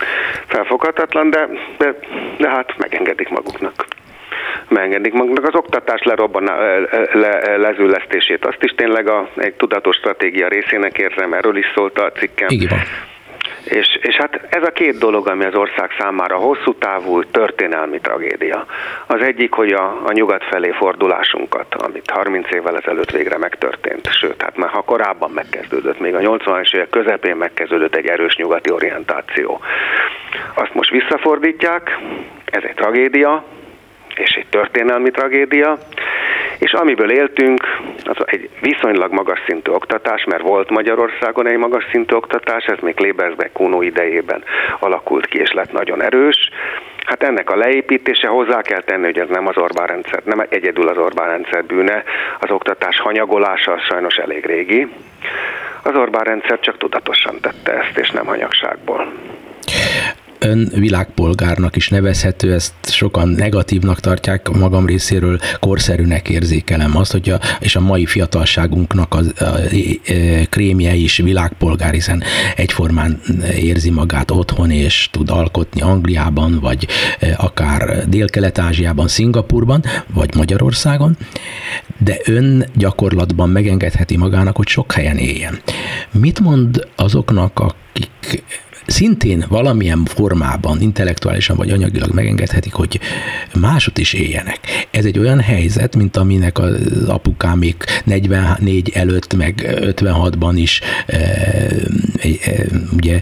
Felfoghatatlan, 0.47 1.29
de, 1.29 1.47
de, 1.77 1.99
de 2.37 2.49
hát 2.49 2.77
megengedik 2.77 3.29
maguknak 3.29 3.85
megengedik 4.67 5.13
maguknak. 5.13 5.47
Az 5.47 5.55
oktatás 5.55 6.03
lerobban, 6.03 6.43
le, 7.11 7.57
lezüllesztését, 7.57 8.45
azt 8.45 8.63
is 8.63 8.71
tényleg 8.71 9.09
a, 9.09 9.29
egy 9.35 9.53
tudatos 9.53 9.95
stratégia 9.95 10.47
részének 10.47 10.97
érzem, 10.97 11.33
erről 11.33 11.57
is 11.57 11.65
szólt 11.75 11.99
a 11.99 12.11
cikkem. 12.11 12.47
Igen. 12.49 12.79
És, 13.63 13.99
és 14.01 14.15
hát 14.15 14.39
ez 14.49 14.63
a 14.63 14.71
két 14.71 14.97
dolog, 14.97 15.27
ami 15.27 15.45
az 15.45 15.55
ország 15.55 15.89
számára 15.99 16.35
hosszú 16.35 16.73
távú 16.73 17.23
történelmi 17.23 17.99
tragédia. 17.99 18.65
Az 19.07 19.21
egyik, 19.21 19.51
hogy 19.51 19.71
a, 19.71 20.01
a 20.05 20.11
nyugat 20.11 20.43
felé 20.43 20.71
fordulásunkat, 20.71 21.75
amit 21.75 22.11
30 22.11 22.51
évvel 22.51 22.77
ezelőtt 22.77 23.11
végre 23.11 23.37
megtörtént, 23.37 24.09
sőt, 24.11 24.41
hát 24.41 24.57
már 24.57 24.69
ha 24.69 24.81
korábban 24.81 25.31
megkezdődött, 25.31 25.99
még 25.99 26.15
a 26.15 26.19
80-as 26.19 26.75
évek 26.75 26.89
közepén 26.89 27.35
megkezdődött 27.35 27.95
egy 27.95 28.07
erős 28.07 28.35
nyugati 28.35 28.71
orientáció. 28.71 29.59
Azt 30.53 30.73
most 30.73 30.89
visszafordítják, 30.89 31.97
ez 32.45 32.63
egy 32.63 32.75
tragédia, 32.75 33.43
és 34.15 34.31
egy 34.31 34.47
történelmi 34.49 35.11
tragédia, 35.11 35.77
és 36.59 36.73
amiből 36.73 37.11
éltünk, 37.11 37.61
az 38.03 38.17
egy 38.25 38.49
viszonylag 38.61 39.11
magas 39.11 39.39
szintű 39.47 39.71
oktatás, 39.71 40.23
mert 40.23 40.41
volt 40.41 40.69
Magyarországon 40.69 41.47
egy 41.47 41.57
magas 41.57 41.85
szintű 41.91 42.15
oktatás, 42.15 42.65
ez 42.65 42.77
még 42.81 42.99
Léberzbeck 42.99 43.53
Kuno 43.53 43.81
idejében 43.81 44.43
alakult 44.79 45.25
ki, 45.25 45.37
és 45.37 45.51
lett 45.51 45.71
nagyon 45.71 46.01
erős. 46.01 46.49
Hát 47.05 47.23
ennek 47.23 47.49
a 47.49 47.55
leépítése 47.55 48.27
hozzá 48.27 48.61
kell 48.61 48.81
tenni, 48.81 49.05
hogy 49.05 49.19
ez 49.19 49.29
nem 49.29 49.47
az 49.47 49.57
Orbán 49.57 49.87
rendszer, 49.87 50.21
nem 50.23 50.45
egyedül 50.49 50.87
az 50.87 50.97
Orbán 50.97 51.27
rendszer 51.27 51.65
bűne, 51.65 52.03
az 52.39 52.51
oktatás 52.51 52.99
hanyagolása 52.99 53.79
sajnos 53.79 54.15
elég 54.15 54.45
régi. 54.45 54.87
Az 55.83 55.95
Orbán 55.95 56.23
rendszer 56.23 56.59
csak 56.59 56.77
tudatosan 56.77 57.39
tette 57.41 57.73
ezt, 57.73 57.97
és 57.97 58.11
nem 58.11 58.25
hanyagságból 58.25 59.07
ön 60.39 60.71
világpolgárnak 60.75 61.75
is 61.75 61.89
nevezhető, 61.89 62.53
ezt 62.53 62.73
sokan 62.83 63.29
negatívnak 63.29 63.99
tartják, 63.99 64.49
magam 64.49 64.85
részéről 64.85 65.39
korszerűnek 65.59 66.29
érzékelem 66.29 66.97
azt, 66.97 67.11
hogy 67.11 67.29
a, 67.29 67.39
és 67.59 67.75
a 67.75 67.79
mai 67.79 68.05
fiatalságunknak 68.05 69.13
a, 69.13 69.17
a, 69.17 69.43
a, 69.43 69.45
a 69.45 70.45
krémje 70.49 70.93
is 70.93 71.17
világpolgár, 71.17 71.93
hiszen 71.93 72.23
egyformán 72.55 73.21
érzi 73.59 73.89
magát 73.89 74.31
otthon, 74.31 74.71
és 74.71 75.09
tud 75.11 75.29
alkotni 75.29 75.81
Angliában, 75.81 76.59
vagy 76.59 76.87
e, 77.19 77.35
akár 77.37 78.09
Dél-Kelet-Ázsiában, 78.09 79.07
Szingapurban, 79.07 79.83
vagy 80.13 80.35
Magyarországon, 80.35 81.17
de 81.97 82.17
ön 82.25 82.65
gyakorlatban 82.75 83.49
megengedheti 83.49 84.17
magának, 84.17 84.55
hogy 84.55 84.67
sok 84.67 84.91
helyen 84.91 85.17
éljen. 85.17 85.59
Mit 86.11 86.39
mond 86.39 86.87
azoknak, 86.95 87.59
akik 87.59 88.43
szintén 88.87 89.45
valamilyen 89.47 90.05
formában, 90.05 90.81
intellektuálisan 90.81 91.55
vagy 91.55 91.69
anyagilag 91.69 92.13
megengedhetik, 92.13 92.73
hogy 92.73 92.99
másot 93.59 93.97
is 93.97 94.13
éljenek. 94.13 94.59
Ez 94.91 95.05
egy 95.05 95.19
olyan 95.19 95.39
helyzet, 95.39 95.95
mint 95.95 96.17
aminek 96.17 96.59
az 96.59 97.07
apukámék 97.07 97.83
44 98.03 98.89
előtt, 98.89 99.35
meg 99.35 99.77
56-ban 99.81 100.53
is 100.55 100.81
e, 101.05 101.15
e, 101.15 102.65
ugye 102.95 103.19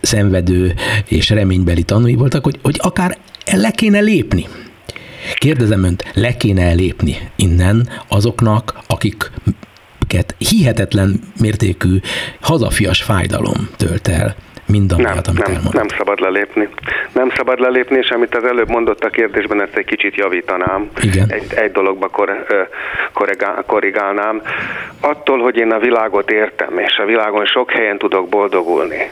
szenvedő 0.00 0.74
és 1.08 1.30
reménybeli 1.30 1.82
tanúi 1.82 2.14
voltak, 2.14 2.44
hogy, 2.44 2.58
hogy 2.62 2.76
akár 2.78 3.18
le 3.52 3.70
kéne 3.70 4.00
lépni. 4.00 4.46
Kérdezem 5.34 5.84
önt, 5.84 6.04
le 6.14 6.36
kéne 6.36 6.72
lépni 6.72 7.16
innen 7.36 7.88
azoknak, 8.08 8.78
akik 8.86 9.30
hihetetlen 10.38 11.20
mértékű 11.40 12.00
hazafias 12.40 13.02
fájdalom 13.02 13.68
tölt 13.76 14.08
el 14.08 14.36
mind 14.66 14.92
a 14.92 14.96
nem, 14.96 15.18
amit 15.28 15.46
nem. 15.46 15.62
Nem 15.72 15.88
szabad 15.88 16.20
lelépni. 16.20 16.68
Nem 17.12 17.30
szabad 17.36 17.60
lelépni, 17.60 17.98
és 17.98 18.08
amit 18.08 18.34
az 18.34 18.44
előbb 18.44 18.68
mondott 18.68 19.04
a 19.04 19.08
kérdésben, 19.08 19.62
ezt 19.62 19.76
egy 19.76 19.84
kicsit 19.84 20.14
javítanám. 20.14 20.90
Igen. 21.02 21.26
Egy, 21.28 21.52
egy 21.54 21.72
dologba 21.72 22.08
kor, 22.08 22.46
korrigál, 23.12 23.64
korrigálnám. 23.66 24.42
Attól, 25.00 25.38
hogy 25.38 25.56
én 25.56 25.70
a 25.70 25.78
világot 25.78 26.30
értem, 26.30 26.78
és 26.78 26.96
a 26.96 27.04
világon 27.04 27.44
sok 27.44 27.70
helyen 27.70 27.98
tudok 27.98 28.28
boldogulni, 28.28 29.10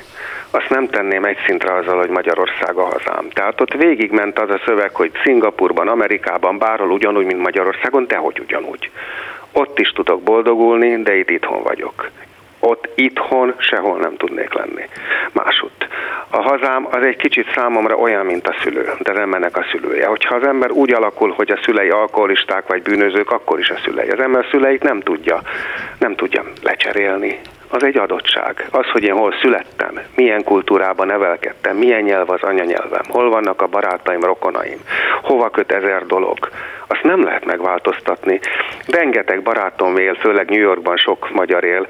azt 0.54 0.68
nem 0.68 0.88
tenném 0.88 1.24
egy 1.24 1.38
szintre 1.46 1.74
azzal, 1.74 1.98
hogy 1.98 2.08
Magyarország 2.08 2.76
a 2.76 2.84
hazám. 2.84 3.28
Tehát 3.28 3.60
ott 3.60 3.72
végigment 3.72 4.38
az 4.38 4.50
a 4.50 4.60
szöveg, 4.66 4.94
hogy 4.94 5.10
Szingapurban, 5.24 5.88
Amerikában, 5.88 6.58
bárhol 6.58 6.90
ugyanúgy, 6.90 7.24
mint 7.24 7.42
Magyarországon, 7.42 8.06
de 8.06 8.16
hogy 8.16 8.38
ugyanúgy. 8.38 8.90
Ott 9.52 9.78
is 9.78 9.88
tudok 9.88 10.22
boldogulni, 10.22 11.02
de 11.02 11.16
itt 11.16 11.30
itthon 11.30 11.62
vagyok 11.62 12.10
ott 12.64 12.88
itthon 12.94 13.54
sehol 13.58 13.98
nem 13.98 14.16
tudnék 14.16 14.52
lenni. 14.54 14.88
Másút. 15.32 15.88
A 16.28 16.42
hazám 16.42 16.88
az 16.90 17.02
egy 17.02 17.16
kicsit 17.16 17.52
számomra 17.54 17.94
olyan, 17.96 18.26
mint 18.26 18.48
a 18.48 18.54
szülő, 18.62 18.92
de 18.98 19.12
nem 19.12 19.34
ennek 19.34 19.56
a 19.56 19.64
szülője. 19.70 20.06
Hogyha 20.06 20.34
az 20.34 20.46
ember 20.46 20.70
úgy 20.70 20.92
alakul, 20.92 21.30
hogy 21.30 21.50
a 21.50 21.58
szülei 21.62 21.88
alkoholisták 21.88 22.66
vagy 22.66 22.82
bűnözők, 22.82 23.30
akkor 23.30 23.58
is 23.58 23.70
a 23.70 23.78
szülei. 23.84 24.08
Az 24.08 24.20
ember 24.20 24.44
a 24.44 24.48
szüleit 24.50 24.82
nem 24.82 25.00
tudja, 25.00 25.40
nem 25.98 26.14
tudja 26.14 26.44
lecserélni, 26.62 27.40
az 27.72 27.84
egy 27.84 27.96
adottság. 27.96 28.68
Az, 28.70 28.90
hogy 28.92 29.02
én 29.02 29.14
hol 29.14 29.34
születtem, 29.40 30.00
milyen 30.14 30.44
kultúrában 30.44 31.06
nevelkedtem, 31.06 31.76
milyen 31.76 32.02
nyelv 32.02 32.30
az 32.30 32.42
anyanyelvem, 32.42 33.02
hol 33.08 33.30
vannak 33.30 33.62
a 33.62 33.66
barátaim, 33.66 34.20
rokonaim, 34.20 34.78
hova 35.22 35.50
köt 35.50 35.72
ezer 35.72 36.06
dolog, 36.06 36.38
azt 36.86 37.02
nem 37.02 37.24
lehet 37.24 37.44
megváltoztatni. 37.44 38.40
Rengeteg 38.86 39.42
barátom 39.42 39.96
él, 39.96 40.14
főleg 40.14 40.50
New 40.50 40.60
Yorkban 40.60 40.96
sok 40.96 41.30
magyar 41.32 41.64
él, 41.64 41.86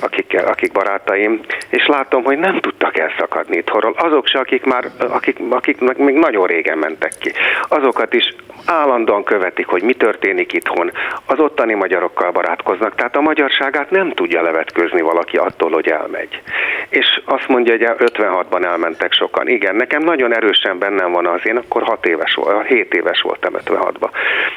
akik, 0.00 0.42
akik 0.46 0.72
barátaim, 0.72 1.40
és 1.68 1.86
látom, 1.86 2.24
hogy 2.24 2.38
nem 2.38 2.60
tudtak 2.60 2.98
elszakadni 2.98 3.56
itthonról. 3.56 3.94
Azok 3.96 4.26
se, 4.26 4.38
akik 4.38 4.64
már, 4.64 4.84
akik, 4.98 5.38
akik 5.50 5.78
még 5.96 6.14
nagyon 6.14 6.46
régen 6.46 6.78
mentek 6.78 7.12
ki. 7.20 7.32
Azokat 7.68 8.14
is 8.14 8.34
állandóan 8.66 9.24
követik, 9.24 9.66
hogy 9.66 9.82
mi 9.82 9.92
történik 9.92 10.52
itthon. 10.52 10.92
Az 11.26 11.38
ottani 11.38 11.74
magyarokkal 11.74 12.30
barátkoznak, 12.30 12.94
tehát 12.94 13.16
a 13.16 13.20
magyarságát 13.20 13.90
nem 13.90 14.10
tudja 14.10 14.42
levetközni 14.42 15.00
valaki 15.00 15.36
attól, 15.36 15.70
hogy 15.70 15.88
elmegy. 15.88 16.42
És 16.88 17.20
azt 17.24 17.48
mondja, 17.48 17.72
hogy 17.76 18.10
56-ban 18.12 18.64
elmentek 18.64 19.12
sokan. 19.12 19.48
Igen, 19.48 19.76
nekem 19.76 20.02
nagyon 20.02 20.34
erősen 20.34 20.78
bennem 20.78 21.12
van 21.12 21.26
az, 21.26 21.40
én 21.44 21.56
akkor 21.56 21.82
6 21.82 22.06
éves 22.06 22.34
volt, 22.34 22.66
7 22.66 22.94
éves 22.94 23.20
voltam 23.20 23.52
56-ban. 23.64 24.10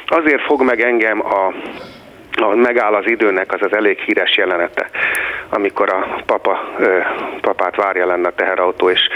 Azért 0.08 0.42
fog 0.42 0.62
meg 0.62 0.82
engem 0.82 1.26
a 1.26 1.54
a 2.42 2.56
megáll 2.56 2.94
az 2.94 3.08
időnek, 3.08 3.54
az 3.54 3.62
az 3.62 3.74
elég 3.74 4.00
híres 4.00 4.38
jelenete, 4.38 4.90
amikor 5.50 5.90
a 5.90 6.22
papa, 6.26 6.60
papát 7.42 7.76
várja 7.76 8.06
lenne 8.06 8.28
a 8.28 8.36
teherautó, 8.36 8.90
és 8.90 9.08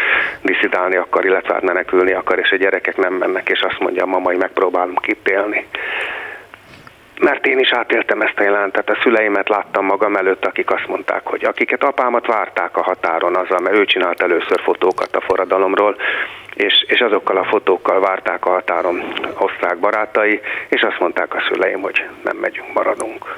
diszidálni 0.41 0.95
akar, 0.95 1.26
illetve 1.26 1.53
hát 1.53 1.63
menekülni 1.63 2.13
akar, 2.13 2.39
és 2.39 2.51
a 2.51 2.55
gyerekek 2.55 2.97
nem 2.97 3.13
mennek, 3.13 3.49
és 3.49 3.61
azt 3.61 3.80
mondja 3.80 4.03
a 4.03 4.07
mama, 4.07 4.26
hogy 4.26 4.38
megpróbálom 4.38 4.95
kitélni. 4.95 5.68
Mert 7.20 7.45
én 7.45 7.59
is 7.59 7.72
átéltem 7.72 8.22
ezt 8.22 8.39
a 8.39 8.43
jelentet, 8.43 8.89
a 8.89 8.97
szüleimet 9.01 9.49
láttam 9.49 9.86
magam 9.86 10.15
előtt, 10.15 10.45
akik 10.45 10.72
azt 10.72 10.88
mondták, 10.88 11.26
hogy 11.28 11.43
akiket 11.43 11.84
apámat 11.84 12.26
várták 12.26 12.78
a 12.78 12.84
határon 12.84 13.36
azzal, 13.36 13.59
mert 13.59 13.76
ő 13.76 13.86
csinált 13.86 14.22
először 14.22 14.61
fotókat 14.61 15.15
a 15.15 15.22
forradalomról, 15.22 15.95
és, 16.53 16.86
és 16.88 16.99
azokkal 16.99 17.38
a 17.38 17.43
fotókkal 17.43 17.99
várták 17.99 18.45
a 18.45 18.49
határon 18.49 19.03
osztrák 19.38 19.78
barátai, 19.78 20.41
és 20.68 20.82
azt 20.82 20.99
mondták 20.99 21.36
a 21.36 21.43
szüleim, 21.49 21.82
hogy 21.82 22.05
nem 22.24 22.38
megyünk, 22.38 22.74
maradunk. 22.74 23.36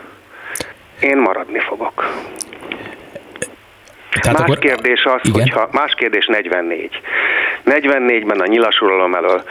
Én 0.99 1.17
maradni 1.17 1.59
fogok. 1.59 2.05
Tehát 4.21 4.37
más 4.37 4.47
akkor... 4.47 4.57
kérdés 4.57 5.03
az, 5.03 5.19
Igen? 5.23 5.41
hogyha 5.41 5.69
más 5.71 5.93
kérdés 5.93 6.25
44. 6.25 7.01
44-ben 7.65 8.39
a 8.39 8.45
nyilasuralom 8.45 9.15
elől 9.15 9.43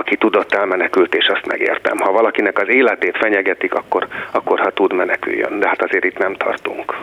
aki 0.00 0.16
tudott 0.16 0.54
elmenekült, 0.54 1.14
és 1.14 1.26
azt 1.26 1.46
megértem. 1.46 1.98
Ha 1.98 2.12
valakinek 2.12 2.58
az 2.58 2.68
életét 2.68 3.16
fenyegetik, 3.16 3.74
akkor, 3.74 4.06
akkor 4.30 4.60
ha 4.60 4.70
tud 4.70 4.92
meneküljön, 4.92 5.58
de 5.58 5.68
hát 5.68 5.82
azért 5.82 6.04
itt 6.04 6.18
nem 6.18 6.34
tartunk. 6.34 6.96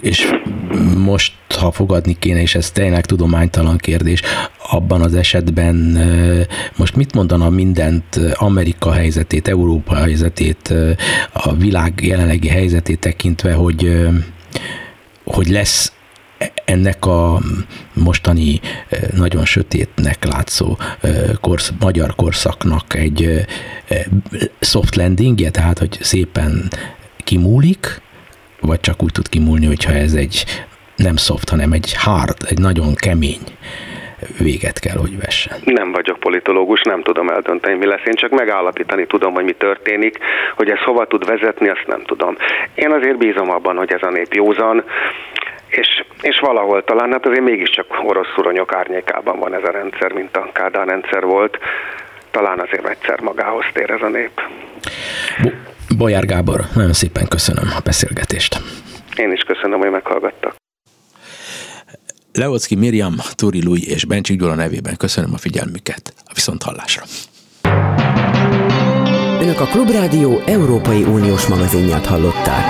és 0.00 0.32
most, 1.04 1.32
ha 1.60 1.70
fogadni 1.70 2.16
kéne, 2.18 2.40
és 2.40 2.54
ez 2.54 2.70
tényleg 2.70 3.04
tudománytalan 3.04 3.76
kérdés, 3.76 4.22
abban 4.70 5.00
az 5.00 5.14
esetben 5.14 5.76
most 6.76 6.96
mit 6.96 7.14
mondana 7.14 7.50
mindent, 7.50 8.18
Amerika 8.34 8.92
helyzetét, 8.92 9.48
Európa 9.48 9.94
helyzetét, 9.94 10.74
a 11.32 11.54
világ 11.54 11.92
jelenlegi 12.02 12.48
helyzetét 12.48 13.00
tekintve, 13.00 13.52
hogy, 13.52 13.98
hogy 15.24 15.46
lesz 15.48 15.92
ennek 16.64 17.06
a 17.06 17.38
mostani 17.94 18.60
nagyon 19.16 19.44
sötétnek 19.44 20.24
látszó 20.24 20.76
korsz, 21.40 21.72
magyar 21.80 22.14
korszaknak 22.14 22.94
egy 22.94 23.46
soft 24.60 24.96
landingje, 24.96 25.50
tehát 25.50 25.78
hogy 25.78 25.98
szépen 26.00 26.68
kimúlik, 27.24 28.00
vagy 28.60 28.80
csak 28.80 29.02
úgy 29.02 29.12
tud 29.12 29.28
kimúlni, 29.28 29.66
hogyha 29.66 29.92
ez 29.92 30.12
egy 30.12 30.44
nem 30.96 31.16
soft, 31.16 31.48
hanem 31.48 31.72
egy 31.72 31.94
hard, 31.94 32.36
egy 32.48 32.58
nagyon 32.58 32.94
kemény 32.94 33.40
véget 34.38 34.78
kell, 34.78 34.96
hogy 34.96 35.18
vessen. 35.18 35.58
Nem 35.64 35.92
vagyok 35.92 36.18
politológus, 36.18 36.80
nem 36.82 37.02
tudom 37.02 37.28
eldönteni, 37.28 37.76
mi 37.76 37.86
lesz. 37.86 38.06
Én 38.06 38.14
csak 38.14 38.30
megállapítani 38.30 39.06
tudom, 39.06 39.34
hogy 39.34 39.44
mi 39.44 39.52
történik, 39.52 40.18
hogy 40.56 40.70
ez 40.70 40.78
hova 40.78 41.06
tud 41.06 41.26
vezetni, 41.26 41.68
azt 41.68 41.86
nem 41.86 42.02
tudom. 42.04 42.36
Én 42.74 42.92
azért 42.92 43.18
bízom 43.18 43.50
abban, 43.50 43.76
hogy 43.76 43.92
ez 43.92 44.02
a 44.02 44.10
nép 44.10 44.34
józan, 44.34 44.84
és, 45.72 46.04
és 46.20 46.38
valahol 46.40 46.84
talán, 46.84 47.12
hát 47.12 47.26
azért 47.26 47.44
mégiscsak 47.44 47.86
orosz 48.04 48.26
szuronyok 48.34 48.74
árnyékában 48.74 49.38
van 49.38 49.54
ez 49.54 49.62
a 49.64 49.70
rendszer, 49.70 50.12
mint 50.12 50.36
a 50.36 50.50
Kádár 50.52 50.86
rendszer 50.86 51.24
volt. 51.24 51.58
Talán 52.30 52.58
azért 52.60 52.88
egyszer 52.88 53.20
magához 53.20 53.64
tér 53.72 53.90
ez 53.90 54.02
a 54.02 54.08
nép. 54.08 54.40
Bolyár 55.96 56.24
Gábor, 56.24 56.60
nagyon 56.74 56.92
szépen 56.92 57.28
köszönöm 57.28 57.64
a 57.76 57.80
beszélgetést. 57.84 58.60
Én 59.16 59.32
is 59.32 59.42
köszönöm, 59.42 59.78
hogy 59.78 59.90
meghallgattak. 59.90 60.54
Leocki 62.32 62.76
Miriam, 62.76 63.14
Turi 63.34 63.64
Lui 63.64 63.88
és 63.88 64.04
Bencsik 64.04 64.38
Gyula 64.38 64.54
nevében 64.54 64.96
köszönöm 64.96 65.30
a 65.34 65.38
figyelmüket. 65.38 66.12
A 66.16 66.30
viszont 66.34 66.62
hallásra. 66.62 67.02
Önök 69.40 69.60
a 69.60 69.64
Klubrádió 69.64 70.42
Európai 70.46 71.02
Uniós 71.02 71.46
magazinját 71.46 72.06
hallották. 72.06 72.64